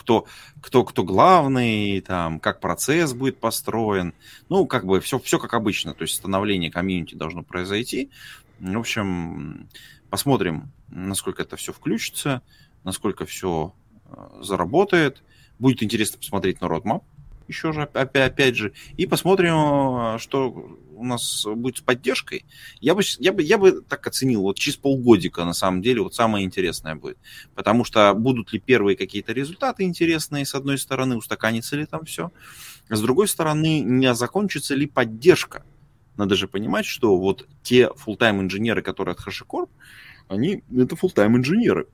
кто, 0.03 0.27
кто, 0.61 0.85
кто 0.85 1.05
главный, 1.05 2.01
там, 2.01 2.41
как 2.41 2.61
процесс 2.61 3.15
будет 3.15 3.39
построен. 3.39 4.15
Ну, 4.49 4.67
как 4.67 4.85
бы 4.85 5.01
все, 5.01 5.19
все 5.19 5.39
как 5.39 5.55
обычно. 5.55 5.95
То 5.95 6.03
есть 6.03 6.15
становление 6.15 6.71
комьюнити 6.71 7.15
должно 7.15 7.43
произойти. 7.43 8.11
В 8.59 8.79
общем, 8.79 9.69
посмотрим, 10.11 10.73
насколько 10.89 11.43
это 11.43 11.57
все 11.57 11.73
включится, 11.73 12.43
насколько 12.85 13.25
все 13.27 13.75
э, 14.07 14.41
заработает. 14.41 15.23
Будет 15.59 15.83
интересно 15.83 16.19
посмотреть 16.19 16.61
на 16.61 16.67
roadmap 16.67 17.05
еще 17.49 17.73
же, 17.73 17.83
опять, 17.83 18.57
же, 18.57 18.73
и 18.97 19.07
посмотрим, 19.07 20.19
что 20.19 20.51
у 20.95 21.05
нас 21.05 21.45
будет 21.47 21.79
с 21.79 21.81
поддержкой. 21.81 22.45
Я 22.81 22.95
бы, 22.95 23.03
я, 23.19 23.33
бы, 23.33 23.43
я 23.43 23.59
бы 23.59 23.83
так 23.83 24.07
оценил, 24.07 24.43
вот 24.43 24.59
через 24.59 24.77
полгодика, 24.77 25.45
на 25.45 25.53
самом 25.53 25.83
деле, 25.83 26.03
вот 26.03 26.15
самое 26.15 26.45
интересное 26.45 26.95
будет. 26.95 27.19
Потому 27.55 27.85
что 27.85 28.15
будут 28.15 28.53
ли 28.53 28.61
первые 28.61 28.97
какие-то 28.97 29.33
результаты 29.33 29.83
интересные, 29.85 30.47
с 30.47 30.55
одной 30.55 30.79
стороны, 30.79 31.17
устаканится 31.17 31.77
ли 31.77 31.87
там 31.87 32.05
все, 32.05 32.31
с 32.89 33.01
другой 33.01 33.29
стороны, 33.29 33.81
не 33.81 34.15
закончится 34.15 34.75
ли 34.75 34.87
поддержка. 34.87 35.65
Надо 36.17 36.35
же 36.35 36.47
понимать, 36.47 36.85
что 36.85 37.17
вот 37.17 37.49
те 37.63 37.89
full-time 37.89 38.41
инженеры, 38.41 38.83
которые 38.83 39.15
от 39.15 39.27
HashiCorp, 39.27 39.71
они 40.29 40.63
это 40.71 40.95
full-time 40.95 41.37
инженеры, 41.37 41.89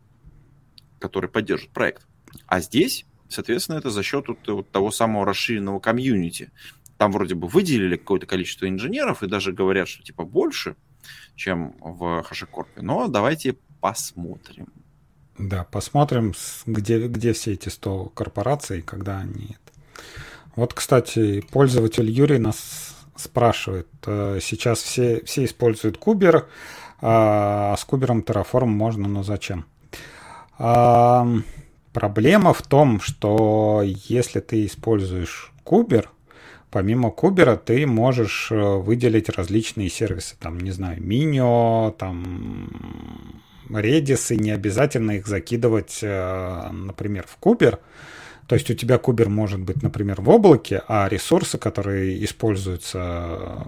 которые 0.99 1.31
поддержат 1.31 1.71
проект. 1.71 2.07
А 2.47 2.61
здесь 2.61 3.07
Соответственно, 3.29 3.77
это 3.77 3.91
за 3.91 4.03
счет 4.03 4.29
вот, 4.29 4.47
вот 4.47 4.71
того 4.71 4.91
самого 4.91 5.27
расширенного 5.27 5.81
комьюнити. 5.81 6.51
Там 6.97 7.13
вроде 7.13 7.35
бы 7.35 7.47
выделили 7.47 7.97
какое-то 7.97 8.27
количество 8.27 8.69
инженеров 8.69 9.23
и 9.23 9.29
даже 9.29 9.53
говорят, 9.53 9.89
что 9.89 10.03
типа 10.03 10.25
больше, 10.25 10.77
чем 11.37 11.77
в 11.81 12.25
HashiCorp. 12.29 12.69
Но 12.81 13.09
давайте 13.09 13.57
посмотрим. 13.81 14.73
Да, 15.39 15.65
посмотрим, 15.65 16.35
где, 16.67 17.07
где 17.07 17.33
все 17.33 17.53
эти 17.53 17.69
100 17.69 18.07
корпораций, 18.07 18.83
когда 18.83 19.19
они... 19.19 19.57
Вот, 20.57 20.75
кстати, 20.75 21.41
пользователь 21.53 22.11
Юрий 22.11 22.39
нас 22.39 22.97
спрашивает. 23.15 23.87
Э, 24.07 24.41
сейчас 24.43 24.81
все, 24.81 25.23
все 25.25 25.45
используют 25.45 25.99
Кубер, 25.99 26.49
а 27.01 27.77
с 27.77 27.85
Кубером 27.85 28.21
Terraform 28.21 28.67
можно, 28.67 29.07
но 29.07 29.23
зачем? 29.23 29.67
Проблема 31.99 32.53
в 32.53 32.63
том, 32.63 33.01
что 33.01 33.83
если 33.85 34.39
ты 34.39 34.67
используешь 34.67 35.51
Кубер, 35.65 36.13
помимо 36.71 37.11
Кубера 37.11 37.57
ты 37.57 37.89
можешь 37.89 38.53
э, 38.53 38.55
выделить 38.55 39.29
различные 39.29 39.91
сервисы, 39.91 40.37
там, 40.39 40.61
не 40.61 40.71
знаю, 40.71 41.03
Minio, 41.03 41.93
там, 41.99 42.71
Redis, 43.69 44.33
и 44.33 44.39
не 44.39 44.53
обязательно 44.53 45.17
их 45.17 45.27
закидывать, 45.27 45.99
э, 46.03 46.71
например, 46.71 47.25
в 47.27 47.37
Кубер. 47.39 47.81
То 48.47 48.55
есть 48.55 48.71
у 48.71 48.75
тебя 48.75 48.99
Кубер 48.99 49.29
может 49.29 49.59
быть, 49.59 49.83
например, 49.83 50.21
в 50.21 50.31
облаке, 50.31 50.83
а 50.87 51.09
ресурсы, 51.09 51.59
которые 51.59 52.25
используются 52.25 53.67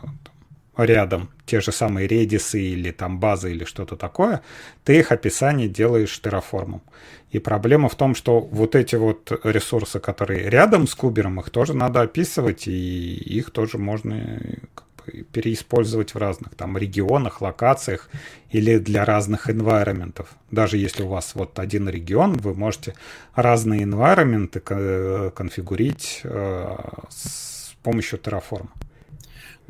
рядом, 0.76 1.30
те 1.46 1.60
же 1.60 1.72
самые 1.72 2.08
Redis 2.08 2.58
или 2.58 2.90
там 2.90 3.18
базы 3.18 3.50
или 3.50 3.64
что-то 3.64 3.96
такое, 3.96 4.42
ты 4.84 4.98
их 4.98 5.12
описание 5.12 5.68
делаешь 5.68 6.20
терраформом. 6.20 6.82
И 7.30 7.38
проблема 7.38 7.88
в 7.88 7.94
том, 7.94 8.14
что 8.14 8.40
вот 8.40 8.74
эти 8.74 8.96
вот 8.96 9.32
ресурсы, 9.44 10.00
которые 10.00 10.50
рядом 10.50 10.86
с 10.86 10.94
кубером, 10.94 11.40
их 11.40 11.50
тоже 11.50 11.74
надо 11.74 12.02
описывать, 12.02 12.66
и 12.66 13.16
их 13.16 13.50
тоже 13.50 13.78
можно 13.78 14.40
как 14.74 14.86
бы, 14.96 15.22
переиспользовать 15.24 16.14
в 16.14 16.18
разных 16.18 16.54
там 16.56 16.76
регионах, 16.76 17.40
локациях 17.40 18.08
или 18.50 18.78
для 18.78 19.04
разных 19.04 19.48
environment. 19.48 20.26
Даже 20.50 20.76
если 20.76 21.04
у 21.04 21.08
вас 21.08 21.34
вот 21.34 21.58
один 21.58 21.88
регион, 21.88 22.32
вы 22.32 22.54
можете 22.54 22.94
разные 23.34 23.82
environment 23.82 25.30
конфигурить 25.30 26.20
э, 26.24 26.76
с 27.10 27.74
помощью 27.82 28.18
Terraform. 28.18 28.68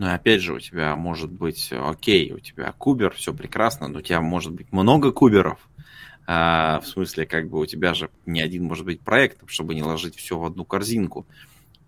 Ну 0.00 0.06
и 0.06 0.10
опять 0.12 0.40
же, 0.40 0.54
у 0.54 0.58
тебя 0.58 0.96
может 0.96 1.30
быть, 1.30 1.70
окей, 1.70 2.32
у 2.32 2.38
тебя 2.38 2.72
кубер, 2.72 3.12
все 3.12 3.34
прекрасно, 3.34 3.86
но 3.86 3.98
у 3.98 4.02
тебя 4.02 4.22
может 4.22 4.50
быть 4.50 4.72
много 4.72 5.12
куберов, 5.12 5.68
а, 6.26 6.80
в 6.80 6.86
смысле, 6.86 7.26
как 7.26 7.50
бы 7.50 7.60
у 7.60 7.66
тебя 7.66 7.92
же 7.92 8.08
не 8.24 8.40
один 8.40 8.64
может 8.64 8.86
быть 8.86 9.02
проект, 9.02 9.42
чтобы 9.44 9.74
не 9.74 9.82
ложить 9.82 10.16
все 10.16 10.38
в 10.38 10.44
одну 10.46 10.64
корзинку. 10.64 11.26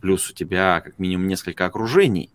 Плюс 0.03 0.29
у 0.29 0.35
тебя 0.35 0.83
как 0.83 0.99
минимум 0.99 1.27
несколько 1.27 1.65
окружений. 1.65 2.29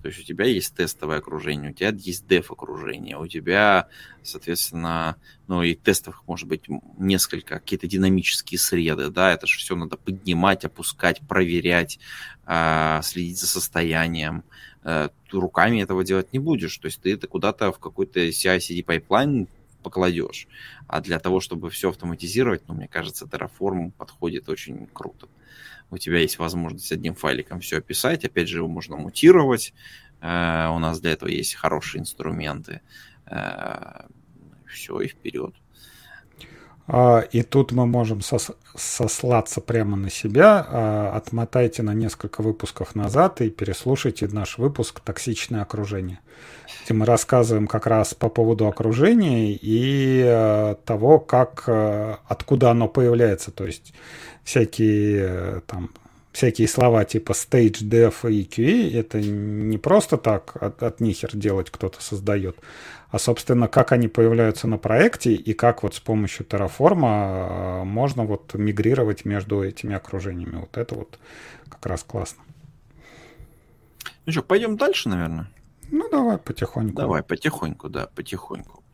То 0.00 0.08
есть 0.08 0.20
у 0.20 0.22
тебя 0.22 0.46
есть 0.46 0.74
тестовое 0.74 1.18
окружение, 1.18 1.72
у 1.72 1.74
тебя 1.74 1.90
есть 1.90 2.26
dev 2.26 2.50
окружение, 2.50 3.18
у 3.18 3.26
тебя, 3.26 3.88
соответственно, 4.22 5.16
ну 5.46 5.62
и 5.62 5.74
тестов 5.74 6.22
может 6.26 6.48
быть 6.48 6.62
несколько, 6.96 7.58
какие-то 7.58 7.86
динамические 7.86 8.58
среды, 8.58 9.10
да, 9.10 9.32
это 9.32 9.46
же 9.46 9.58
все 9.58 9.74
надо 9.76 9.98
поднимать, 9.98 10.64
опускать, 10.64 11.20
проверять, 11.28 11.98
а, 12.46 13.02
следить 13.02 13.40
за 13.40 13.46
состоянием. 13.46 14.44
Э, 14.84 15.08
руками 15.32 15.82
этого 15.82 16.04
делать 16.04 16.32
не 16.32 16.38
будешь. 16.38 16.76
То 16.78 16.86
есть 16.86 17.00
ты 17.00 17.12
это 17.12 17.26
куда-то 17.26 17.72
в 17.72 17.78
какой-то 17.78 18.20
CI-CD 18.28 18.84
pipeline 18.84 19.48
покладешь. 19.82 20.48
А 20.86 21.00
для 21.00 21.18
того, 21.18 21.40
чтобы 21.40 21.70
все 21.70 21.90
автоматизировать, 21.90 22.62
ну, 22.68 22.74
мне 22.74 22.88
кажется, 22.88 23.26
Terraform 23.26 23.92
подходит 23.92 24.48
очень 24.48 24.86
круто. 24.92 25.28
У 25.90 25.98
тебя 25.98 26.18
есть 26.18 26.38
возможность 26.38 26.92
одним 26.92 27.14
файликом 27.14 27.60
все 27.60 27.78
описать. 27.78 28.24
Опять 28.24 28.48
же, 28.48 28.58
его 28.58 28.68
можно 28.68 28.96
мутировать. 28.96 29.72
Uh, 30.20 30.74
у 30.74 30.80
нас 30.80 31.00
для 31.00 31.12
этого 31.12 31.28
есть 31.28 31.54
хорошие 31.54 32.00
инструменты. 32.00 32.80
Uh, 33.26 34.10
все, 34.66 35.00
и 35.00 35.08
вперед. 35.08 35.54
А, 36.90 37.20
и 37.20 37.42
тут 37.42 37.72
мы 37.72 37.86
можем 37.86 38.22
сос 38.22 38.50
сослаться 38.74 39.60
прямо 39.60 39.96
на 39.96 40.08
себя. 40.08 40.66
А, 40.68 41.12
отмотайте 41.14 41.82
на 41.82 41.92
несколько 41.92 42.42
выпусков 42.42 42.94
назад 42.94 43.42
и 43.42 43.50
переслушайте 43.50 44.26
наш 44.28 44.56
выпуск 44.56 45.00
«Токсичное 45.00 45.60
окружение», 45.62 46.20
где 46.84 46.94
мы 46.94 47.04
рассказываем 47.04 47.66
как 47.66 47.86
раз 47.86 48.14
по 48.14 48.30
поводу 48.30 48.66
окружения 48.66 49.52
и 49.52 50.24
а, 50.26 50.76
того, 50.76 51.20
как, 51.20 51.68
откуда 52.26 52.70
оно 52.70 52.88
появляется. 52.88 53.50
То 53.50 53.66
есть 53.66 53.92
всякие 54.42 55.60
там 55.66 55.90
всякие 56.32 56.68
слова 56.68 57.04
типа 57.04 57.32
stage, 57.32 57.82
dev 57.82 58.14
и 58.30 58.44
QA, 58.44 58.98
это 58.98 59.20
не 59.20 59.76
просто 59.76 60.16
так 60.16 60.56
от, 60.60 60.82
от 60.82 61.00
нихер 61.00 61.36
делать 61.36 61.68
кто-то 61.68 62.00
создает, 62.00 62.56
а, 63.10 63.18
собственно, 63.18 63.68
как 63.68 63.92
они 63.92 64.08
появляются 64.08 64.68
на 64.68 64.76
проекте 64.76 65.34
и 65.34 65.54
как 65.54 65.82
вот 65.82 65.94
с 65.94 66.00
помощью 66.00 66.46
Terraform 66.46 67.00
а, 67.04 67.84
можно 67.84 68.24
вот 68.24 68.52
мигрировать 68.54 69.24
между 69.24 69.62
этими 69.62 69.94
окружениями. 69.94 70.56
Вот 70.56 70.76
это 70.76 70.94
вот 70.94 71.18
как 71.68 71.86
раз 71.86 72.04
классно. 72.04 72.42
Ну 74.26 74.32
что, 74.32 74.42
пойдем 74.42 74.76
дальше, 74.76 75.08
наверное? 75.08 75.48
Ну, 75.90 76.08
давай 76.10 76.36
потихоньку. 76.36 76.96
Давай, 76.96 77.22
потихоньку, 77.22 77.88
да, 77.88 78.08
потихоньку. 78.08 78.84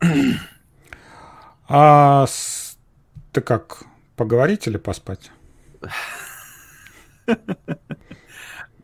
А 1.66 2.26
с... 2.28 2.78
ты 3.32 3.40
как, 3.40 3.82
поговорить 4.14 4.68
или 4.68 4.76
поспать? 4.76 5.32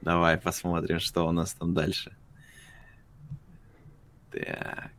Давай 0.00 0.38
посмотрим, 0.38 0.98
что 0.98 1.26
у 1.26 1.30
нас 1.30 1.52
там 1.52 1.74
дальше. 1.74 2.16
Так. 4.32 4.90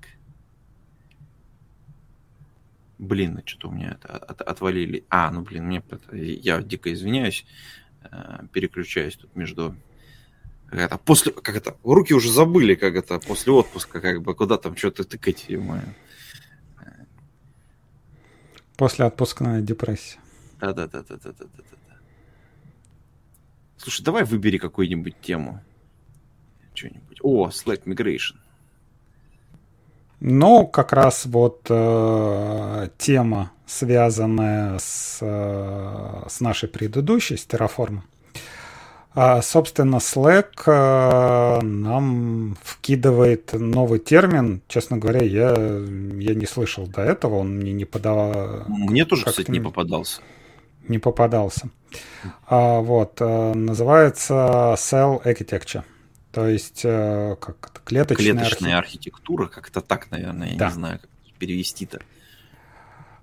Блин, 3.02 3.34
ну 3.34 3.42
что-то 3.44 3.70
у 3.70 3.72
меня 3.72 3.98
это 4.00 4.16
от, 4.16 4.42
отвалили. 4.42 5.06
А, 5.10 5.32
ну 5.32 5.42
блин, 5.42 5.66
мне 5.66 5.84
я 6.12 6.62
дико 6.62 6.94
извиняюсь. 6.94 7.48
Э, 8.04 8.46
переключаюсь 8.54 9.16
тут 9.16 9.36
между 9.36 9.76
как 10.70 10.80
это, 10.80 10.98
после, 11.00 11.32
как 11.34 11.56
это, 11.56 11.76
руки 11.84 12.14
уже 12.14 12.32
забыли, 12.32 12.76
как 12.76 12.96
это, 12.96 13.20
после 13.20 13.52
отпуска, 13.52 14.00
как 14.00 14.22
бы, 14.22 14.36
куда 14.36 14.58
там 14.58 14.78
что-то 14.78 15.04
тыкать, 15.04 15.46
ё 15.50 15.62
После 18.78 19.06
отпускная 19.06 19.62
депрессия. 19.62 20.20
Да-да-да-да-да-да-да. 20.60 21.98
Слушай, 23.78 24.04
давай 24.04 24.24
выбери 24.26 24.60
какую-нибудь 24.60 25.20
тему. 25.22 25.64
Что-нибудь. 26.76 27.18
О, 27.22 27.50
Slack 27.50 27.84
Migration. 27.86 28.38
Ну, 30.24 30.68
как 30.68 30.94
раз 30.94 31.26
вот 31.26 31.66
э, 31.68 32.90
тема, 33.00 33.52
связанная 33.66 34.78
с, 34.78 35.18
э, 35.20 36.24
с 36.30 36.40
нашей 36.42 36.70
предыдущей, 36.70 37.38
с 37.38 37.48
Terraform. 37.48 38.02
А, 39.16 39.42
собственно, 39.42 39.96
Slack 39.96 40.62
э, 40.68 41.62
нам 41.64 42.56
вкидывает 42.64 43.54
новый 43.54 43.98
термин. 43.98 44.62
Честно 44.68 44.98
говоря, 44.98 45.24
я, 45.24 45.54
я 45.54 46.36
не 46.36 46.46
слышал 46.46 46.86
до 46.86 47.02
этого, 47.02 47.38
он 47.38 47.58
мне 47.58 47.74
не 47.74 47.86
подавал. 47.86 48.66
Мне 48.68 49.06
тоже, 49.06 49.26
кстати, 49.26 49.50
не 49.50 49.60
попадался. 49.60 50.22
Не 50.88 51.00
попадался. 51.00 51.70
А, 52.46 52.80
вот, 52.80 53.18
э, 53.22 53.54
называется 53.56 54.76
Cell 54.78 55.24
Architecture. 55.24 55.84
То 56.32 56.48
есть, 56.48 56.82
э, 56.84 57.36
как 57.40 57.72
это, 57.72 57.82
клеточная, 57.84 58.34
клеточная 58.34 58.78
архитектура, 58.78 59.48
как-то 59.48 59.82
так, 59.82 60.10
наверное, 60.12 60.52
я 60.52 60.58
да. 60.58 60.68
не 60.68 60.74
знаю, 60.74 61.00
как 61.00 61.10
перевести-то. 61.38 62.02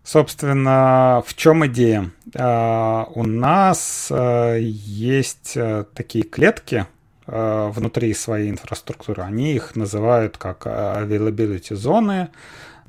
Собственно, 0.04 1.22
в 1.26 1.34
чем 1.34 1.66
идея? 1.66 2.10
А, 2.34 3.08
у 3.14 3.24
нас 3.24 4.08
э, 4.10 4.58
есть 4.60 5.56
такие 5.94 6.24
клетки 6.24 6.86
внутри 7.26 8.14
своей 8.14 8.48
инфраструктуры. 8.48 9.22
Они 9.22 9.52
их 9.52 9.76
называют 9.76 10.38
как 10.38 10.66
availability 10.66 11.74
зоны, 11.74 12.30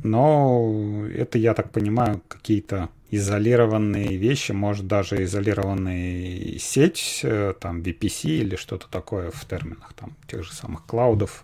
но 0.03 1.05
это, 1.13 1.37
я 1.37 1.53
так 1.53 1.71
понимаю, 1.71 2.21
какие-то 2.27 2.89
изолированные 3.11 4.17
вещи, 4.17 4.51
может 4.51 4.87
даже 4.87 5.23
изолированная 5.23 6.57
сеть, 6.59 7.21
э, 7.23 7.53
там 7.59 7.81
VPC 7.81 8.29
или 8.29 8.55
что-то 8.55 8.87
такое 8.89 9.31
в 9.31 9.45
терминах 9.45 9.93
там 9.93 10.15
тех 10.27 10.43
же 10.43 10.53
самых 10.53 10.85
клаудов 10.85 11.43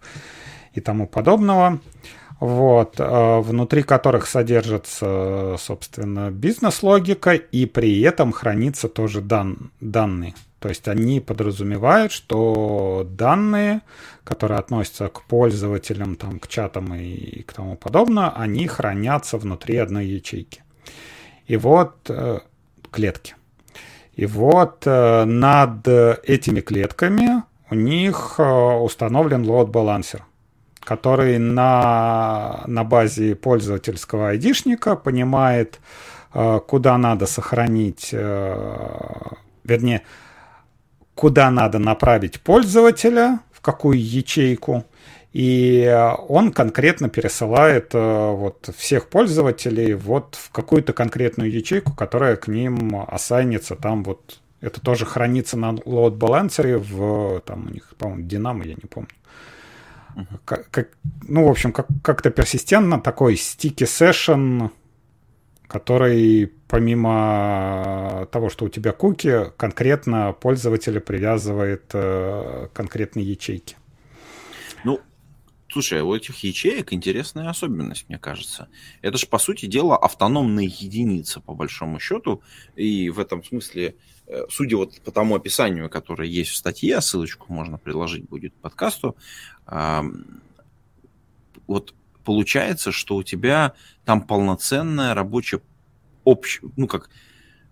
и 0.73 0.81
тому 0.81 1.07
подобного. 1.07 1.79
Вот, 2.39 2.99
э, 2.99 3.39
внутри 3.39 3.81
которых 3.83 4.27
содержится, 4.27 5.55
собственно, 5.57 6.29
бизнес-логика, 6.31 7.33
и 7.33 7.65
при 7.65 8.01
этом 8.01 8.31
хранится 8.31 8.89
тоже 8.89 9.21
дан, 9.21 9.71
данные. 9.79 10.35
То 10.65 10.69
есть 10.69 10.87
они 10.87 11.19
подразумевают, 11.19 12.11
что 12.11 13.05
данные, 13.07 13.81
которые 14.23 14.57
относятся 14.57 15.09
к 15.09 15.21
пользователям, 15.21 16.15
там, 16.15 16.39
к 16.39 16.47
чатам 16.47 16.91
и 16.95 17.43
к 17.43 17.53
тому 17.53 17.75
подобное, 17.75 18.31
они 18.35 18.65
хранятся 18.65 19.37
внутри 19.37 19.77
одной 19.77 20.07
ячейки. 20.07 20.63
И 21.45 21.55
вот 21.55 22.09
э, 22.09 22.39
клетки. 22.89 23.35
И 24.15 24.25
вот 24.25 24.87
э, 24.87 25.25
над 25.25 25.87
этими 25.87 26.61
клетками 26.61 27.43
у 27.69 27.75
них 27.75 28.39
э, 28.39 28.43
установлен 28.43 29.43
load-балансер, 29.43 30.23
который 30.79 31.37
на, 31.37 32.63
на 32.65 32.83
базе 32.83 33.35
пользовательского 33.35 34.29
айдишника 34.29 34.95
понимает, 34.95 35.79
куда 36.33 36.97
надо 36.97 37.27
сохранить, 37.27 38.11
вернее, 38.11 40.01
куда 41.15 41.49
надо 41.49 41.79
направить 41.79 42.41
пользователя, 42.41 43.39
в 43.51 43.61
какую 43.61 43.99
ячейку, 43.99 44.85
и 45.33 45.93
он 46.29 46.53
конкретно 46.53 47.09
пересылает 47.09 47.93
э, 47.93 48.31
вот 48.31 48.69
всех 48.77 49.09
пользователей 49.09 49.93
вот 49.93 50.35
в 50.35 50.49
какую-то 50.51 50.93
конкретную 50.93 51.51
ячейку, 51.51 51.93
которая 51.93 52.37
к 52.37 52.47
ним 52.47 53.05
ассайнится 53.07 53.75
там 53.75 54.03
вот 54.03 54.39
это 54.61 54.79
тоже 54.79 55.05
хранится 55.05 55.57
на 55.57 55.73
load 55.73 56.11
балансере 56.11 56.77
в 56.77 57.41
там 57.41 57.67
у 57.67 57.69
них, 57.69 57.93
по-моему, 57.97 58.23
Динамо, 58.23 58.63
я 58.63 58.75
не 58.75 58.87
помню. 58.89 59.09
Как, 60.45 60.69
как, 60.71 60.87
ну, 61.27 61.45
в 61.45 61.49
общем, 61.49 61.73
как, 61.73 61.87
как-то 62.01 62.29
персистентно 62.29 63.01
такой 63.01 63.33
sticky 63.33 63.83
session, 63.83 64.69
который 65.67 66.51
помимо 66.67 68.27
того, 68.31 68.49
что 68.49 68.65
у 68.65 68.69
тебя 68.69 68.91
куки, 68.91 69.51
конкретно 69.57 70.33
пользователя 70.33 70.99
привязывает 70.99 71.85
э, 71.93 72.67
конкретные 72.73 73.25
ячейки. 73.25 73.75
Ну, 74.83 74.99
Слушай, 75.67 76.01
у 76.01 76.15
этих 76.15 76.37
ячеек 76.43 76.93
интересная 76.93 77.49
особенность, 77.49 78.07
мне 78.07 78.17
кажется. 78.17 78.69
Это 79.01 79.17
же, 79.17 79.27
по 79.27 79.37
сути 79.37 79.65
дела, 79.65 79.97
автономные 79.97 80.67
единицы, 80.67 81.41
по 81.41 81.53
большому 81.53 81.99
счету. 81.99 82.41
И 82.77 83.09
в 83.09 83.19
этом 83.19 83.43
смысле, 83.43 83.95
э, 84.27 84.43
судя 84.49 84.77
вот 84.77 85.01
по 85.01 85.11
тому 85.11 85.35
описанию, 85.35 85.89
которое 85.89 86.29
есть 86.29 86.51
в 86.51 86.55
статье, 86.55 87.01
ссылочку 87.01 87.51
можно 87.51 87.77
приложить 87.77 88.29
будет 88.29 88.53
к 88.53 88.57
подкасту, 88.61 89.17
вот 91.67 91.93
получается, 92.25 92.91
что 92.91 93.15
у 93.15 93.23
тебя 93.23 93.73
там 94.03 94.21
полноценная 94.21 95.13
рабочая 95.13 95.61
общая, 96.25 96.67
ну 96.75 96.87
как, 96.87 97.09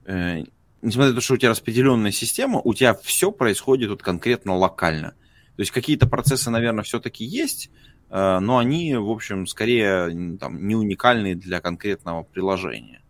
э, 0.06 0.44
несмотря 0.82 1.10
на 1.10 1.16
то, 1.16 1.22
что 1.22 1.34
у 1.34 1.38
тебя 1.38 1.50
распределенная 1.50 2.12
система, 2.12 2.62
у 2.64 2.74
тебя 2.74 2.94
все 2.94 3.32
происходит 3.32 3.90
вот 3.90 4.02
конкретно 4.02 4.56
локально. 4.56 5.10
То 5.56 5.62
есть 5.62 5.72
какие-то 5.72 6.08
процессы, 6.08 6.50
наверное, 6.50 6.84
все-таки 6.84 7.26
есть, 7.26 7.70
Э, 8.14 8.38
но 8.38 8.60
они, 8.60 8.96
в 8.96 9.10
общем, 9.10 9.48
скорее 9.48 10.38
там, 10.38 10.68
не 10.68 10.76
уникальные 10.76 11.36
для 11.36 11.60
конкретного 11.62 12.22
приложения. 12.22 13.02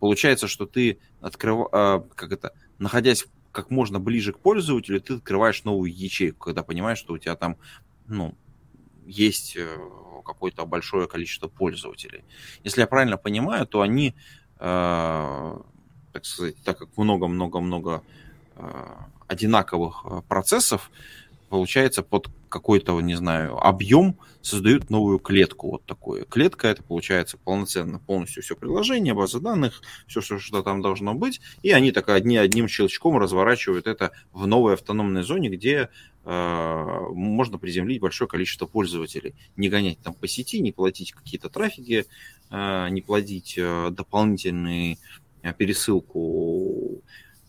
Получается, 0.00 0.48
что 0.48 0.66
ты 0.66 0.98
открыв... 1.20 1.68
Э, 1.72 2.02
как 2.16 2.32
это, 2.32 2.52
находясь 2.78 3.26
как 3.52 3.70
можно 3.70 4.00
ближе 4.00 4.32
к 4.32 4.40
пользователю, 4.40 5.00
ты 5.00 5.14
открываешь 5.14 5.62
новую 5.62 5.92
ячейку, 5.94 6.46
когда 6.46 6.64
понимаешь, 6.64 6.98
что 6.98 7.14
у 7.14 7.18
тебя 7.18 7.36
там 7.36 7.58
ну, 8.08 8.34
есть 9.06 9.56
э, 9.56 9.76
какое-то 10.22 10.66
большое 10.66 11.06
количество 11.06 11.48
пользователей. 11.48 12.24
Если 12.64 12.80
я 12.80 12.86
правильно 12.86 13.16
понимаю, 13.16 13.66
то 13.66 13.80
они, 13.80 14.14
так 14.58 15.64
сказать, 16.22 16.56
так 16.64 16.78
как 16.78 16.96
много-много-много 16.96 18.02
одинаковых 19.26 20.04
процессов, 20.28 20.90
получается, 21.50 22.02
под 22.02 22.30
какой-то, 22.48 22.98
не 23.00 23.16
знаю, 23.16 23.58
объем 23.58 24.16
создают 24.40 24.88
новую 24.88 25.18
клетку 25.18 25.72
вот 25.72 25.84
такую. 25.84 26.24
Клетка 26.24 26.68
это 26.68 26.82
получается 26.82 27.38
полноценно 27.38 27.98
полностью 27.98 28.42
все 28.42 28.56
приложение, 28.56 29.14
база 29.14 29.40
данных, 29.40 29.82
все, 30.06 30.20
что, 30.20 30.38
что 30.38 30.62
там 30.62 30.80
должно 30.80 31.12
быть, 31.14 31.40
и 31.62 31.72
они 31.72 31.90
так 31.90 32.08
одни, 32.08 32.36
одним 32.36 32.68
щелчком 32.68 33.18
разворачивают 33.18 33.88
это 33.88 34.12
в 34.32 34.46
новой 34.46 34.74
автономной 34.74 35.22
зоне, 35.24 35.48
где 35.50 35.90
э, 36.24 37.00
можно 37.12 37.58
приземлить 37.58 38.00
большое 38.00 38.28
количество 38.28 38.66
пользователей. 38.66 39.34
Не 39.56 39.68
гонять 39.68 39.98
там 39.98 40.14
по 40.14 40.28
сети, 40.28 40.60
не 40.60 40.70
платить 40.70 41.12
какие-то 41.12 41.48
трафики, 41.48 42.06
э, 42.50 42.88
не 42.90 43.02
платить 43.02 43.54
э, 43.58 43.90
дополнительные 43.90 44.98
э, 45.42 45.52
пересылку 45.52 47.02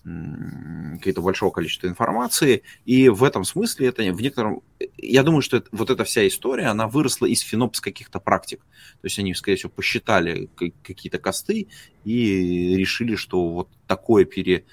какие-то 0.03 1.21
большого 1.21 1.51
количества 1.51 1.87
информации, 1.87 2.63
и 2.85 3.09
в 3.09 3.23
этом 3.23 3.43
смысле 3.43 3.87
это 3.87 4.01
в 4.11 4.21
некотором... 4.21 4.61
Я 4.97 5.21
думаю, 5.21 5.41
что 5.41 5.57
это, 5.57 5.69
вот 5.71 5.89
эта 5.91 6.03
вся 6.03 6.27
история, 6.27 6.67
она 6.67 6.87
выросла 6.87 7.27
из 7.27 7.41
финопс 7.41 7.79
каких-то 7.79 8.19
практик. 8.19 8.61
То 9.01 9.05
есть 9.05 9.19
они, 9.19 9.33
скорее 9.35 9.57
всего, 9.57 9.69
посчитали 9.69 10.49
какие-то 10.55 11.19
косты 11.19 11.67
и 12.03 12.75
решили, 12.75 13.15
что 13.15 13.49
вот 13.49 13.69
такое 13.85 14.25
пере, 14.25 14.65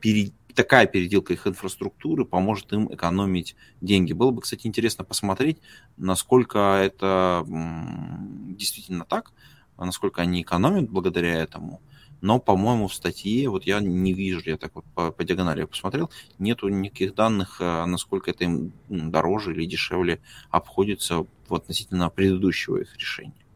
пере, 0.00 0.30
такая 0.54 0.86
переделка 0.86 1.32
их 1.32 1.46
инфраструктуры 1.46 2.24
поможет 2.24 2.72
им 2.72 2.92
экономить 2.92 3.56
деньги. 3.80 4.12
Было 4.12 4.30
бы, 4.30 4.42
кстати, 4.42 4.66
интересно 4.66 5.04
посмотреть, 5.04 5.58
насколько 5.96 6.80
это 6.80 7.44
действительно 7.46 9.04
так, 9.04 9.32
насколько 9.76 10.22
они 10.22 10.42
экономят 10.42 10.88
благодаря 10.88 11.34
этому. 11.34 11.80
Но, 12.26 12.40
по-моему, 12.40 12.88
в 12.88 12.94
статье, 12.94 13.48
вот 13.48 13.66
я 13.66 13.78
не 13.78 14.12
вижу, 14.12 14.40
я 14.46 14.56
так 14.56 14.72
вот 14.74 14.84
по, 14.96 15.12
по 15.12 15.22
диагонали 15.22 15.62
посмотрел, 15.64 16.10
нету 16.40 16.66
никаких 16.66 17.14
данных, 17.14 17.58
а, 17.60 17.86
насколько 17.86 18.32
это 18.32 18.42
им 18.42 18.72
дороже 18.88 19.52
или 19.52 19.64
дешевле 19.64 20.18
обходится 20.50 21.24
в 21.48 21.54
относительно 21.54 22.10
предыдущего 22.10 22.78
их 22.78 22.96
решения. 22.96 23.46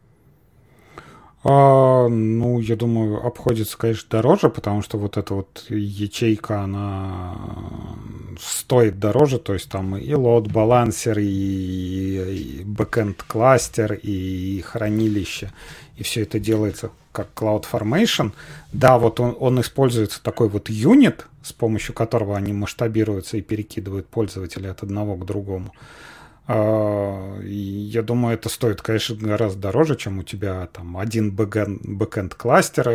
А, 1.43 2.07
ну, 2.07 2.61
я 2.61 2.77
думаю, 2.77 3.27
обходится, 3.27 3.77
конечно, 3.77 4.09
дороже, 4.09 4.51
потому 4.51 4.83
что 4.83 4.99
вот 4.99 5.17
эта 5.17 5.35
вот 5.35 5.67
ячейка, 5.69 6.61
она 6.61 7.37
стоит 8.39 9.01
дороже, 9.01 9.41
то 9.41 9.53
есть 9.53 9.69
там 9.69 9.97
и 9.97 10.15
лот 10.15 10.47
балансер, 10.47 11.19
и, 11.19 11.25
и 11.25 12.63
бэкэнд 12.65 13.25
кластер, 13.25 13.95
и 13.95 14.61
хранилище, 14.61 15.51
и 15.97 16.05
все 16.05 16.23
это 16.23 16.39
делается 16.39 16.93
как 17.13 17.29
CloudFormation. 17.35 18.33
Да, 18.73 18.99
вот 18.99 19.21
он, 19.21 19.37
он 19.39 19.61
используется 19.61 20.23
такой 20.23 20.49
вот 20.49 20.71
юнит, 20.71 21.27
с 21.43 21.53
помощью 21.53 21.95
которого 21.95 22.37
они 22.37 22.53
масштабируются 22.53 23.37
и 23.37 23.43
перекидывают 23.43 24.07
пользователя 24.09 24.71
от 24.71 24.83
одного 24.83 25.17
к 25.17 25.25
другому. 25.25 25.73
А, 26.53 27.39
я 27.43 28.03
думаю, 28.03 28.35
это 28.35 28.49
стоит, 28.49 28.83
конечно, 28.83 29.15
гораздо 29.17 29.61
дороже, 29.61 29.95
чем 29.95 30.19
у 30.19 30.25
тебя 30.25 30.69
там 30.73 30.97
один 30.97 31.31
бэкэнд 31.31 32.35
кластер 32.35 32.91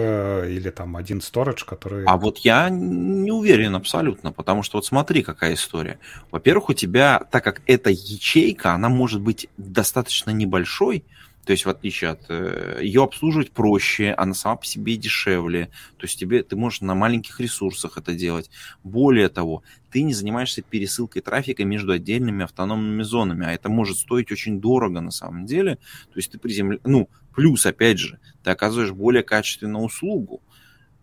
или 0.46 0.70
там 0.72 0.98
один 0.98 1.20
storage, 1.20 1.64
который... 1.66 2.04
А 2.06 2.18
вот 2.18 2.40
я 2.40 2.70
не 2.70 3.32
уверен 3.32 3.76
абсолютно, 3.76 4.34
потому 4.34 4.62
что 4.62 4.78
вот 4.78 4.86
смотри, 4.86 5.24
какая 5.24 5.54
история. 5.54 6.00
Во-первых, 6.32 6.70
у 6.70 6.74
тебя, 6.74 7.22
так 7.32 7.46
как 7.46 7.62
эта 7.66 7.90
ячейка, 7.92 8.74
она 8.74 8.90
может 8.90 9.22
быть 9.22 9.48
достаточно 9.56 10.32
небольшой, 10.32 11.06
то 11.46 11.52
есть, 11.52 11.66
в 11.66 11.70
отличие 11.70 12.10
от... 12.12 12.26
Э, 12.30 12.80
ее 12.82 13.04
обслуживать 13.04 13.52
проще, 13.52 14.14
она 14.18 14.34
сама 14.34 14.56
по 14.56 14.66
себе 14.66 14.98
дешевле. 14.98 15.70
То 15.98 16.06
есть, 16.06 16.20
тебе, 16.20 16.42
ты 16.42 16.56
можешь 16.56 16.82
на 16.82 16.96
маленьких 16.96 17.40
ресурсах 17.40 17.98
это 17.98 18.16
делать. 18.16 18.50
Более 18.84 19.30
того, 19.30 19.64
ты 19.92 20.02
не 20.02 20.14
занимаешься 20.14 20.64
пересылкой 20.64 21.22
трафика 21.22 21.64
между 21.64 21.92
отдельными 21.92 22.44
автономными 22.44 23.04
зонами, 23.04 23.46
а 23.46 23.54
это 23.54 23.70
может 23.70 23.98
стоить 23.98 24.32
очень 24.32 24.60
дорого 24.60 25.02
на 25.02 25.12
самом 25.12 25.46
деле. 25.46 25.76
То 25.76 26.18
есть, 26.18 26.32
ты 26.32 26.40
приземля... 26.40 26.80
Ну, 26.84 27.10
плюс, 27.36 27.66
опять 27.68 28.00
же, 28.00 28.20
ты 28.44 28.50
оказываешь 28.50 28.92
более 28.92 29.22
качественную 29.22 29.86
услугу 29.86 30.42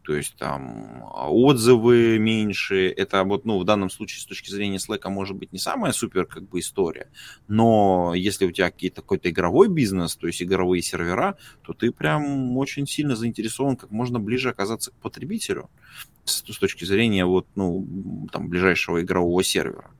то 0.02 0.14
есть 0.14 0.36
там 0.36 1.04
отзывы 1.12 2.18
меньше. 2.18 2.88
Это 2.88 3.22
вот, 3.24 3.44
ну, 3.44 3.58
в 3.58 3.64
данном 3.64 3.90
случае 3.90 4.20
с 4.20 4.26
точки 4.26 4.50
зрения 4.50 4.78
Slack 4.78 5.08
может 5.08 5.36
быть 5.36 5.52
не 5.52 5.58
самая 5.58 5.92
супер 5.92 6.26
как 6.26 6.48
бы 6.48 6.60
история, 6.60 7.08
но 7.48 8.12
если 8.14 8.46
у 8.46 8.50
тебя 8.50 8.70
какие-то 8.70 9.02
какой-то 9.02 9.30
игровой 9.30 9.68
бизнес, 9.68 10.16
то 10.16 10.26
есть 10.26 10.42
игровые 10.42 10.82
сервера, 10.82 11.36
то 11.62 11.72
ты 11.72 11.92
прям 11.92 12.56
очень 12.56 12.86
сильно 12.86 13.16
заинтересован 13.16 13.76
как 13.76 13.90
можно 13.90 14.18
ближе 14.18 14.50
оказаться 14.50 14.90
к 14.90 14.94
потребителю 14.94 15.70
с, 16.24 16.42
с 16.52 16.58
точки 16.58 16.84
зрения 16.84 17.24
вот, 17.24 17.46
ну, 17.54 18.28
там, 18.32 18.48
ближайшего 18.48 19.02
игрового 19.02 19.42
сервера. 19.44 19.90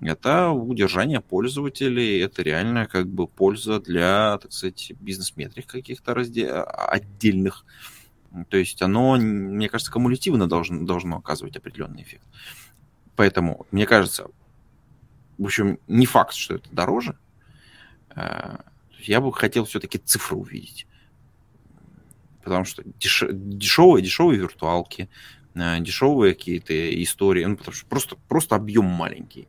Это 0.00 0.50
удержание 0.50 1.20
пользователей, 1.20 2.20
это 2.20 2.42
реальная 2.42 2.86
как 2.86 3.08
бы 3.08 3.26
польза 3.26 3.80
для, 3.80 4.38
так 4.40 4.52
сказать, 4.52 4.92
бизнес-метрик 5.00 5.66
каких-то 5.66 6.14
разде... 6.14 6.48
отдельных. 6.48 7.64
То 8.50 8.56
есть 8.56 8.82
оно, 8.82 9.16
мне 9.16 9.68
кажется, 9.68 9.92
кумулятивно 9.92 10.48
должно, 10.48 10.84
должно 10.84 11.16
оказывать 11.16 11.56
определенный 11.56 12.02
эффект. 12.02 12.24
Поэтому, 13.16 13.66
мне 13.70 13.86
кажется, 13.86 14.28
в 15.38 15.44
общем, 15.44 15.78
не 15.86 16.06
факт, 16.06 16.34
что 16.34 16.56
это 16.56 16.68
дороже. 16.70 17.16
Э, 18.14 18.58
я 19.00 19.20
бы 19.20 19.32
хотел 19.32 19.64
все-таки 19.64 19.98
цифры 19.98 20.36
увидеть. 20.36 20.86
Потому 22.42 22.64
что 22.64 22.82
деш... 22.84 23.24
дешевые, 23.30 24.02
дешевые 24.02 24.40
виртуалки, 24.40 25.08
э, 25.54 25.80
дешевые 25.80 26.34
какие-то 26.34 27.02
истории, 27.02 27.44
ну, 27.44 27.56
потому 27.56 27.74
что 27.74 27.86
просто, 27.86 28.16
просто 28.28 28.56
объем 28.56 28.84
маленький. 28.84 29.48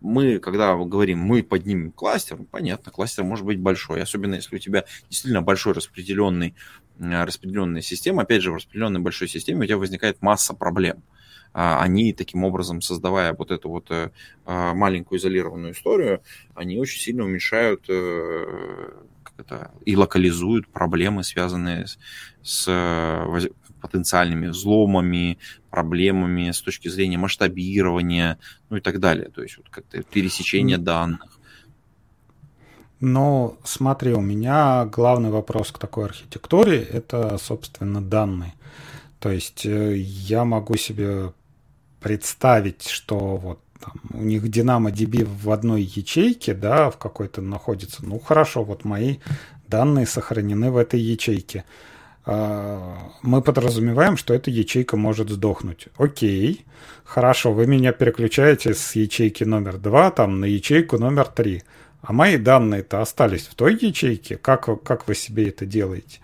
Мы, 0.00 0.38
когда 0.38 0.74
говорим, 0.76 1.18
мы 1.18 1.42
поднимем 1.42 1.92
кластер, 1.92 2.38
ну, 2.38 2.44
понятно, 2.44 2.90
кластер 2.90 3.24
может 3.24 3.44
быть 3.44 3.58
большой, 3.58 4.02
особенно 4.02 4.36
если 4.36 4.56
у 4.56 4.58
тебя 4.58 4.84
действительно 5.08 5.42
большой 5.42 5.74
распределенный 5.74 6.54
распределенная 6.98 7.80
система, 7.80 8.22
опять 8.22 8.42
же, 8.42 8.52
в 8.52 8.56
распределенной 8.56 9.00
большой 9.00 9.26
системе 9.26 9.60
у 9.60 9.64
тебя 9.64 9.78
возникает 9.78 10.20
масса 10.20 10.54
проблем. 10.54 10.98
А, 10.98 11.19
они 11.52 12.12
таким 12.12 12.44
образом, 12.44 12.80
создавая 12.80 13.34
вот 13.34 13.50
эту 13.50 13.68
вот 13.68 13.90
э, 13.90 14.10
а, 14.44 14.74
маленькую 14.74 15.18
изолированную 15.18 15.72
историю, 15.72 16.22
они 16.54 16.78
очень 16.78 17.00
сильно 17.00 17.24
уменьшают 17.24 17.84
э, 17.88 18.90
как 19.24 19.34
это, 19.38 19.70
и 19.84 19.96
локализуют 19.96 20.68
проблемы, 20.68 21.24
связанные 21.24 21.86
с 22.42 22.68
потенциальными 23.80 24.48
взломами, 24.48 25.38
проблемами 25.70 26.50
с 26.50 26.60
точки 26.60 26.88
зрения 26.88 27.18
масштабирования, 27.18 28.38
ну 28.68 28.76
и 28.76 28.80
так 28.80 29.00
далее. 29.00 29.30
То 29.30 29.42
есть 29.42 29.56
вот 29.56 29.68
как-то 29.70 30.02
пересечение 30.02 30.78
данных. 30.78 31.38
Ну, 33.00 33.56
смотри, 33.64 34.12
у 34.12 34.20
меня 34.20 34.84
главный 34.84 35.30
вопрос 35.30 35.72
к 35.72 35.78
такой 35.78 36.04
архитектуре– 36.04 36.82
это, 36.92 37.38
собственно, 37.38 38.02
данные. 38.02 38.52
То 39.20 39.30
есть 39.30 39.64
э, 39.64 39.96
я 39.96 40.44
могу 40.44 40.76
себе 40.76 41.32
представить, 42.00 42.88
что 42.88 43.36
вот 43.36 43.60
там, 43.80 43.94
у 44.12 44.22
них 44.22 44.44
DynamoDB 44.44 45.24
в 45.24 45.50
одной 45.50 45.82
ячейке, 45.82 46.54
да, 46.54 46.90
в 46.90 46.98
какой-то 46.98 47.40
находится. 47.40 48.04
Ну, 48.04 48.18
хорошо, 48.18 48.64
вот 48.64 48.84
мои 48.84 49.18
данные 49.68 50.06
сохранены 50.06 50.70
в 50.70 50.76
этой 50.76 51.00
ячейке. 51.00 51.64
А, 52.26 53.10
мы 53.22 53.42
подразумеваем, 53.42 54.16
что 54.16 54.34
эта 54.34 54.50
ячейка 54.50 54.96
может 54.96 55.30
сдохнуть. 55.30 55.88
Окей, 55.96 56.66
хорошо, 57.04 57.52
вы 57.52 57.66
меня 57.66 57.92
переключаете 57.92 58.74
с 58.74 58.94
ячейки 58.94 59.44
номер 59.44 59.78
2 59.78 60.10
там, 60.10 60.40
на 60.40 60.44
ячейку 60.44 60.98
номер 60.98 61.26
3. 61.26 61.62
А 62.02 62.12
мои 62.12 62.36
данные-то 62.38 63.00
остались 63.00 63.46
в 63.46 63.54
той 63.54 63.78
ячейке. 63.80 64.36
Как, 64.36 64.82
как 64.82 65.06
вы 65.06 65.14
себе 65.14 65.48
это 65.48 65.66
делаете? 65.66 66.20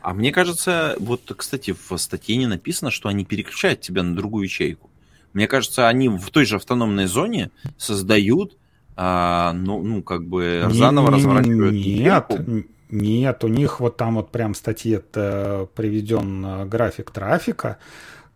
А 0.00 0.14
мне 0.14 0.32
кажется, 0.32 0.96
вот, 1.00 1.32
кстати, 1.36 1.74
в 1.88 1.96
статье 1.98 2.36
не 2.36 2.46
написано, 2.46 2.90
что 2.90 3.08
они 3.08 3.24
переключают 3.24 3.80
тебя 3.80 4.02
на 4.02 4.14
другую 4.14 4.44
ячейку. 4.44 4.87
Мне 5.32 5.46
кажется, 5.46 5.88
они 5.88 6.08
в 6.08 6.30
той 6.30 6.44
же 6.44 6.56
автономной 6.56 7.06
зоне 7.06 7.50
создают, 7.76 8.56
а, 8.96 9.52
ну, 9.52 9.82
ну, 9.82 10.02
как 10.02 10.26
бы 10.26 10.64
не, 10.68 10.74
заново 10.74 11.10
не, 11.10 11.14
разворачивают. 11.16 11.74
Нет, 11.74 12.66
нет, 12.90 13.44
у 13.44 13.48
них 13.48 13.80
вот 13.80 13.96
там 13.96 14.16
вот 14.16 14.30
прям 14.30 14.54
в 14.54 14.56
статье 14.56 14.98
приведен 15.00 16.44
э, 16.44 16.64
график 16.64 17.10
трафика, 17.10 17.78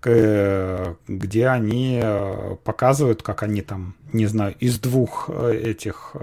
где 0.02 1.46
они 1.46 2.00
э, 2.02 2.56
показывают, 2.64 3.22
как 3.22 3.42
они 3.42 3.62
там, 3.62 3.94
не 4.12 4.26
знаю, 4.26 4.54
из 4.58 4.78
двух 4.78 5.30
э, 5.32 5.54
этих 5.54 6.14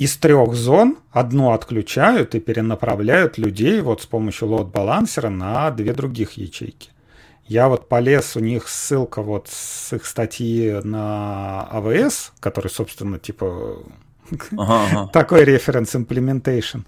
из 0.00 0.16
трех 0.16 0.54
зон 0.54 0.96
одну 1.12 1.52
отключают 1.52 2.34
и 2.34 2.40
перенаправляют 2.40 3.36
людей 3.36 3.82
вот 3.82 4.00
с 4.00 4.06
помощью 4.06 4.48
лот-балансера 4.48 5.28
на 5.28 5.70
две 5.70 5.92
других 5.92 6.38
ячейки. 6.38 6.88
Я 7.44 7.68
вот 7.68 7.86
полез, 7.86 8.34
у 8.34 8.40
них 8.40 8.66
ссылка 8.66 9.20
вот 9.20 9.48
с 9.48 9.92
их 9.92 10.06
статьи 10.06 10.80
на 10.84 11.68
AWS, 11.70 12.32
который, 12.40 12.68
собственно, 12.68 13.18
типа 13.18 13.76
ага, 14.56 14.86
ага. 14.86 15.06
такой 15.12 15.44
референс 15.44 15.94
implementation. 15.94 16.84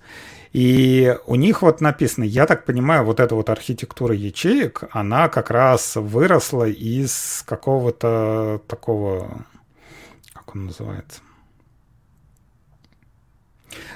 И 0.55 1.15
у 1.27 1.35
них 1.35 1.61
вот 1.61 1.83
написано, 1.83 2.25
я 2.25 2.47
так 2.47 2.65
понимаю, 2.65 3.05
вот 3.05 3.21
эта 3.21 3.35
вот 3.35 3.51
архитектура 3.51 4.15
ячеек, 4.15 4.85
она 4.91 5.29
как 5.29 5.51
раз 5.51 5.97
выросла 5.97 6.67
из 6.67 7.45
какого-то 7.47 8.63
такого, 8.69 9.45
как 10.33 10.57
он 10.57 10.65
называется, 10.67 11.21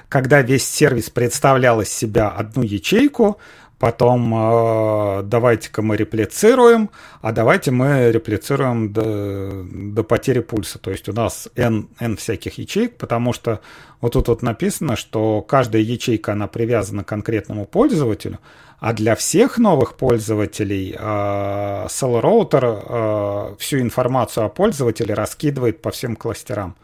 когда 0.08 0.42
весь 0.42 0.68
сервис 0.68 1.10
представлял 1.10 1.80
из 1.80 1.88
себя 1.88 2.28
одну 2.28 2.62
ячейку, 2.62 3.38
потом 3.78 4.34
э, 4.34 5.22
давайте-ка 5.24 5.82
мы 5.82 5.96
реплицируем, 5.96 6.90
а 7.20 7.32
давайте 7.32 7.70
мы 7.70 8.10
реплицируем 8.10 8.92
до, 8.92 9.64
до 9.64 10.02
потери 10.02 10.40
пульса. 10.40 10.78
То 10.78 10.90
есть 10.90 11.08
у 11.08 11.12
нас 11.12 11.48
n, 11.56 11.88
n 11.98 12.16
всяких 12.16 12.58
ячеек, 12.58 12.96
потому 12.96 13.32
что 13.32 13.60
вот 14.00 14.12
тут 14.12 14.28
вот 14.28 14.42
написано, 14.42 14.96
что 14.96 15.42
каждая 15.42 15.82
ячейка, 15.82 16.32
она 16.32 16.46
привязана 16.46 17.04
к 17.04 17.08
конкретному 17.08 17.66
пользователю, 17.66 18.38
а 18.78 18.92
для 18.92 19.14
всех 19.14 19.58
новых 19.58 19.96
пользователей 19.96 20.94
э, 20.98 21.86
Cell 21.88 22.48
э, 22.52 23.56
всю 23.58 23.80
информацию 23.80 24.46
о 24.46 24.48
пользователе 24.48 25.14
раскидывает 25.14 25.82
по 25.82 25.90
всем 25.90 26.16
кластерам. 26.16 26.76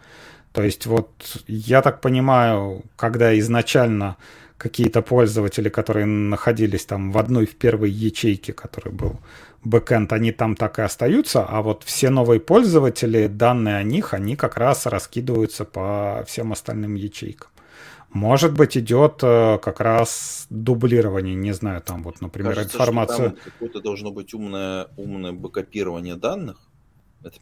То 0.52 0.62
есть 0.62 0.86
вот 0.86 1.10
я 1.46 1.82
так 1.82 2.00
понимаю, 2.00 2.82
когда 2.96 3.38
изначально 3.38 4.16
какие-то 4.58 5.02
пользователи, 5.02 5.68
которые 5.68 6.06
находились 6.06 6.84
там 6.84 7.10
в 7.10 7.18
одной, 7.18 7.46
в 7.46 7.56
первой 7.56 7.90
ячейке, 7.90 8.52
который 8.52 8.92
был 8.92 9.18
бэкэнд, 9.64 10.12
они 10.12 10.32
там 10.32 10.56
так 10.56 10.78
и 10.78 10.82
остаются, 10.82 11.44
а 11.44 11.62
вот 11.62 11.82
все 11.84 12.10
новые 12.10 12.40
пользователи, 12.40 13.26
данные 13.26 13.76
о 13.76 13.82
них, 13.82 14.14
они 14.14 14.36
как 14.36 14.56
раз 14.56 14.86
раскидываются 14.86 15.64
по 15.64 16.24
всем 16.26 16.52
остальным 16.52 16.94
ячейкам. 16.94 17.48
Может 18.12 18.52
быть, 18.52 18.76
идет 18.76 19.20
э, 19.22 19.58
как 19.62 19.80
раз 19.80 20.46
дублирование, 20.50 21.34
не 21.34 21.52
знаю, 21.52 21.80
там 21.80 22.02
вот, 22.02 22.20
например, 22.20 22.54
Кажется, 22.54 22.76
информация... 22.76 23.28
Что 23.30 23.30
там 23.30 23.38
какое-то 23.44 23.80
должно 23.80 24.10
быть 24.12 24.34
умное, 24.34 24.88
умное 24.96 25.32
бэкопирование 25.32 26.16
данных. 26.16 26.58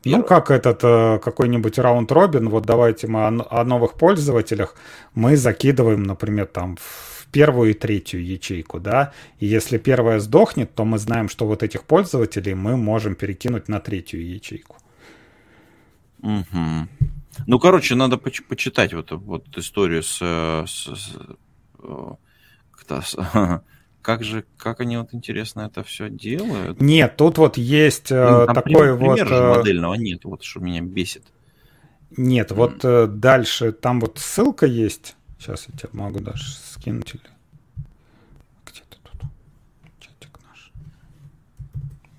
Ну, 0.04 0.22
как 0.22 0.50
этот 0.50 0.80
э, 0.82 1.18
какой-нибудь 1.22 1.78
раунд-робин, 1.78 2.48
вот 2.48 2.66
давайте 2.66 3.06
мы 3.06 3.26
о, 3.26 3.60
о 3.60 3.64
новых 3.64 3.94
пользователях, 3.94 4.74
мы 5.14 5.36
закидываем, 5.36 6.02
например, 6.02 6.46
там 6.46 6.76
в 6.76 7.26
первую 7.32 7.70
и 7.70 7.74
третью 7.74 8.24
ячейку, 8.24 8.80
да, 8.80 9.12
и 9.38 9.46
если 9.46 9.78
первая 9.78 10.20
сдохнет, 10.20 10.74
то 10.74 10.84
мы 10.84 10.98
знаем, 10.98 11.28
что 11.28 11.46
вот 11.46 11.62
этих 11.62 11.84
пользователей 11.84 12.54
мы 12.54 12.76
можем 12.76 13.14
перекинуть 13.14 13.68
на 13.68 13.80
третью 13.80 14.26
ячейку. 14.26 14.76
Угу. 16.22 16.88
Ну, 17.46 17.58
короче, 17.58 17.94
надо 17.94 18.16
поч- 18.16 18.42
почитать 18.46 18.92
вот, 18.92 19.12
вот 19.12 19.56
историю 19.56 20.02
с, 20.02 20.18
с, 20.18 20.88
с, 20.88 21.16
с 22.88 23.16
как 24.10 24.24
же, 24.24 24.44
как 24.56 24.80
они 24.80 24.96
вот 24.96 25.14
интересно 25.14 25.60
это 25.60 25.84
все 25.84 26.10
делают? 26.10 26.80
Нет, 26.80 27.16
тут 27.16 27.38
вот 27.38 27.56
есть 27.56 28.10
ну, 28.10 28.44
там 28.44 28.54
такой 28.56 28.72
пример, 28.72 28.96
вот... 28.96 29.14
Пример 29.14 29.28
же 29.28 29.34
э, 29.34 29.56
модельного 29.56 29.94
нет, 29.94 30.24
вот 30.24 30.42
что 30.42 30.58
меня 30.58 30.80
бесит. 30.80 31.22
Нет, 32.16 32.50
mm. 32.50 32.54
вот 32.56 32.84
э, 32.84 33.06
дальше 33.06 33.70
там 33.70 34.00
вот 34.00 34.18
ссылка 34.18 34.66
есть. 34.66 35.14
Сейчас 35.38 35.68
я 35.68 35.78
тебе 35.78 35.90
могу 35.92 36.18
даже 36.18 36.42
скинуть 36.44 37.14
или... 37.14 37.22
Где 38.66 38.80
ты 38.90 38.96
тут? 39.04 39.20
Чатик 40.00 40.40
наш. 40.44 40.72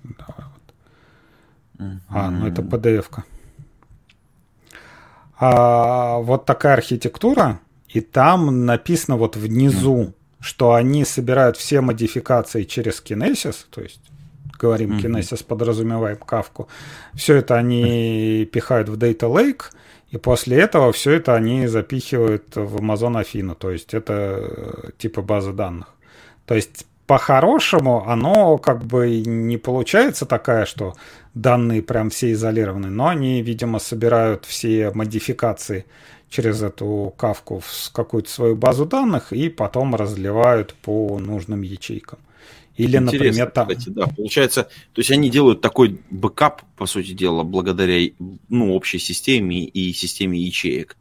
Давай 0.04 0.46
вот. 0.48 1.86
Mm-hmm. 1.86 2.00
А, 2.08 2.30
ну 2.30 2.46
это 2.46 2.62
PDF-ка 2.62 3.24
а, 5.38 6.20
вот 6.20 6.46
такая 6.46 6.72
архитектура, 6.72 7.60
и 7.86 8.00
там 8.00 8.64
написано 8.64 9.18
вот 9.18 9.36
внизу, 9.36 10.14
что 10.42 10.74
они 10.74 11.04
собирают 11.04 11.56
все 11.56 11.80
модификации 11.80 12.64
через 12.64 13.02
Kinesis, 13.02 13.64
то 13.70 13.80
есть 13.80 14.00
говорим 14.58 14.92
mm-hmm. 14.92 15.02
Kinesis, 15.02 15.44
подразумеваем 15.46 16.18
кавку. 16.18 16.68
Все 17.14 17.36
это 17.36 17.54
они 17.56 18.44
пихают 18.52 18.88
в 18.88 18.98
Data 18.98 19.32
Lake, 19.32 19.62
и 20.10 20.18
после 20.18 20.60
этого 20.60 20.92
все 20.92 21.12
это 21.12 21.34
они 21.34 21.68
запихивают 21.68 22.56
в 22.56 22.76
Amazon 22.76 23.18
Афину, 23.18 23.54
то 23.54 23.70
есть 23.70 23.94
это 23.94 24.12
э, 24.12 24.90
типа 24.98 25.22
база 25.22 25.52
данных. 25.52 25.94
То 26.44 26.56
есть 26.56 26.86
по-хорошему 27.06 28.04
оно 28.08 28.58
как 28.58 28.84
бы 28.84 29.20
не 29.20 29.58
получается 29.58 30.26
такая, 30.26 30.66
что 30.66 30.94
данные 31.34 31.82
прям 31.82 32.10
все 32.10 32.32
изолированы, 32.32 32.90
но 32.90 33.06
они, 33.08 33.42
видимо, 33.42 33.78
собирают 33.78 34.44
все 34.44 34.90
модификации 34.92 35.86
через 36.32 36.62
эту 36.62 37.14
Кафку 37.18 37.60
в 37.60 37.92
какую-то 37.92 38.30
свою 38.30 38.56
базу 38.56 38.86
данных 38.86 39.32
и 39.34 39.50
потом 39.50 39.94
разливают 39.94 40.74
по 40.74 41.18
нужным 41.18 41.60
ячейкам. 41.60 42.18
Или, 42.76 42.96
Интересно, 42.96 43.12
например, 43.12 43.50
там... 43.50 43.68
Кстати, 43.68 43.88
да, 43.90 44.06
получается, 44.06 44.62
то 44.62 45.00
есть 45.00 45.10
они 45.10 45.28
делают 45.28 45.60
такой 45.60 46.00
бэкап, 46.08 46.62
по 46.76 46.86
сути 46.86 47.12
дела, 47.12 47.42
благодаря 47.42 48.10
ну, 48.48 48.74
общей 48.74 48.98
системе 48.98 49.62
и 49.62 49.92
системе 49.92 50.38
ячеек. 50.40 50.96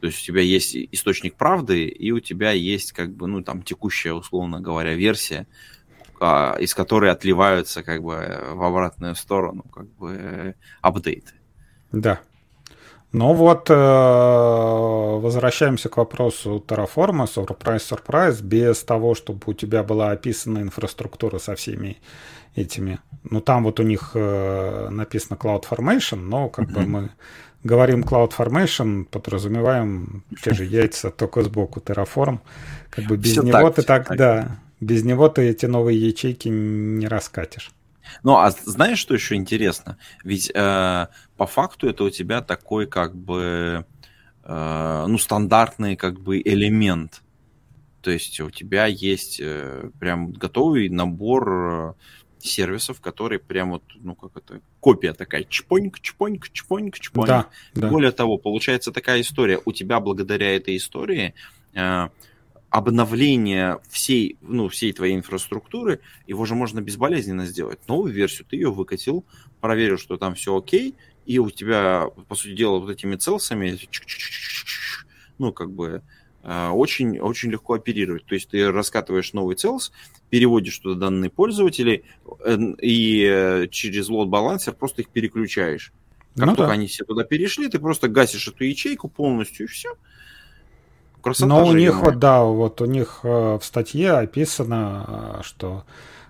То 0.00 0.06
есть 0.06 0.22
у 0.22 0.24
тебя 0.24 0.40
есть 0.40 0.74
источник 0.74 1.34
правды, 1.34 1.86
и 1.86 2.10
у 2.10 2.20
тебя 2.20 2.52
есть 2.52 2.92
как 2.92 3.14
бы, 3.14 3.26
ну, 3.26 3.42
там, 3.42 3.62
текущая, 3.62 4.14
условно 4.14 4.60
говоря, 4.60 4.94
версия, 4.94 5.46
а, 6.18 6.56
из 6.58 6.74
которой 6.74 7.10
отливаются 7.10 7.82
как 7.82 8.02
бы 8.02 8.42
в 8.54 8.62
обратную 8.62 9.14
сторону 9.16 9.64
как 9.64 9.88
бы 9.96 10.54
апдейты. 10.80 11.34
Да. 11.92 12.20
Ну 13.12 13.34
вот, 13.34 13.68
э, 13.68 13.74
возвращаемся 13.74 15.90
к 15.90 15.98
вопросу 15.98 16.64
Terraform, 16.66 17.24
surprise, 17.24 17.82
surprise, 17.90 18.42
без 18.42 18.82
того, 18.84 19.14
чтобы 19.14 19.40
у 19.46 19.52
тебя 19.52 19.82
была 19.82 20.12
описана 20.12 20.60
инфраструктура 20.60 21.38
со 21.38 21.54
всеми 21.54 21.98
этими. 22.54 23.00
Ну, 23.24 23.42
там 23.42 23.64
вот 23.64 23.80
у 23.80 23.82
них 23.82 24.12
э, 24.14 24.88
написано 24.90 25.36
CloudFormation, 25.36 26.16
но 26.16 26.48
как 26.48 26.70
mm-hmm. 26.70 26.72
бы 26.72 26.86
мы 26.86 27.10
говорим 27.64 28.02
CloudFormation, 28.02 29.04
подразумеваем 29.04 30.24
те 30.42 30.54
же 30.54 30.64
яйца, 30.64 31.10
только 31.10 31.42
сбоку 31.42 31.80
Terraform. 31.80 32.38
Как 32.88 33.04
бы 33.04 33.18
без 33.18 33.32
все 33.32 33.42
него 33.42 33.52
так, 33.52 33.74
ты 33.74 33.82
так, 33.82 34.08
так, 34.08 34.16
да, 34.16 34.58
без 34.80 35.04
него 35.04 35.28
ты 35.28 35.42
эти 35.42 35.66
новые 35.66 36.00
ячейки 36.00 36.48
не 36.48 37.08
раскатишь. 37.08 37.72
Ну, 38.22 38.36
а 38.36 38.50
знаешь, 38.50 38.98
что 38.98 39.14
еще 39.14 39.34
интересно? 39.34 39.98
Ведь 40.24 40.50
э, 40.54 41.06
по 41.36 41.46
факту 41.46 41.88
это 41.88 42.04
у 42.04 42.10
тебя 42.10 42.42
такой 42.42 42.86
как 42.86 43.16
бы, 43.16 43.84
э, 44.44 45.04
ну, 45.08 45.18
стандартный 45.18 45.96
как 45.96 46.20
бы 46.20 46.40
элемент. 46.40 47.22
То 48.00 48.10
есть 48.10 48.40
у 48.40 48.50
тебя 48.50 48.86
есть 48.86 49.40
э, 49.40 49.90
прям 49.98 50.32
готовый 50.32 50.88
набор 50.88 51.96
сервисов, 52.44 53.00
которые 53.00 53.38
прям 53.38 53.70
вот, 53.70 53.84
ну, 53.94 54.14
как 54.14 54.36
это, 54.36 54.60
копия 54.80 55.12
такая, 55.12 55.44
чпоньк, 55.44 56.00
чпоньк, 56.00 56.50
чпоньк, 56.50 56.98
чпоньк. 56.98 57.28
Да, 57.28 57.46
да. 57.74 57.88
Более 57.88 58.12
того, 58.12 58.38
получается 58.38 58.92
такая 58.92 59.20
история. 59.20 59.60
У 59.64 59.72
тебя 59.72 60.00
благодаря 60.00 60.54
этой 60.56 60.76
истории 60.76 61.34
э, 61.74 62.08
обновление 62.72 63.80
всей, 63.90 64.38
ну, 64.40 64.70
всей 64.70 64.94
твоей 64.94 65.14
инфраструктуры, 65.14 66.00
его 66.26 66.46
же 66.46 66.54
можно 66.54 66.80
безболезненно 66.80 67.44
сделать. 67.44 67.78
Новую 67.86 68.14
версию 68.14 68.46
ты 68.48 68.56
ее 68.56 68.72
выкатил, 68.72 69.26
проверил, 69.60 69.98
что 69.98 70.16
там 70.16 70.34
все 70.34 70.56
окей, 70.56 70.94
и 71.26 71.38
у 71.38 71.50
тебя, 71.50 72.06
по 72.28 72.34
сути 72.34 72.54
дела, 72.54 72.78
вот 72.78 72.88
этими 72.88 73.16
целсами, 73.16 73.78
ну, 75.36 75.52
как 75.52 75.70
бы, 75.70 76.02
э, 76.42 76.68
очень, 76.68 77.20
очень 77.20 77.50
легко 77.50 77.74
оперировать. 77.74 78.24
То 78.24 78.34
есть 78.34 78.48
ты 78.48 78.72
раскатываешь 78.72 79.34
новый 79.34 79.56
целс, 79.56 79.92
переводишь 80.30 80.78
туда 80.78 80.98
данные 80.98 81.28
пользователей 81.28 82.04
э, 82.42 82.56
и 82.80 83.22
э, 83.22 83.68
через 83.70 84.08
лот-балансер 84.08 84.72
просто 84.72 85.02
их 85.02 85.10
переключаешь. 85.10 85.92
Как 86.36 86.46
ну, 86.46 86.56
только 86.56 86.68
да. 86.68 86.72
они 86.72 86.86
все 86.86 87.04
туда 87.04 87.24
перешли, 87.24 87.68
ты 87.68 87.78
просто 87.78 88.08
гасишь 88.08 88.48
эту 88.48 88.64
ячейку 88.64 89.10
полностью 89.10 89.66
и 89.66 89.68
все. 89.68 89.94
Но 91.40 91.66
у 91.66 91.72
них, 91.72 92.00
вот, 92.00 92.18
да, 92.18 92.42
вот 92.42 92.80
у 92.80 92.84
них 92.84 93.20
э, 93.22 93.58
в 93.60 93.64
статье 93.64 94.12
описано, 94.12 95.40
что 95.42 95.84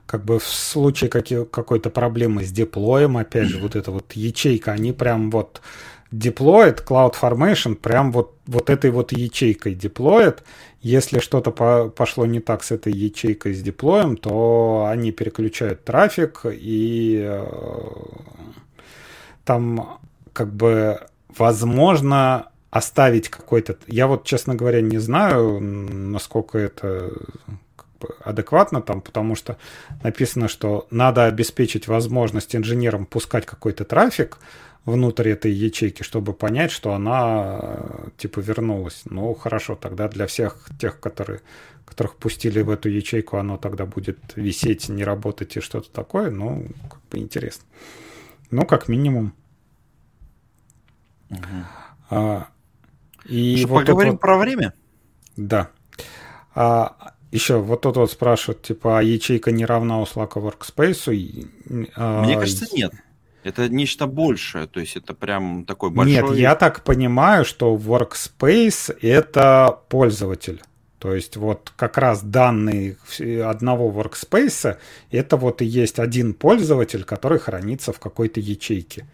как 0.07 0.24
бы 0.24 0.38
в 0.38 0.47
случае 0.47 1.09
какой-то 1.11 1.88
проблемы 1.88 2.45
с 2.45 2.51
деплоем, 2.51 3.16
опять 3.16 3.49
же, 3.49 3.59
вот 3.59 3.76
эта 3.76 3.90
вот 3.90 4.12
ячейка, 4.12 4.72
они 4.72 4.93
прям 4.93 5.30
вот 5.30 5.62
деплоит 6.11 6.84
CloudFormation 6.86 7.74
прям 7.74 8.12
вот, 8.12 8.36
вот 8.47 8.68
этой 8.68 8.90
вот 8.90 9.12
ячейкой 9.12 9.74
деплоит. 9.74 10.45
Если 10.82 11.20
что-то 11.20 11.51
по 11.51 11.88
пошло 11.88 12.26
не 12.26 12.40
так 12.40 12.62
с 12.62 12.72
этой 12.72 12.93
ячейкой 12.93 13.55
с 13.55 13.62
деплоем, 13.62 14.16
то 14.16 14.86
они 14.90 15.12
переключают 15.12 15.84
трафик 15.84 16.43
и 16.45 17.22
э, 17.24 17.47
там 19.45 19.99
как 20.32 20.53
бы 20.53 21.01
возможно 21.36 22.51
оставить 22.73 23.29
какой-то... 23.29 23.77
Я 23.87 24.07
вот, 24.07 24.25
честно 24.25 24.55
говоря, 24.55 24.81
не 24.81 24.97
знаю, 24.97 25.61
насколько 25.61 26.59
это 26.59 27.12
адекватно 28.25 28.81
там, 28.81 29.03
потому 29.03 29.37
что 29.37 29.59
написано, 30.03 30.49
что 30.49 30.87
надо 30.91 31.27
обеспечить 31.27 31.87
возможность 31.87 32.57
инженерам 32.57 33.05
пускать 33.05 33.45
какой-то 33.45 33.85
трафик, 33.85 34.39
внутрь 34.87 35.29
этой 35.29 35.53
ячейки, 35.53 36.03
чтобы 36.03 36.33
понять, 36.33 36.73
что 36.73 36.95
она 36.95 37.59
э, 37.61 38.09
типа 38.16 38.41
вернулась. 38.41 39.03
Ну, 39.05 39.35
хорошо, 39.35 39.77
тогда 39.77 40.09
для 40.09 40.27
всех 40.27 40.66
тех, 40.81 40.99
которые, 40.99 41.43
которых 41.85 42.16
пустили 42.16 42.62
в 42.62 42.70
эту 42.70 42.89
ячейку, 42.89 43.37
оно 43.37 43.59
тогда 43.59 43.85
будет 43.85 44.18
висеть, 44.35 44.89
не 44.89 45.05
работать 45.05 45.59
и 45.59 45.61
что-то 45.61 45.91
такое. 45.91 46.31
Ну, 46.31 46.66
как 46.91 47.01
бы 47.11 47.18
интересно. 47.18 47.64
Ну, 48.51 48.64
как 48.64 48.89
минимум. 48.89 49.35
Угу. 51.31 51.39
А, 52.11 52.49
и 53.27 53.57
Что, 53.57 53.68
вот 53.68 53.87
поговорим 53.87 54.12
вот, 54.12 54.20
про 54.20 54.39
время? 54.39 54.75
Да. 55.37 55.70
А, 56.55 57.14
еще 57.31 57.59
вот 57.59 57.83
тут 57.83 57.97
вот 57.97 58.11
спрашивают, 58.11 58.62
типа, 58.62 58.99
а 58.99 59.03
ячейка 59.03 59.53
не 59.53 59.64
равна 59.64 60.01
у 60.01 60.05
Slack 60.05 60.33
Workspace? 60.33 61.49
А, 61.97 62.23
Мне 62.23 62.35
кажется, 62.39 62.66
нет. 62.73 62.93
Это 63.45 63.68
нечто 63.68 64.07
большее, 64.07 64.68
то 64.68 64.79
есть 64.79 64.97
это 64.97 65.14
прям 65.14 65.64
такой 65.64 65.91
большой... 65.91 66.14
Нет, 66.14 66.31
я 66.37 66.55
так 66.55 66.85
понимаю, 66.85 67.45
что 67.45 67.75
Workspace— 67.75 68.97
это 69.03 69.81
пользователь. 69.89 70.62
То 71.03 71.16
есть 71.16 71.37
вот 71.37 71.73
как 71.75 71.99
раз 71.99 72.23
данные 72.23 72.97
одного 73.45 73.91
workspace 73.91 74.77
это 75.11 75.37
вот 75.37 75.61
и 75.61 75.64
есть 75.64 75.99
один 75.99 76.33
пользователь, 76.33 77.03
который 77.03 77.41
хранится 77.41 77.93
в 77.93 77.99
какой-то 77.99 78.39
ячейке. 78.39 79.05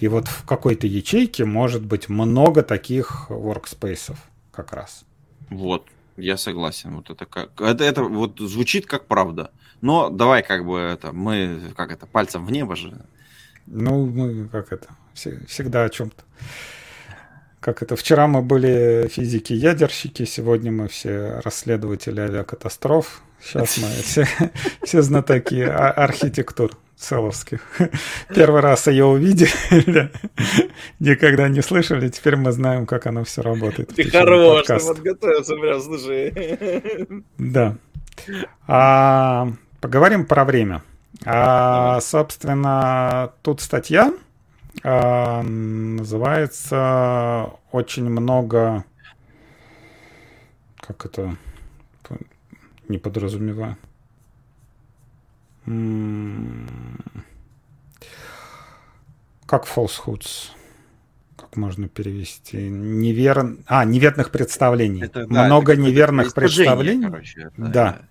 И 0.00 0.08
вот 0.08 0.26
в 0.28 0.44
какой-то 0.44 0.86
ячейке 0.86 1.44
может 1.44 1.84
быть 1.84 2.08
много 2.08 2.62
таких 2.62 3.26
workspace 3.28 4.16
как 4.50 4.72
раз. 4.72 5.04
Вот. 5.50 5.86
Я 6.16 6.36
согласен. 6.36 6.96
Вот 6.96 7.10
это 7.10 7.24
как 7.24 7.60
это, 7.60 7.84
это 7.84 8.02
вот 8.02 8.38
звучит 8.38 8.86
как 8.86 9.06
правда. 9.06 9.50
Но 9.80 10.10
давай 10.10 10.42
как 10.42 10.64
бы 10.64 10.78
это 10.78 11.12
мы 11.12 11.60
как 11.76 11.92
это 11.92 12.06
пальцем 12.06 12.46
в 12.46 12.52
небо 12.52 12.76
же. 12.76 12.94
Ну 13.66 14.06
мы 14.06 14.48
как 14.48 14.72
это 14.72 14.88
всегда 15.14 15.84
о 15.84 15.88
чем-то. 15.88 16.22
Как 17.60 17.80
это 17.80 17.94
вчера 17.94 18.26
мы 18.26 18.42
были 18.42 19.08
физики-ядерщики, 19.08 20.24
сегодня 20.24 20.72
мы 20.72 20.88
все 20.88 21.40
расследователи 21.44 22.20
авиакатастроф. 22.20 23.22
Сейчас 23.40 23.78
мы 23.78 23.88
все, 24.02 24.26
все 24.82 25.02
знатоки 25.02 25.60
архитектур 25.60 26.76
целовских. 27.02 27.60
Первый 28.34 28.60
раз 28.60 28.86
ее 28.86 29.04
увидели, 29.04 29.50
никогда 31.00 31.48
не 31.48 31.60
слышали, 31.62 32.08
теперь 32.08 32.36
мы 32.36 32.52
знаем, 32.52 32.86
как 32.86 33.06
оно 33.06 33.24
все 33.24 33.42
работает. 33.42 33.94
Ты 33.94 34.10
хорош, 34.10 34.66
ты 34.66 34.78
подготовился 34.78 35.56
прям, 35.56 35.80
слушай. 35.80 37.24
Да. 37.38 37.76
А, 38.66 39.48
поговорим 39.80 40.26
про 40.26 40.44
время. 40.44 40.82
А, 41.24 42.00
собственно, 42.00 43.32
тут 43.42 43.60
статья 43.60 44.12
а, 44.82 45.42
называется 45.42 46.70
«Очень 47.70 48.08
много...» 48.08 48.84
Как 50.80 51.06
это? 51.06 51.36
Не 52.88 52.98
подразумеваю. 52.98 53.76
Как 59.46 59.66
falsehoods? 59.66 60.50
Как 61.36 61.56
можно 61.56 61.88
перевести? 61.88 62.68
Невер... 62.68 63.58
А, 63.66 63.84
неверных 63.84 64.30
представлений. 64.30 65.04
Это, 65.04 65.26
да, 65.26 65.44
Много 65.44 65.74
это 65.74 65.82
неверных 65.82 66.34
представлений. 66.34 67.04
Короче, 67.04 67.40
это... 67.42 67.68
Да. 67.68 68.02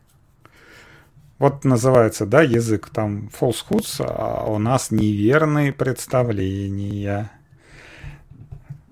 Вот 1.40 1.66
называется, 1.66 2.28
да, 2.28 2.44
язык 2.44 2.90
там 2.90 3.30
falsehoods, 3.38 4.06
а 4.08 4.46
у 4.46 4.60
нас 4.60 4.92
неверные 4.92 5.74
представления. 5.74 7.32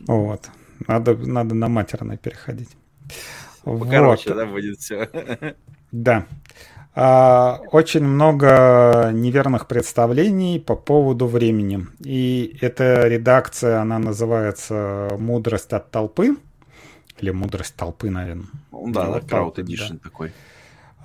Вот. 0.08 0.50
Надо, 0.88 1.16
надо 1.16 1.54
на 1.54 1.68
матерное 1.68 2.18
переходить. 2.18 2.70
Короче, 3.64 4.30
вот. 4.30 4.38
да, 4.38 4.46
будет 4.48 4.80
все. 4.80 5.08
Да. 5.92 6.26
А, 7.02 7.62
очень 7.72 8.04
много 8.04 9.12
неверных 9.14 9.68
представлений 9.68 10.60
по 10.60 10.76
поводу 10.76 11.28
времени. 11.28 11.88
И 12.04 12.58
эта 12.60 13.08
редакция, 13.08 13.80
она 13.80 14.00
называется 14.00 15.08
«Мудрость 15.18 15.72
от 15.72 15.92
толпы». 15.92 16.36
Или 17.20 17.32
«Мудрость 17.32 17.76
толпы», 17.78 18.10
наверное. 18.10 18.48
Ну, 18.74 18.92
да, 18.92 19.06
да, 19.06 19.20
Crowd 19.20 19.56
Edition 19.56 19.94
да. 19.94 20.00
такой. 20.04 20.34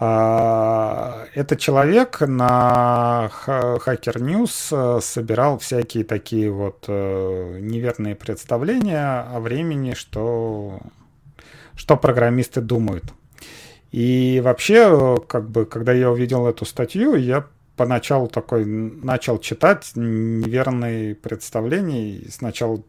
А, 0.01 1.26
это 1.32 1.55
человек 1.55 2.22
на 2.22 3.30
Hacker 3.47 4.16
News 4.16 5.01
собирал 5.01 5.59
всякие 5.59 6.03
такие 6.03 6.51
вот 6.51 6.86
э, 6.88 7.59
неверные 7.61 8.16
представления 8.16 9.20
о 9.32 9.38
времени, 9.38 9.95
что, 9.95 10.80
что 11.76 11.97
программисты 11.97 12.61
думают. 12.61 13.05
И 13.95 14.40
вообще, 14.42 15.16
как 15.28 15.49
бы, 15.49 15.66
когда 15.66 15.92
я 15.92 16.11
увидел 16.11 16.49
эту 16.49 16.64
статью, 16.64 17.14
я 17.14 17.47
поначалу 17.76 18.26
такой 18.26 18.64
начал 18.64 19.38
читать 19.38 19.92
неверные 19.95 21.14
представления. 21.14 22.16
И 22.16 22.28
сначала, 22.28 22.82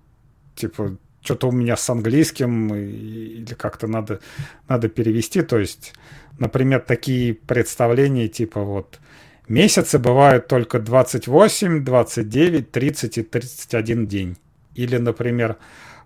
типа, 0.56 0.98
что-то 1.22 1.50
у 1.50 1.52
меня 1.52 1.78
с 1.78 1.88
английским 1.92 2.74
или 2.74 3.54
как-то 3.54 3.86
надо, 3.86 4.20
надо 4.68 4.90
перевести. 4.90 5.44
То 5.44 5.60
есть, 5.60 5.94
например, 6.40 6.80
такие 6.80 7.36
представления, 7.36 8.28
типа, 8.28 8.62
вот, 8.62 9.00
месяцы 9.48 10.00
бывают 10.00 10.48
только 10.48 10.80
28, 10.80 11.86
29, 11.86 12.72
30 12.72 13.18
и 13.20 13.22
31 13.22 14.08
день. 14.08 14.38
Или, 14.74 14.98
например, 14.98 15.58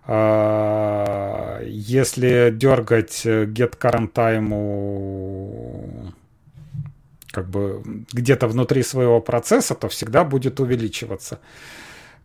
если 0.06 2.50
дергать 2.52 3.26
get 3.26 3.78
current 3.78 4.12
time 4.12 6.12
как 7.30 7.48
бы 7.48 7.82
где-то 8.12 8.48
внутри 8.48 8.82
своего 8.82 9.20
процесса, 9.20 9.74
то 9.74 9.88
всегда 9.88 10.24
будет 10.24 10.58
увеличиваться 10.58 11.38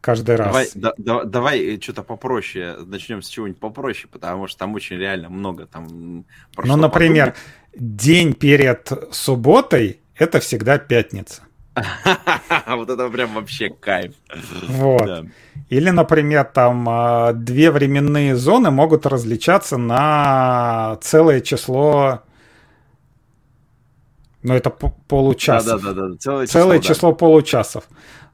каждый 0.01 0.35
раз. 0.35 0.47
Давай, 0.47 0.67
да, 0.75 0.93
да, 0.97 1.23
давай 1.23 1.79
что-то 1.81 2.03
попроще, 2.03 2.77
начнем 2.85 3.21
с 3.21 3.27
чего-нибудь 3.27 3.59
попроще, 3.59 4.07
потому 4.11 4.47
что 4.47 4.59
там 4.59 4.73
очень 4.73 4.97
реально 4.97 5.29
много 5.29 5.65
там. 5.65 6.25
Ну, 6.57 6.75
например, 6.75 7.33
подумать. 7.33 7.97
день 7.97 8.33
перед 8.33 8.91
субботой 9.11 9.99
это 10.15 10.39
всегда 10.39 10.77
пятница. 10.77 11.43
Вот 12.67 12.89
это 12.89 13.09
прям 13.09 13.33
вообще 13.33 13.69
кайф. 13.69 14.13
Вот. 14.67 15.25
Или, 15.69 15.89
например, 15.89 16.45
там 16.45 16.87
а, 16.87 17.33
две 17.33 17.71
временные 17.71 18.35
зоны 18.35 18.71
могут 18.71 19.05
различаться 19.05 19.77
на 19.77 20.97
целое 21.01 21.41
число 21.41 22.21
ну, 24.45 24.53
это 24.53 24.69
получасов. 24.69 25.81
Да, 25.81 25.93
да, 25.93 26.07
да. 26.09 26.17
Целое, 26.17 26.45
Целое 26.45 26.79
число, 26.79 26.93
число 26.93 27.13
получасов. 27.13 27.85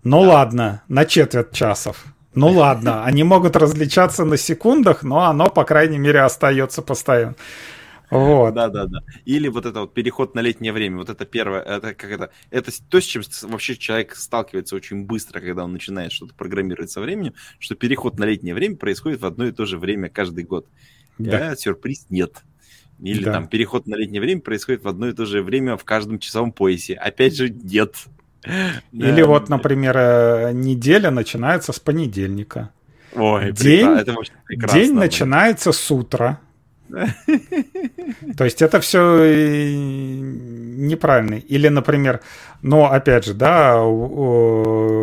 Ну 0.03 0.19
ладно, 0.19 0.81
на 0.89 1.05
четверть 1.05 1.53
часов. 1.53 2.03
Ну 2.33 2.49
ладно, 2.49 3.05
они 3.05 3.23
могут 3.23 3.55
различаться 3.55 4.25
на 4.25 4.35
секундах, 4.35 5.03
но 5.03 5.25
оно, 5.25 5.49
по 5.49 5.63
крайней 5.63 5.99
мере, 5.99 6.21
остается 6.21 6.81
постоянно. 6.81 7.35
Вот. 8.12 8.53
Да, 8.53 8.68
да, 8.68 8.86
да. 8.86 8.99
Или 9.24 9.47
вот 9.47 9.66
это 9.66 9.80
вот 9.82 9.93
переход 9.93 10.36
на 10.36 10.41
летнее 10.41 10.74
время. 10.74 10.97
Вот 10.97 11.09
это 11.09 11.26
первое, 11.26 11.62
это 11.62 11.93
как 11.95 12.12
это, 12.12 12.30
это 12.49 12.72
то, 12.89 12.99
с 12.99 13.05
чем 13.05 13.24
вообще 13.43 13.78
человек 13.78 14.16
сталкивается 14.16 14.76
очень 14.76 15.05
быстро, 15.05 15.39
когда 15.39 15.64
он 15.64 15.72
начинает 15.72 16.12
что-то 16.12 16.34
программировать 16.34 16.91
со 16.91 16.99
временем, 16.99 17.34
что 17.57 17.76
переход 17.76 18.20
на 18.20 18.26
летнее 18.26 18.53
время 18.53 18.76
происходит 18.76 19.22
в 19.22 19.26
одно 19.26 19.45
и 19.45 19.53
то 19.53 19.66
же 19.66 19.78
время 19.78 20.09
каждый 20.09 20.43
год. 20.43 20.68
Да. 21.18 21.51
А 21.51 21.55
сюрприз 21.55 22.07
нет. 22.09 22.43
Или 22.99 23.24
да. 23.24 23.32
там 23.32 23.47
переход 23.47 23.88
на 23.88 23.95
летнее 23.95 24.22
время 24.22 24.41
происходит 24.41 24.84
в 24.84 24.88
одно 24.89 25.07
и 25.07 25.14
то 25.14 25.26
же 25.26 25.41
время 25.41 25.78
в 25.78 25.86
каждом 25.86 26.20
часовом 26.20 26.51
поясе. 26.51 26.95
Опять 26.95 27.36
же, 27.38 27.49
нет. 27.49 27.95
Или 28.91 29.22
да. 29.22 29.26
вот, 29.26 29.47
например, 29.47 29.97
э, 29.97 30.51
неделя 30.53 31.12
начинается 31.12 31.72
с 31.72 31.80
понедельника. 31.80 32.72
Ой, 33.16 33.51
день, 33.53 33.88
это 33.88 34.16
прекрасно. 34.45 34.80
День 34.80 34.93
начинается 34.93 35.72
с 35.72 35.91
утра. 35.91 36.39
То 38.37 38.43
есть 38.43 38.61
это 38.61 38.79
все 38.81 39.75
неправильно. 39.75 41.35
Или, 41.35 41.69
например, 41.69 42.21
ну, 42.61 42.85
опять 42.85 43.25
же, 43.25 43.33
да, 43.33 43.81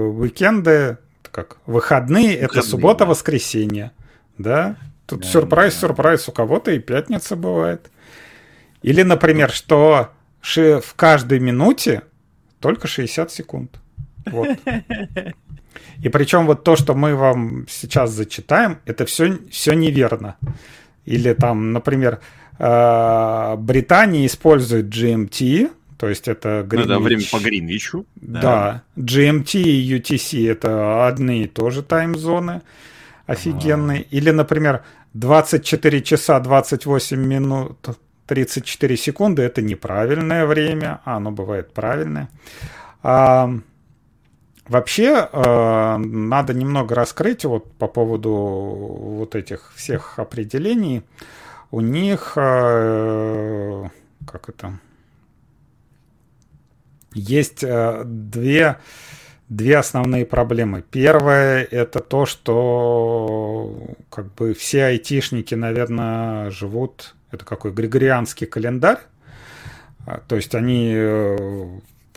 уикенды, 0.09 0.99
как 1.31 1.59
выходные, 1.67 2.37
это 2.37 2.63
суббота-воскресенье, 2.63 3.93
да. 4.37 4.77
Тут 5.07 5.25
сюрприз, 5.25 5.75
сюрприз, 5.79 6.29
у 6.29 6.33
кого-то 6.33 6.71
и 6.71 6.79
пятница 6.79 7.35
бывает. 7.37 7.91
Или, 8.83 9.03
например, 9.03 9.51
что 9.51 10.11
в 10.43 10.95
каждой 10.95 11.41
минуте 11.41 12.03
только 12.61 12.87
60 12.87 13.33
секунд. 13.33 13.81
Вот. 14.27 14.49
И 16.03 16.09
причем 16.09 16.47
вот 16.47 16.65
то, 16.65 16.77
что 16.77 16.95
мы 16.95 17.15
вам 17.15 17.67
сейчас 17.69 18.11
зачитаем, 18.11 18.79
это 18.85 19.05
все, 19.07 19.39
все 19.51 19.73
неверно. 19.73 20.37
Или 21.09 21.33
там, 21.33 21.73
например, 21.73 22.21
э, 22.59 23.57
Британия 23.57 24.27
использует 24.27 24.87
GMT, 24.87 25.71
то 25.97 26.09
есть 26.09 26.29
это 26.29 26.65
Гринвич. 26.69 26.89
Ну, 26.89 26.95
да, 26.95 27.01
время 27.01 27.23
по 27.33 27.39
Гринвичу. 27.39 28.07
Да. 28.17 28.41
да. 28.41 28.83
GMT 28.97 29.63
и 29.63 29.99
UTC 29.99 30.51
это 30.51 31.07
одни 31.07 31.45
и 31.45 31.47
тоже 31.47 31.83
тайм-зоны 31.83 32.61
офигенные. 33.27 34.01
А. 34.01 34.15
Или, 34.15 34.31
например, 34.31 34.83
24 35.15 36.03
часа 36.03 36.41
28 36.41 37.19
минут 37.19 37.89
34 38.27 38.97
секунды 38.99 39.43
это 39.43 39.63
неправильное 39.63 40.45
время, 40.45 41.01
а 41.05 41.17
оно 41.17 41.31
бывает 41.31 41.73
правильное. 41.73 42.29
А, 43.03 43.51
Вообще, 44.69 45.29
э, 45.33 45.97
надо 45.97 46.53
немного 46.53 46.95
раскрыть 46.95 47.47
вот 47.47 47.73
по 47.73 47.89
поводу 47.89 48.31
вот 48.33 49.35
этих 49.35 49.73
всех 49.75 50.19
определений. 50.19 51.03
У 51.71 51.81
них, 51.81 52.35
э, 52.37 53.85
как 54.27 54.51
это, 54.51 54.79
есть 57.15 57.65
э, 57.65 58.03
две, 58.05 58.77
две 59.49 59.79
основные 59.79 60.27
проблемы. 60.27 60.83
Первое– 60.83 61.65
это 61.71 62.01
то, 62.01 62.27
что 62.27 63.97
как 64.11 64.35
бы 64.35 64.53
все 64.53 64.85
айтишники, 64.85 65.55
наверное, 65.55 66.51
живут, 66.51 67.15
это 67.31 67.47
какой 67.47 67.73
григорианский 67.73 68.47
календарь, 68.47 69.01
то 70.27 70.37
есть 70.37 70.55
они 70.55 70.95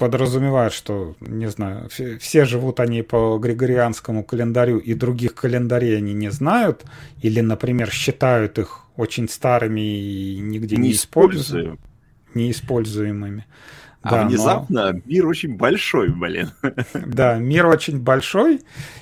подразумевает, 0.01 0.73
что, 0.73 1.15
не 1.19 1.47
знаю, 1.47 1.87
все, 2.19 2.45
живут 2.45 2.79
они 2.79 3.03
по 3.03 3.37
григорианскому 3.37 4.23
календарю, 4.23 4.79
и 4.79 4.95
других 4.95 5.35
календарей 5.35 5.95
они 5.95 6.13
не 6.13 6.31
знают, 6.31 6.85
или, 7.21 7.39
например, 7.39 7.91
считают 7.91 8.57
их 8.57 8.87
очень 8.97 9.29
старыми 9.29 9.79
и 9.79 10.39
нигде 10.39 10.77
не, 10.77 10.87
не 10.87 10.91
используемыми. 10.93 11.77
Неиспользуемыми. 12.33 13.45
А 14.01 14.09
да, 14.09 14.25
внезапно 14.25 14.93
но... 14.93 15.01
мир 15.05 15.27
очень 15.27 15.55
большой, 15.55 16.09
блин. 16.09 16.49
Да, 16.95 17.35
мир 17.35 17.67
очень 17.67 17.99
большой, 17.99 18.61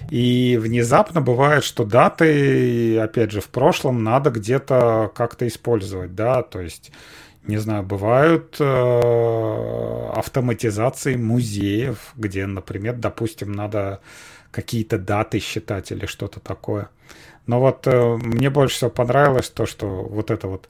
и 0.10 0.60
внезапно 0.62 1.22
бывает, 1.22 1.64
что 1.64 1.86
даты, 1.86 3.00
опять 3.00 3.32
же, 3.32 3.40
в 3.40 3.48
прошлом 3.48 4.04
надо 4.04 4.32
где-то 4.32 5.14
как-то 5.16 5.48
использовать, 5.48 6.14
да, 6.14 6.44
то 6.44 6.60
есть, 6.60 6.92
не 7.44 7.58
знаю, 7.58 7.84
бывают 7.84 8.58
э, 8.60 10.10
автоматизации 10.16 11.16
музеев, 11.16 12.14
где, 12.16 12.46
например, 12.46 12.96
допустим, 12.96 13.52
надо 13.52 14.02
какие-то 14.52 14.98
даты 14.98 15.40
считать 15.40 15.92
или 15.92 16.06
что-то 16.06 16.40
такое. 16.40 16.90
Но 17.48 17.60
вот 17.60 17.88
э, 17.88 18.18
мне 18.18 18.50
больше 18.50 18.76
всего 18.76 18.90
понравилось 18.90 19.50
то, 19.50 19.66
что 19.66 19.88
вот 19.88 20.32
это 20.32 20.48
вот 20.48 20.70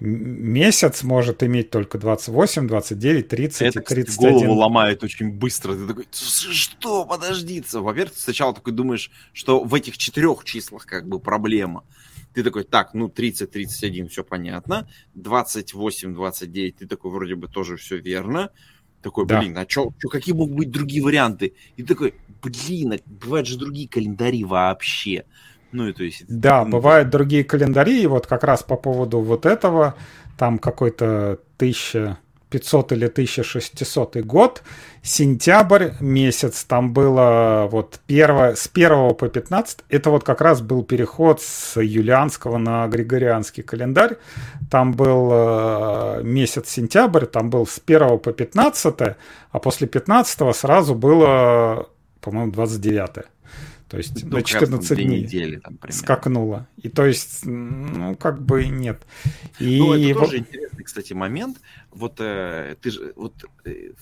месяц 0.00 1.02
может 1.02 1.42
иметь 1.42 1.70
только 1.70 1.98
28, 1.98 2.68
29, 2.68 3.28
30 3.28 3.62
это, 3.62 3.80
и 3.80 3.82
31. 3.82 4.04
Кстати, 4.06 4.32
голову 4.44 4.60
ломает 4.60 5.04
очень 5.04 5.30
быстро. 5.30 5.74
Ты 5.74 5.86
такой, 5.86 6.06
что, 6.12 7.04
подождите. 7.04 7.78
Во-первых, 7.78 8.14
ты 8.14 8.20
сначала 8.20 8.54
такой 8.54 8.72
думаешь, 8.72 9.10
что 9.32 9.64
в 9.64 9.74
этих 9.74 9.98
четырех 9.98 10.44
числах 10.44 10.86
как 10.86 11.08
бы 11.08 11.18
проблема. 11.18 11.84
Ты 12.36 12.42
такой, 12.42 12.64
так, 12.64 12.92
ну 12.92 13.08
30, 13.08 13.50
31, 13.50 14.08
все 14.08 14.22
понятно. 14.22 14.86
28, 15.14 16.12
29, 16.12 16.76
ты 16.76 16.86
такой, 16.86 17.10
вроде 17.10 17.34
бы 17.34 17.48
тоже 17.48 17.78
все 17.78 17.96
верно. 17.96 18.50
Такой, 19.00 19.24
блин, 19.24 19.54
да. 19.54 19.62
а 19.62 19.66
что, 19.66 19.90
какие 20.10 20.34
могут 20.34 20.54
быть 20.54 20.70
другие 20.70 21.02
варианты? 21.02 21.54
И 21.78 21.82
такой, 21.82 22.12
блин, 22.42 22.92
а 22.92 22.98
бывают 23.06 23.46
же 23.46 23.56
другие 23.56 23.88
календари 23.88 24.44
вообще. 24.44 25.24
Ну, 25.72 25.88
и 25.88 25.94
то 25.94 26.04
есть... 26.04 26.26
Да, 26.28 26.66
бывают 26.66 27.08
другие 27.08 27.42
календари, 27.42 28.02
и 28.02 28.06
вот 28.06 28.26
как 28.26 28.44
раз 28.44 28.62
по 28.62 28.76
поводу 28.76 29.20
вот 29.20 29.46
этого, 29.46 29.94
там 30.36 30.58
какой-то 30.58 31.40
1500 32.48 32.92
или 32.92 33.06
1600 33.06 34.16
год, 34.24 34.62
сентябрь 35.02 35.90
месяц, 36.00 36.64
там 36.64 36.92
было 36.92 37.68
вот 37.70 38.00
первое, 38.06 38.54
с 38.54 38.70
1 38.72 39.14
по 39.14 39.28
15, 39.28 39.78
это 39.88 40.10
вот 40.10 40.24
как 40.24 40.40
раз 40.40 40.60
был 40.60 40.84
переход 40.84 41.40
с 41.42 41.80
юлианского 41.80 42.58
на 42.58 42.86
григорианский 42.86 43.62
календарь, 43.62 44.16
там 44.70 44.92
был 44.92 45.30
э, 45.32 46.20
месяц 46.22 46.68
сентябрь, 46.68 47.26
там 47.26 47.50
был 47.50 47.66
с 47.66 47.80
1 47.84 48.18
по 48.18 48.32
15, 48.32 48.94
а 49.50 49.58
после 49.58 49.88
15 49.88 50.56
сразу 50.56 50.94
было, 50.94 51.88
по-моему, 52.20 52.52
29. 52.52 53.26
То 53.88 53.98
есть 53.98 54.24
ну, 54.24 54.38
на 54.38 54.42
14 54.42 54.96
дней 54.96 55.22
недели, 55.22 55.56
там, 55.58 55.78
скакнуло. 55.90 56.66
И 56.76 56.88
то 56.88 57.06
есть, 57.06 57.44
ну, 57.44 58.16
как 58.16 58.42
бы 58.42 58.66
нет. 58.66 59.02
И 59.60 59.78
ну, 59.78 59.94
это 59.94 60.18
вот... 60.18 60.24
тоже 60.24 60.38
интересный, 60.38 60.84
кстати, 60.84 61.12
момент. 61.12 61.60
Вот 61.92 62.16
э, 62.18 62.76
ты 62.80 62.90
же, 62.90 63.12
вот 63.14 63.44
э, 63.64 63.92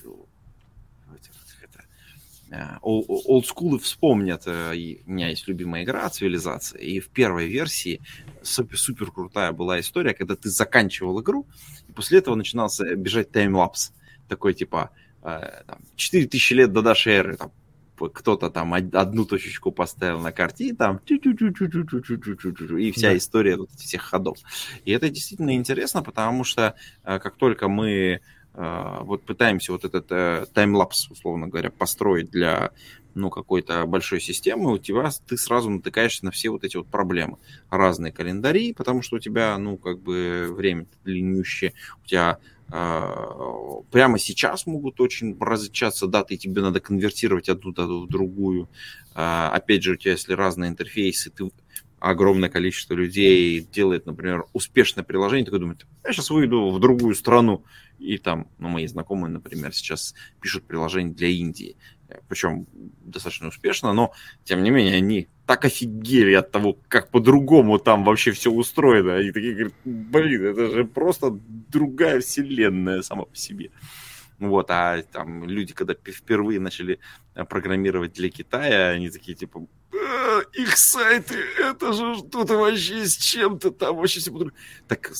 олдскулы 2.80 3.78
вспомнят, 3.78 4.42
э, 4.46 4.76
и 4.76 5.02
у 5.06 5.10
меня 5.10 5.28
есть 5.28 5.48
любимая 5.48 5.84
игра 5.84 6.08
«Цивилизация», 6.08 6.80
и 6.80 7.00
в 7.00 7.08
первой 7.08 7.48
версии 7.48 8.00
супер, 8.42 8.78
супер 8.78 9.10
крутая 9.10 9.52
была 9.52 9.80
история, 9.80 10.14
когда 10.14 10.36
ты 10.36 10.50
заканчивал 10.50 11.20
игру, 11.20 11.46
и 11.88 11.92
после 11.92 12.18
этого 12.18 12.34
начинался 12.34 12.94
бежать 12.94 13.30
таймлапс, 13.30 13.92
такой 14.28 14.54
типа 14.54 14.90
э, 15.22 15.62
там, 15.66 15.80
4000 15.96 16.52
лет 16.54 16.72
до 16.72 16.82
нашей 16.82 17.12
эры, 17.14 17.36
там, 17.36 17.52
кто-то 17.96 18.50
там 18.50 18.74
одну 18.74 19.24
точечку 19.24 19.72
поставил 19.72 20.20
на 20.20 20.32
карте, 20.32 20.68
и 20.68 20.72
там 20.72 21.00
и 22.78 22.92
вся 22.92 23.16
история 23.16 23.56
вот 23.56 23.70
всех 23.70 24.02
ходов. 24.02 24.38
И 24.84 24.90
это 24.92 25.08
действительно 25.10 25.54
интересно, 25.54 26.02
потому 26.02 26.44
что 26.44 26.74
как 27.02 27.36
только 27.36 27.68
мы 27.68 28.20
вот 28.54 29.24
пытаемся 29.24 29.72
вот 29.72 29.84
этот 29.84 30.52
таймлапс, 30.52 31.10
условно 31.10 31.48
говоря, 31.48 31.70
построить 31.70 32.30
для 32.30 32.70
ну, 33.14 33.30
какой-то 33.30 33.86
большой 33.86 34.20
системы, 34.20 34.72
у 34.72 34.78
тебя 34.78 35.08
ты 35.26 35.36
сразу 35.36 35.70
натыкаешься 35.70 36.24
на 36.24 36.30
все 36.32 36.50
вот 36.50 36.64
эти 36.64 36.76
вот 36.76 36.88
проблемы. 36.88 37.38
Разные 37.70 38.12
календари, 38.12 38.72
потому 38.72 39.02
что 39.02 39.16
у 39.16 39.18
тебя, 39.20 39.56
ну, 39.56 39.76
как 39.76 40.00
бы 40.00 40.48
время 40.50 40.86
длиннющее, 41.04 41.74
у 42.02 42.06
тебя 42.06 42.38
прямо 42.70 44.18
сейчас 44.18 44.66
могут 44.66 45.00
очень 45.00 45.36
различаться 45.38 46.06
даты, 46.06 46.34
и 46.34 46.38
тебе 46.38 46.62
надо 46.62 46.80
конвертировать 46.80 47.48
одну 47.48 47.72
дату 47.72 48.02
в 48.02 48.08
другую. 48.08 48.68
А, 49.14 49.50
опять 49.50 49.82
же, 49.82 49.92
у 49.92 49.96
тебя, 49.96 50.12
если 50.12 50.32
разные 50.32 50.70
интерфейсы, 50.70 51.30
ты 51.30 51.50
огромное 52.10 52.50
количество 52.50 52.94
людей 52.94 53.60
делает, 53.60 54.04
например, 54.04 54.44
успешное 54.52 55.04
приложение, 55.04 55.46
такой 55.46 55.60
думает, 55.60 55.86
я 56.04 56.12
сейчас 56.12 56.30
выйду 56.30 56.70
в 56.70 56.78
другую 56.78 57.14
страну, 57.14 57.64
и 57.98 58.18
там, 58.18 58.48
ну, 58.58 58.68
мои 58.68 58.86
знакомые, 58.86 59.32
например, 59.32 59.72
сейчас 59.72 60.14
пишут 60.40 60.64
приложение 60.64 61.14
для 61.14 61.28
Индии, 61.28 61.76
причем 62.28 62.66
достаточно 63.04 63.48
успешно, 63.48 63.94
но, 63.94 64.12
тем 64.44 64.62
не 64.62 64.70
менее, 64.70 64.96
они 64.96 65.28
так 65.46 65.64
офигели 65.64 66.34
от 66.34 66.50
того, 66.50 66.78
как 66.88 67.10
по-другому 67.10 67.78
там 67.78 68.04
вообще 68.04 68.32
все 68.32 68.50
устроено. 68.50 69.16
Они 69.16 69.30
такие 69.32 69.52
говорят, 69.52 69.74
блин, 69.84 70.44
это 70.44 70.70
же 70.70 70.84
просто 70.84 71.38
другая 71.70 72.20
вселенная 72.20 73.02
сама 73.02 73.24
по 73.24 73.36
себе. 73.36 73.70
Вот, 74.38 74.66
а 74.70 75.02
там 75.02 75.44
люди, 75.44 75.72
когда 75.72 75.94
впервые 75.94 76.60
начали 76.60 76.98
э, 77.34 77.44
программировать 77.44 78.12
для 78.12 78.30
Китая, 78.30 78.90
они 78.90 79.08
такие 79.10 79.36
типа, 79.36 79.60
«Э, 79.60 79.83
их 80.52 80.76
сайты, 80.76 81.36
это 81.58 81.92
же 81.92 82.16
что-то 82.16 82.56
вообще 82.56 83.06
с 83.06 83.16
чем-то 83.16 83.70
там 83.70 83.96
вообще 83.96 84.20
все 84.20 84.32
по 84.32 84.50
Так, 84.88 85.12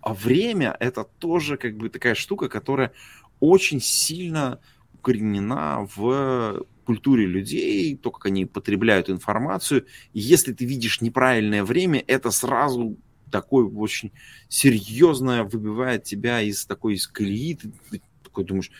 а 0.00 0.14
время 0.14 0.76
это 0.80 1.04
тоже 1.04 1.56
как 1.56 1.76
бы 1.76 1.88
такая 1.88 2.14
штука, 2.14 2.48
которая 2.48 2.92
очень 3.40 3.80
сильно 3.80 4.60
укоренена 4.94 5.88
в 5.96 6.64
культуре 6.84 7.26
людей, 7.26 7.96
то, 7.96 8.10
как 8.10 8.26
они 8.26 8.44
потребляют 8.46 9.08
информацию. 9.08 9.86
И 10.12 10.20
если 10.20 10.52
ты 10.52 10.64
видишь 10.66 11.00
неправильное 11.00 11.64
время, 11.64 12.04
это 12.06 12.30
сразу 12.30 12.96
такое 13.30 13.64
очень 13.64 14.12
серьезное 14.48 15.44
выбивает 15.44 16.04
тебя 16.04 16.40
из 16.40 16.66
такой 16.66 16.94
из 16.94 17.06
колеи. 17.06 17.54
Ты 17.90 18.02
такой 18.22 18.44
думаешь, 18.44 18.70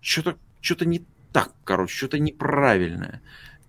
что-то 0.00 0.38
что 0.60 0.86
не 0.86 1.04
так, 1.32 1.52
короче, 1.64 1.94
что-то 1.94 2.18
неправильное. 2.18 3.22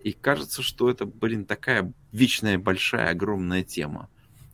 И 0.03 0.11
кажется, 0.11 0.61
что 0.61 0.89
это, 0.89 1.05
блин, 1.05 1.45
такая 1.45 1.93
вечная, 2.11 2.57
большая, 2.57 3.09
огромная 3.09 3.63
тема. 3.63 4.09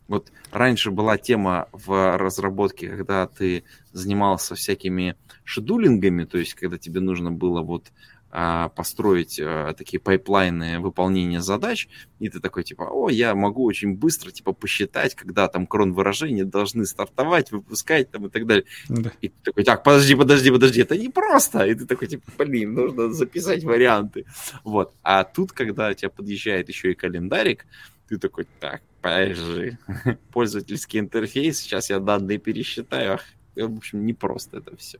Вот 0.06 0.32
раньше 0.50 0.90
была 0.90 1.18
тема 1.18 1.68
в 1.72 2.16
разработке, 2.16 2.88
когда 2.88 3.26
ты 3.26 3.64
занимался 3.92 4.54
всякими 4.54 5.16
шедулингами, 5.44 6.24
то 6.24 6.38
есть 6.38 6.54
когда 6.54 6.78
тебе 6.78 7.00
нужно 7.00 7.30
было 7.30 7.62
вот 7.62 7.92
построить 8.30 9.40
а, 9.42 9.74
такие 9.74 9.98
пайплайны 9.98 10.78
выполнения 10.78 11.40
задач, 11.40 11.88
и 12.20 12.28
ты 12.28 12.38
такой, 12.38 12.62
типа, 12.62 12.88
о, 12.90 13.10
я 13.10 13.34
могу 13.34 13.64
очень 13.64 13.96
быстро, 13.96 14.30
типа, 14.30 14.52
посчитать, 14.52 15.16
когда 15.16 15.48
там 15.48 15.66
cron 15.66 15.92
выражения 15.92 16.44
должны 16.44 16.86
стартовать, 16.86 17.50
выпускать 17.50 18.10
там 18.10 18.26
и 18.26 18.30
так 18.30 18.46
далее. 18.46 18.64
Да. 18.88 19.10
И 19.20 19.28
ты 19.28 19.34
такой, 19.42 19.64
так, 19.64 19.82
подожди, 19.82 20.14
подожди, 20.14 20.50
подожди, 20.50 20.80
это 20.82 20.96
не 20.96 21.08
просто. 21.08 21.66
И 21.66 21.74
ты 21.74 21.86
такой, 21.86 22.06
типа, 22.06 22.30
блин, 22.38 22.74
нужно 22.74 23.12
записать 23.12 23.64
варианты. 23.64 24.26
Вот. 24.62 24.94
А 25.02 25.24
тут, 25.24 25.50
когда 25.50 25.88
у 25.88 25.94
тебя 25.94 26.10
подъезжает 26.10 26.68
еще 26.68 26.92
и 26.92 26.94
календарик, 26.94 27.66
ты 28.08 28.18
такой, 28.18 28.46
так, 28.60 28.82
подожди, 29.00 29.76
пользовательский 30.32 31.00
интерфейс, 31.00 31.58
сейчас 31.58 31.90
я 31.90 31.98
данные 31.98 32.38
пересчитаю. 32.38 33.18
В 33.56 33.76
общем, 33.76 34.06
не 34.06 34.14
просто 34.14 34.58
это 34.58 34.76
все. 34.76 34.98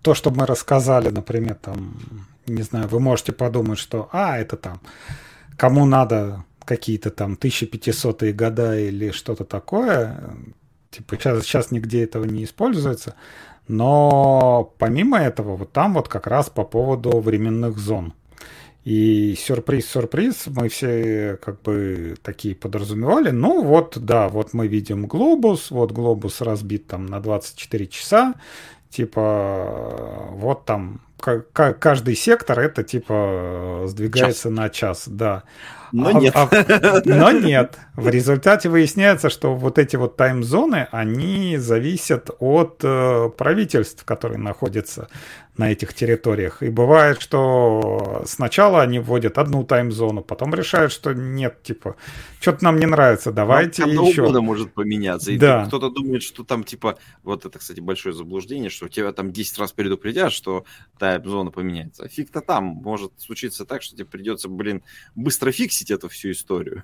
то, 0.01 0.14
что 0.14 0.30
мы 0.30 0.45
рассказали, 0.45 1.10
например, 1.10 1.55
там, 1.55 1.95
не 2.47 2.64
знаю, 2.64 2.88
вы 2.88 2.99
можете 2.99 3.32
подумать, 3.32 3.80
что, 3.80 4.10
а, 4.12 4.38
это 4.38 4.58
там, 4.58 4.82
кому 5.58 5.86
надо 5.86 6.43
какие-то 6.66 7.10
там 7.12 7.38
1500-е 7.39 8.34
года 8.34 8.78
или 8.78 9.12
что-то 9.12 9.45
такое, 9.45 10.36
типа 10.91 11.16
сейчас, 11.16 11.43
сейчас 11.43 11.72
нигде 11.72 12.03
этого 12.03 12.26
не 12.26 12.43
используется, 12.43 13.16
но 13.70 14.74
помимо 14.78 15.18
этого, 15.18 15.55
вот 15.55 15.72
там 15.72 15.93
вот 15.93 16.10
как 16.10 16.28
раз 16.28 16.49
по 16.49 16.66
поводу 16.66 17.22
временных 17.22 17.78
зон. 17.78 18.14
И 18.88 19.36
сюрприз-сюрприз, 19.36 20.48
мы 20.48 20.70
все 20.70 21.38
как 21.44 21.62
бы 21.62 22.16
такие 22.24 22.56
подразумевали. 22.56 23.32
Ну 23.32 23.62
вот, 23.62 23.98
да, 23.98 24.30
вот 24.30 24.54
мы 24.54 24.68
видим 24.68 25.08
глобус, 25.08 25.72
вот 25.72 25.92
глобус 25.92 26.40
разбит 26.40 26.88
там 26.88 27.06
на 27.06 27.20
24 27.20 27.88
часа, 27.88 28.36
типа 28.90 30.30
вот 30.32 30.64
там 30.64 31.02
каждый 31.20 32.16
сектор 32.16 32.60
это 32.62 32.82
типа 32.82 33.84
сдвигается 33.88 34.44
час. 34.44 34.58
на 34.58 34.70
час, 34.70 35.04
да. 35.08 35.44
Но 35.92 36.10
а, 36.10 36.14
нет. 36.14 36.34
А, 36.36 36.50
но 37.04 37.32
нет. 37.32 37.78
В 37.96 38.08
результате 38.08 38.70
выясняется, 38.70 39.30
что 39.30 39.54
вот 39.56 39.80
эти 39.80 39.98
вот 39.98 40.16
таймзоны, 40.16 40.88
они 40.92 41.58
зависят 41.58 42.30
от 42.40 42.80
э, 42.84 43.30
правительств, 43.38 44.06
которые 44.06 44.38
находятся 44.38 45.08
на 45.58 45.72
этих 45.72 45.93
территориях. 45.93 46.62
И 46.64 46.70
бывает, 46.70 47.22
что 47.22 48.24
сначала 48.26 48.82
они 48.82 48.99
вводят 48.99 49.38
одну 49.38 49.64
таймзону, 49.64 50.22
потом 50.22 50.53
решают, 50.53 50.91
что 50.91 51.14
нет, 51.14 51.64
типа, 51.64 51.95
что-то 52.39 52.64
нам 52.64 52.80
не 52.80 52.86
нравится, 52.86 53.32
давайте 53.32 53.84
там 53.84 53.91
еще. 53.91 54.26
года 54.26 54.41
может 54.41 54.74
поменяться. 54.74 55.32
И 55.32 55.38
да. 55.38 55.66
кто-то 55.66 55.89
думает, 55.89 56.24
что 56.24 56.43
там, 56.43 56.64
типа, 56.64 56.97
вот 57.24 57.45
это, 57.45 57.60
кстати, 57.60 57.80
большое 57.80 58.14
заблуждение, 58.14 58.70
что 58.70 58.88
тебя 58.88 59.12
там 59.12 59.32
10 59.32 59.58
раз 59.60 59.72
предупредят, 59.72 60.32
что 60.32 60.66
таймзона 60.99 61.51
поменяется. 61.51 62.08
Фиг-то 62.08 62.41
там. 62.41 62.66
Может 62.66 63.12
случиться 63.18 63.66
так, 63.66 63.82
что 63.82 63.95
тебе 63.95 64.05
придется, 64.05 64.49
блин, 64.49 64.84
быстро 65.16 65.51
фиксить 65.51 65.91
эту 65.91 66.10
всю 66.10 66.32
историю. 66.32 66.84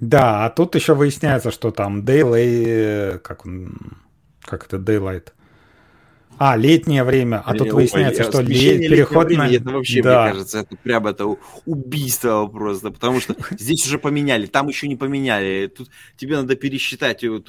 Да, 0.00 0.44
а 0.44 0.50
тут 0.50 0.74
еще 0.74 0.94
выясняется, 0.94 1.50
что 1.50 1.70
там 1.70 2.02
Daylight, 2.02 3.18
как 3.20 3.46
он, 3.46 3.98
как 4.40 4.66
это 4.66 4.76
Daylight, 4.76 5.28
а, 6.38 6.56
летнее 6.56 7.04
время. 7.04 7.42
А 7.44 7.54
тут 7.54 7.72
выясняется, 7.72 8.24
что 8.24 8.40
лет, 8.40 8.80
переходное... 8.80 9.50
Это 9.50 9.70
вообще, 9.70 10.02
да. 10.02 10.22
мне 10.22 10.32
кажется, 10.32 10.58
это 10.60 10.76
прям 10.76 11.06
это 11.06 11.36
убийство 11.64 12.46
просто. 12.46 12.90
Потому 12.90 13.20
что 13.20 13.36
здесь 13.50 13.86
уже 13.86 13.98
поменяли, 13.98 14.46
там 14.46 14.68
еще 14.68 14.88
не 14.88 14.96
поменяли. 14.96 15.68
Тут 15.68 15.90
тебе 16.16 16.36
надо 16.36 16.56
пересчитать, 16.56 17.22
э, 17.22 17.40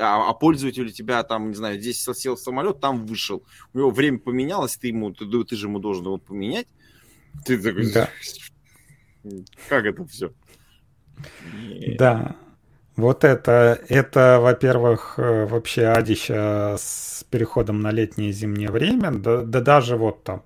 а, 0.00 0.30
а 0.30 0.32
пользователь 0.34 0.86
у 0.86 0.90
тебя 0.90 1.22
там, 1.22 1.50
не 1.50 1.54
знаю, 1.54 1.80
здесь 1.80 2.02
сел 2.02 2.36
самолет, 2.36 2.80
там 2.80 3.06
вышел. 3.06 3.42
У 3.74 3.78
него 3.78 3.90
время 3.90 4.18
поменялось, 4.18 4.76
ты, 4.76 4.88
ему, 4.88 5.12
ты, 5.12 5.26
ты 5.44 5.56
же 5.56 5.66
ему 5.66 5.78
должен 5.78 6.04
его 6.04 6.18
поменять. 6.18 6.66
Ты 7.44 7.58
такой... 7.58 7.92
Да. 7.92 8.08
Как 9.68 9.84
это 9.84 10.06
все? 10.06 10.32
Да. 11.98 12.36
Вот 13.00 13.24
это, 13.24 13.80
это, 13.88 14.38
во-первых, 14.40 15.14
э, 15.16 15.46
вообще 15.46 15.86
адища 15.86 16.76
с 16.78 17.24
переходом 17.30 17.80
на 17.80 17.90
летнее 17.90 18.30
и 18.30 18.32
зимнее 18.32 18.70
время, 18.70 19.10
да, 19.10 19.42
да 19.42 19.60
даже 19.60 19.96
вот 19.96 20.22
там, 20.22 20.42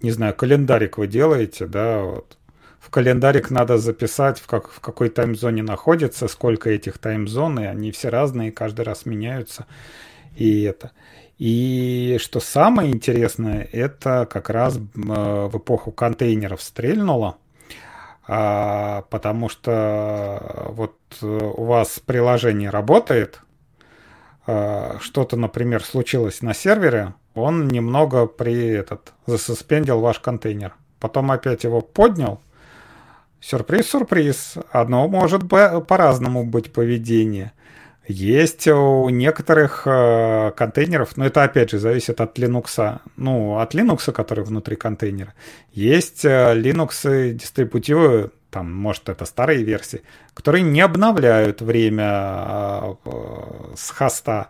не 0.00 0.10
знаю, 0.10 0.34
календарик 0.34 0.98
вы 0.98 1.06
делаете, 1.06 1.66
да, 1.66 2.00
вот. 2.00 2.36
В 2.80 2.90
календарик 2.90 3.50
надо 3.50 3.76
записать, 3.76 4.38
в, 4.38 4.46
как, 4.46 4.70
в 4.70 4.80
какой 4.80 5.10
таймзоне 5.10 5.62
находится, 5.62 6.26
сколько 6.28 6.70
этих 6.70 6.96
таймзон, 6.96 7.60
и 7.60 7.64
они 7.64 7.92
все 7.92 8.08
разные, 8.08 8.52
каждый 8.52 8.82
раз 8.82 9.04
меняются. 9.04 9.66
И 10.36 10.62
это. 10.62 10.92
И 11.36 12.16
что 12.20 12.40
самое 12.40 12.90
интересное, 12.90 13.68
это 13.72 14.26
как 14.30 14.48
раз 14.48 14.78
э, 14.78 14.80
в 14.96 15.58
эпоху 15.58 15.92
контейнеров 15.92 16.62
стрельнуло– 16.62 17.36
а, 18.30 19.02
потому 19.08 19.48
что 19.48 20.66
вот 20.68 20.96
э, 21.22 21.26
у 21.26 21.64
вас 21.64 21.98
приложение 22.04 22.68
работает, 22.68 23.40
а, 24.46 24.98
что-то, 25.00 25.36
например, 25.36 25.82
случилось 25.82 26.42
на 26.42 26.52
сервере, 26.52 27.14
он 27.34 27.68
немного 27.68 28.26
при 28.26 28.68
этот 28.68 29.14
засуспендил 29.26 30.00
ваш 30.00 30.20
контейнер. 30.20 30.74
Потом 31.00 31.30
опять 31.30 31.64
его 31.64 31.80
поднял. 31.80 32.42
Сюрприз, 33.40 33.88
сюрприз. 33.88 34.56
Одно 34.72 35.08
может 35.08 35.48
по-разному 35.48 36.44
быть 36.44 36.70
поведение. 36.70 37.52
Есть 38.10 38.66
у 38.66 39.10
некоторых 39.10 39.82
э, 39.84 40.52
контейнеров, 40.56 41.18
но 41.18 41.26
это 41.26 41.44
опять 41.44 41.70
же 41.70 41.78
зависит 41.78 42.22
от 42.22 42.38
Linux, 42.38 43.00
ну, 43.16 43.58
от 43.58 43.74
Linux, 43.74 44.10
который 44.12 44.44
внутри 44.44 44.76
контейнера. 44.76 45.34
Есть 45.72 46.24
э, 46.24 46.54
Linux 46.56 47.34
дистрибутивы, 47.34 48.30
там, 48.50 48.74
может, 48.74 49.10
это 49.10 49.26
старые 49.26 49.62
версии, 49.62 50.00
которые 50.32 50.62
не 50.62 50.80
обновляют 50.80 51.60
время 51.60 52.94
э, 53.04 53.74
с 53.76 53.90
хоста. 53.90 54.48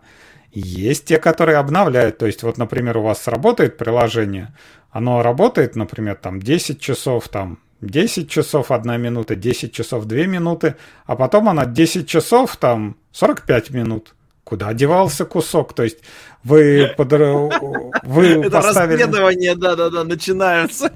Есть 0.52 1.06
те, 1.06 1.18
которые 1.18 1.58
обновляют. 1.58 2.16
То 2.18 2.26
есть, 2.26 2.44
вот, 2.44 2.58
например, 2.58 2.98
у 2.98 3.02
вас 3.02 3.26
работает 3.26 3.76
приложение, 3.76 4.54
оно 4.92 5.20
работает, 5.20 5.74
например, 5.74 6.14
там 6.14 6.40
10 6.40 6.80
часов, 6.80 7.28
там 7.28 7.58
10 7.80 8.30
часов 8.30 8.70
1 8.70 9.00
минута, 9.00 9.36
10 9.36 9.72
часов 9.72 10.04
2 10.04 10.26
минуты, 10.26 10.74
а 11.06 11.16
потом 11.16 11.48
она 11.48 11.66
10 11.66 12.08
часов 12.08 12.56
там 12.56 12.96
45 13.12 13.70
минут. 13.70 14.14
Куда 14.44 14.72
девался 14.72 15.26
кусок? 15.26 15.74
То 15.74 15.82
есть 15.82 15.98
вы, 16.42 16.94
под... 16.96 17.12
вы 17.12 18.26
Это 18.26 18.50
поставили... 18.50 19.02
расследование, 19.02 19.54
да-да-да, 19.54 20.04
начинается. 20.04 20.90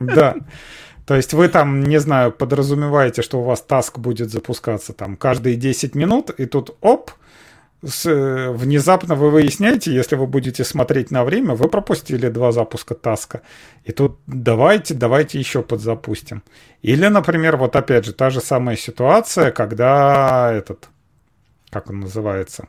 Да. 0.00 0.36
То 1.06 1.14
есть 1.14 1.34
вы 1.34 1.48
там, 1.48 1.82
не 1.82 2.00
знаю, 2.00 2.32
подразумеваете, 2.32 3.20
что 3.20 3.40
у 3.40 3.44
вас 3.44 3.60
таск 3.60 3.98
будет 3.98 4.30
запускаться 4.30 4.94
там 4.94 5.16
каждые 5.16 5.56
10 5.56 5.94
минут, 5.94 6.30
и 6.30 6.46
тут 6.46 6.76
оп, 6.80 7.10
с, 7.86 8.50
внезапно 8.52 9.14
вы 9.14 9.30
выясняете, 9.30 9.94
если 9.94 10.16
вы 10.16 10.26
будете 10.26 10.64
смотреть 10.64 11.10
на 11.10 11.24
время, 11.24 11.54
вы 11.54 11.68
пропустили 11.68 12.28
два 12.28 12.52
запуска 12.52 12.94
таска. 12.94 13.42
И 13.84 13.92
тут 13.92 14.18
давайте, 14.26 14.94
давайте 14.94 15.38
еще 15.38 15.62
подзапустим. 15.62 16.42
Или, 16.82 17.06
например, 17.06 17.56
вот 17.56 17.76
опять 17.76 18.04
же, 18.04 18.12
та 18.12 18.30
же 18.30 18.40
самая 18.40 18.76
ситуация, 18.76 19.50
когда 19.50 20.52
этот, 20.52 20.88
как 21.70 21.90
он 21.90 22.00
называется, 22.00 22.68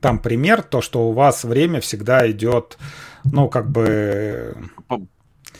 там 0.00 0.18
пример, 0.18 0.62
то, 0.62 0.80
что 0.80 1.08
у 1.08 1.12
вас 1.12 1.44
время 1.44 1.80
всегда 1.80 2.30
идет, 2.30 2.78
ну, 3.24 3.48
как 3.48 3.70
бы... 3.70 4.54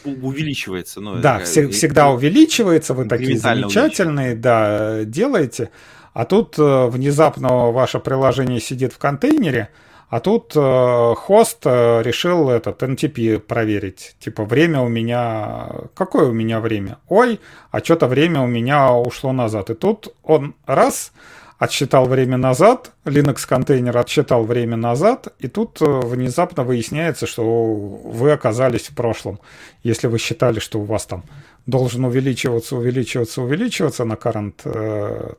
Увеличивается. 0.04 1.00
Ну, 1.00 1.16
да, 1.16 1.40
это, 1.40 1.68
всегда 1.70 2.10
увеличивается, 2.10 2.94
вы 2.94 3.06
такие 3.06 3.38
замечательные, 3.38 4.36
да, 4.36 5.04
делаете. 5.04 5.70
А 6.16 6.24
тут 6.24 6.58
э, 6.58 6.86
внезапно 6.86 7.70
ваше 7.72 8.00
приложение 8.00 8.58
сидит 8.58 8.94
в 8.94 8.96
контейнере, 8.96 9.68
а 10.08 10.20
тут 10.20 10.52
э, 10.56 11.14
хост 11.14 11.58
э, 11.66 12.00
решил 12.02 12.48
этот 12.48 12.82
NTP 12.82 13.38
проверить. 13.38 14.16
Типа, 14.18 14.46
время 14.46 14.80
у 14.80 14.88
меня... 14.88 15.68
Какое 15.94 16.24
у 16.30 16.32
меня 16.32 16.60
время? 16.60 16.96
Ой, 17.10 17.38
а 17.70 17.80
что-то 17.80 18.06
время 18.06 18.40
у 18.40 18.46
меня 18.46 18.94
ушло 18.94 19.32
назад. 19.32 19.68
И 19.68 19.74
тут 19.74 20.14
он 20.22 20.54
раз 20.64 21.12
отсчитал 21.58 22.06
время 22.06 22.38
назад, 22.38 22.92
Linux 23.04 23.46
контейнер 23.46 23.98
отсчитал 23.98 24.44
время 24.44 24.78
назад, 24.78 25.34
и 25.38 25.48
тут 25.48 25.80
внезапно 25.82 26.64
выясняется, 26.64 27.26
что 27.26 27.44
вы 27.44 28.32
оказались 28.32 28.88
в 28.88 28.94
прошлом. 28.94 29.38
Если 29.82 30.06
вы 30.06 30.18
считали, 30.18 30.60
что 30.60 30.80
у 30.80 30.84
вас 30.84 31.04
там 31.04 31.24
должен 31.66 32.06
увеличиваться, 32.06 32.74
увеличиваться, 32.74 33.42
увеличиваться 33.42 34.06
на 34.06 34.14
current 34.14 35.36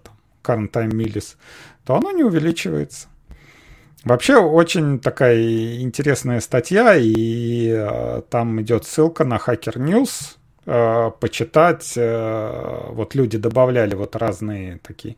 current 0.47 0.71
time 0.71 0.91
millis, 0.91 1.35
то 1.85 1.95
оно 1.95 2.11
не 2.11 2.23
увеличивается. 2.23 3.07
Вообще 4.03 4.37
очень 4.37 4.99
такая 4.99 5.81
интересная 5.81 6.39
статья, 6.39 6.95
и 6.95 7.69
э, 7.69 8.21
там 8.29 8.61
идет 8.61 8.85
ссылка 8.85 9.25
на 9.25 9.35
Hacker 9.35 9.75
News. 9.75 10.37
Э, 10.65 11.11
почитать, 11.19 11.93
э, 11.97 12.91
вот 12.91 13.15
люди 13.15 13.37
добавляли 13.37 13.95
вот 13.95 14.15
разные 14.15 14.79
такие 14.79 15.17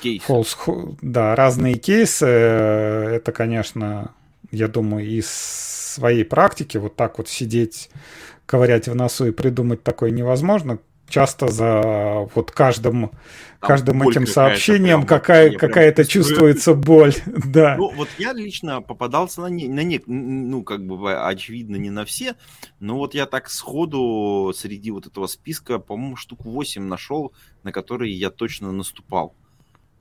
кейсы. 0.00 0.24
False, 0.26 0.96
да, 1.02 1.34
разные 1.34 1.74
кейсы. 1.74 2.26
Это, 2.26 3.32
конечно, 3.32 4.14
я 4.52 4.68
думаю, 4.68 5.06
из 5.06 5.28
своей 5.28 6.24
практики 6.24 6.76
вот 6.76 6.94
так 6.94 7.18
вот 7.18 7.28
сидеть, 7.28 7.90
ковырять 8.46 8.88
в 8.88 8.94
носу 8.94 9.26
и 9.26 9.32
придумать 9.32 9.82
такое 9.82 10.10
невозможно 10.10 10.78
часто 11.08 11.48
за 11.48 12.28
вот 12.34 12.50
каждым, 12.50 13.08
Там 13.08 13.18
каждым 13.60 14.08
этим 14.08 14.26
сообщением 14.26 15.04
какая, 15.04 15.56
какая-то 15.56 16.04
чувствуется 16.04 16.74
боль. 16.74 17.14
да. 17.26 17.76
Ну, 17.76 17.92
вот 17.94 18.08
я 18.18 18.32
лично 18.32 18.80
попадался 18.80 19.40
на, 19.42 19.46
не, 19.46 19.68
на 19.68 19.82
не, 19.82 20.00
ну, 20.06 20.62
как 20.62 20.84
бы, 20.84 21.14
очевидно, 21.14 21.76
не 21.76 21.90
на 21.90 22.04
все, 22.04 22.36
но 22.80 22.96
вот 22.96 23.14
я 23.14 23.26
так 23.26 23.50
сходу 23.50 24.52
среди 24.56 24.90
вот 24.90 25.06
этого 25.06 25.26
списка, 25.26 25.78
по-моему, 25.78 26.16
штук 26.16 26.44
8 26.44 26.82
нашел, 26.82 27.32
на 27.62 27.72
которые 27.72 28.12
я 28.12 28.30
точно 28.30 28.72
наступал. 28.72 29.34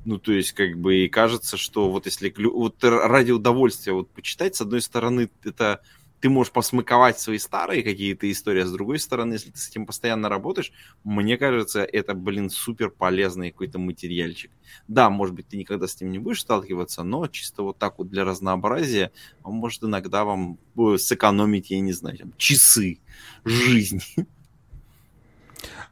Ну, 0.06 0.20
то 0.20 0.32
есть, 0.32 0.54
как 0.54 0.78
бы, 0.78 1.04
и 1.04 1.10
кажется, 1.10 1.58
что 1.58 1.90
вот 1.90 2.06
если 2.06 2.34
вот 2.38 2.82
ради 2.82 3.32
удовольствия 3.32 3.92
вот 3.92 4.10
почитать, 4.10 4.56
с 4.56 4.62
одной 4.62 4.82
стороны, 4.82 5.30
это 5.44 5.82
ты 6.20 6.30
можешь 6.30 6.52
посмыковать 6.52 7.20
свои 7.20 7.38
старые 7.38 7.84
какие-то 7.84 8.30
истории, 8.32 8.64
а 8.64 8.66
с 8.66 8.72
другой 8.72 9.00
стороны, 9.00 9.34
если 9.34 9.52
ты 9.52 9.60
с 9.60 9.70
этим 9.70 9.86
постоянно 9.86 10.30
работаешь, 10.30 10.72
мне 11.04 11.38
кажется, 11.38 11.84
это, 11.84 12.14
блин, 12.14 12.50
супер 12.50 12.90
полезный 12.90 13.52
какой-то 13.52 13.80
материальчик. 13.80 14.52
Да, 14.88 15.10
может 15.10 15.36
быть, 15.36 15.48
ты 15.48 15.58
никогда 15.58 15.88
с 15.88 16.00
ним 16.02 16.12
не 16.12 16.20
будешь 16.20 16.42
сталкиваться, 16.42 17.04
но 17.04 17.28
чисто 17.28 17.64
вот 17.64 17.78
так 17.78 18.00
вот 18.00 18.10
для 18.10 18.26
разнообразия 18.26 19.12
он 19.44 19.56
может 19.56 19.84
иногда 19.84 20.24
вам 20.24 20.58
э, 20.78 20.98
сэкономить, 20.98 21.70
я 21.70 21.80
не 21.80 21.94
знаю, 21.94 22.18
там, 22.18 22.34
часы 22.38 23.00
жизни. 23.44 24.02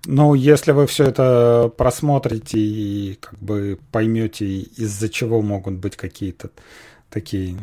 Ну, 0.07 0.35
если 0.35 0.71
вы 0.71 0.85
все 0.85 1.05
это 1.05 1.73
просмотрите 1.75 2.59
и 2.59 3.15
как 3.15 3.39
бы 3.39 3.79
поймете, 3.91 4.45
из-за 4.45 5.09
чего 5.09 5.41
могут 5.41 5.75
быть 5.75 5.95
какие-то 5.95 6.51
такие 7.09 7.57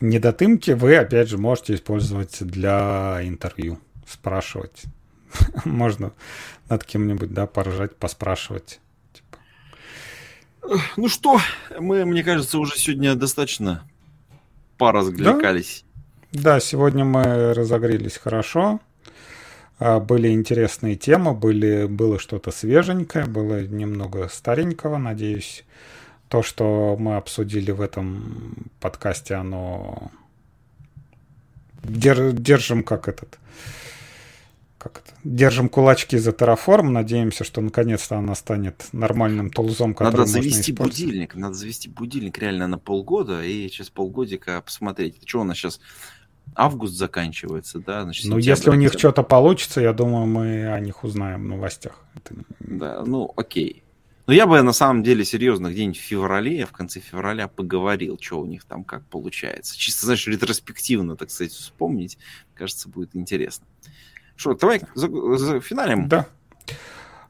недотымки 0.00 0.72
вы, 0.72 0.96
опять 0.96 1.28
же, 1.28 1.38
можете 1.38 1.74
использовать 1.74 2.38
для 2.40 3.20
интервью. 3.22 3.78
Спрашивать. 4.06 4.84
можно 5.64 6.12
над 6.68 6.84
кем-нибудь, 6.84 7.32
да, 7.32 7.46
поржать, 7.46 7.96
поспрашивать. 7.96 8.80
Типа. 9.12 9.38
Ну 10.96 11.08
что, 11.08 11.38
мы, 11.78 12.04
мне 12.04 12.22
кажется, 12.22 12.58
уже 12.58 12.76
сегодня 12.76 13.14
достаточно 13.14 13.84
поразгликались. 14.76 15.84
Да? 16.32 16.54
да, 16.54 16.60
сегодня 16.60 17.04
мы 17.04 17.54
разогрелись 17.54 18.16
хорошо. 18.16 18.80
А, 19.78 20.00
были 20.00 20.28
интересные 20.28 20.96
темы, 20.96 21.34
были, 21.34 21.86
было 21.86 22.18
что-то 22.18 22.50
свеженькое, 22.50 23.26
было 23.26 23.62
немного 23.62 24.28
старенького. 24.28 24.98
Надеюсь, 24.98 25.64
то, 26.28 26.42
что 26.42 26.96
мы 26.98 27.16
обсудили 27.16 27.70
в 27.70 27.80
этом 27.80 28.70
подкасте, 28.80 29.34
оно 29.34 30.10
держим 31.82 32.82
как 32.82 33.08
этот 33.08 33.38
как 34.78 35.02
это, 35.04 35.12
держим 35.24 35.68
кулачки 35.68 36.16
за 36.18 36.30
Terraform, 36.30 36.90
надеемся, 36.90 37.42
что 37.42 37.60
наконец-то 37.60 38.16
она 38.16 38.34
станет 38.36 38.86
нормальным 38.92 39.50
тулзом, 39.50 39.92
который 39.92 40.18
Надо 40.18 40.26
завести 40.26 40.72
будильник, 40.72 41.34
надо 41.34 41.54
завести 41.54 41.88
будильник 41.88 42.38
реально 42.38 42.68
на 42.68 42.78
полгода 42.78 43.42
и 43.42 43.68
через 43.70 43.90
полгодика 43.90 44.62
посмотреть, 44.62 45.20
что 45.26 45.40
у 45.40 45.44
нас 45.44 45.56
сейчас 45.56 45.80
август 46.54 46.94
заканчивается, 46.94 47.80
да? 47.80 48.02
Значит, 48.02 48.26
ну, 48.26 48.38
если 48.38 48.70
у 48.70 48.74
них 48.74 48.92
что-то 48.92 49.24
получится, 49.24 49.80
я 49.80 49.92
думаю, 49.92 50.26
мы 50.26 50.72
о 50.72 50.78
них 50.80 51.02
узнаем 51.02 51.42
в 51.42 51.46
новостях. 51.46 52.04
Это... 52.14 52.34
Да, 52.60 53.04
ну, 53.04 53.32
окей. 53.36 53.82
Но 54.28 54.34
я 54.34 54.46
бы 54.46 54.60
на 54.60 54.74
самом 54.74 55.02
деле 55.02 55.24
серьезно 55.24 55.70
где-нибудь 55.70 55.96
в 55.98 56.02
феврале, 56.02 56.66
в 56.66 56.72
конце 56.72 57.00
февраля 57.00 57.48
поговорил, 57.48 58.18
что 58.20 58.40
у 58.40 58.44
них 58.44 58.64
там 58.64 58.84
как 58.84 59.02
получается. 59.06 59.74
Чисто, 59.74 60.04
знаешь, 60.04 60.26
ретроспективно, 60.26 61.16
так 61.16 61.30
сказать, 61.30 61.52
вспомнить, 61.52 62.18
кажется, 62.52 62.90
будет 62.90 63.16
интересно. 63.16 63.66
Что, 64.36 64.52
давай 64.52 64.82
за, 64.94 65.08
за 65.38 65.60
финалем. 65.60 66.08
Да. 66.08 66.26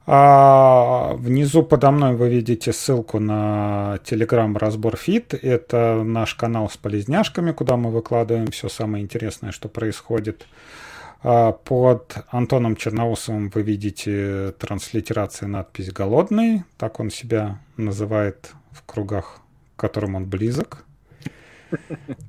А, 0.06 1.14
внизу 1.14 1.62
подо 1.62 1.92
мной 1.92 2.16
вы 2.16 2.30
видите 2.30 2.72
ссылку 2.72 3.20
на 3.20 4.00
Telegram 4.04 4.58
разбор 4.58 4.96
фит. 4.96 5.34
Это 5.34 6.02
наш 6.04 6.34
канал 6.34 6.68
с 6.68 6.76
полезняшками, 6.76 7.52
куда 7.52 7.76
мы 7.76 7.92
выкладываем 7.92 8.50
все 8.50 8.68
самое 8.68 9.04
интересное, 9.04 9.52
что 9.52 9.68
происходит. 9.68 10.48
А, 11.22 11.52
под 11.52 12.18
Антоном 12.28 12.76
Черноусовым 12.76 13.50
вы 13.50 13.62
видите 13.62 14.52
транслитерации 14.58 15.46
надпись 15.46 15.92
«Голодный». 15.92 16.64
Так 16.76 17.00
он 17.00 17.10
себя 17.10 17.60
называет 17.76 18.52
в 18.70 18.84
кругах, 18.84 19.40
к 19.76 19.80
которым 19.80 20.14
он 20.14 20.26
близок. 20.26 20.84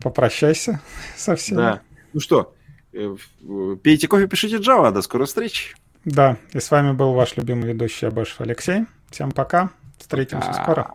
Попрощайся 0.01 0.81
со 1.15 1.35
всеми. 1.35 1.57
Да. 1.57 1.81
Ну 2.13 2.19
что, 2.19 2.55
э, 2.93 3.15
пейте 3.83 4.07
кофе, 4.07 4.27
пишите 4.27 4.57
Java. 4.57 4.91
До 4.91 5.01
скорой 5.01 5.27
встречи. 5.27 5.75
Да, 6.05 6.37
и 6.53 6.59
с 6.59 6.71
вами 6.71 6.93
был 6.93 7.13
ваш 7.13 7.37
любимый 7.37 7.73
ведущий 7.73 8.07
Абашев 8.07 8.41
Алексей. 8.41 8.85
Всем 9.11 9.31
пока. 9.31 9.69
Встретимся 9.97 10.47
пока. 10.47 10.63
скоро. 10.63 10.93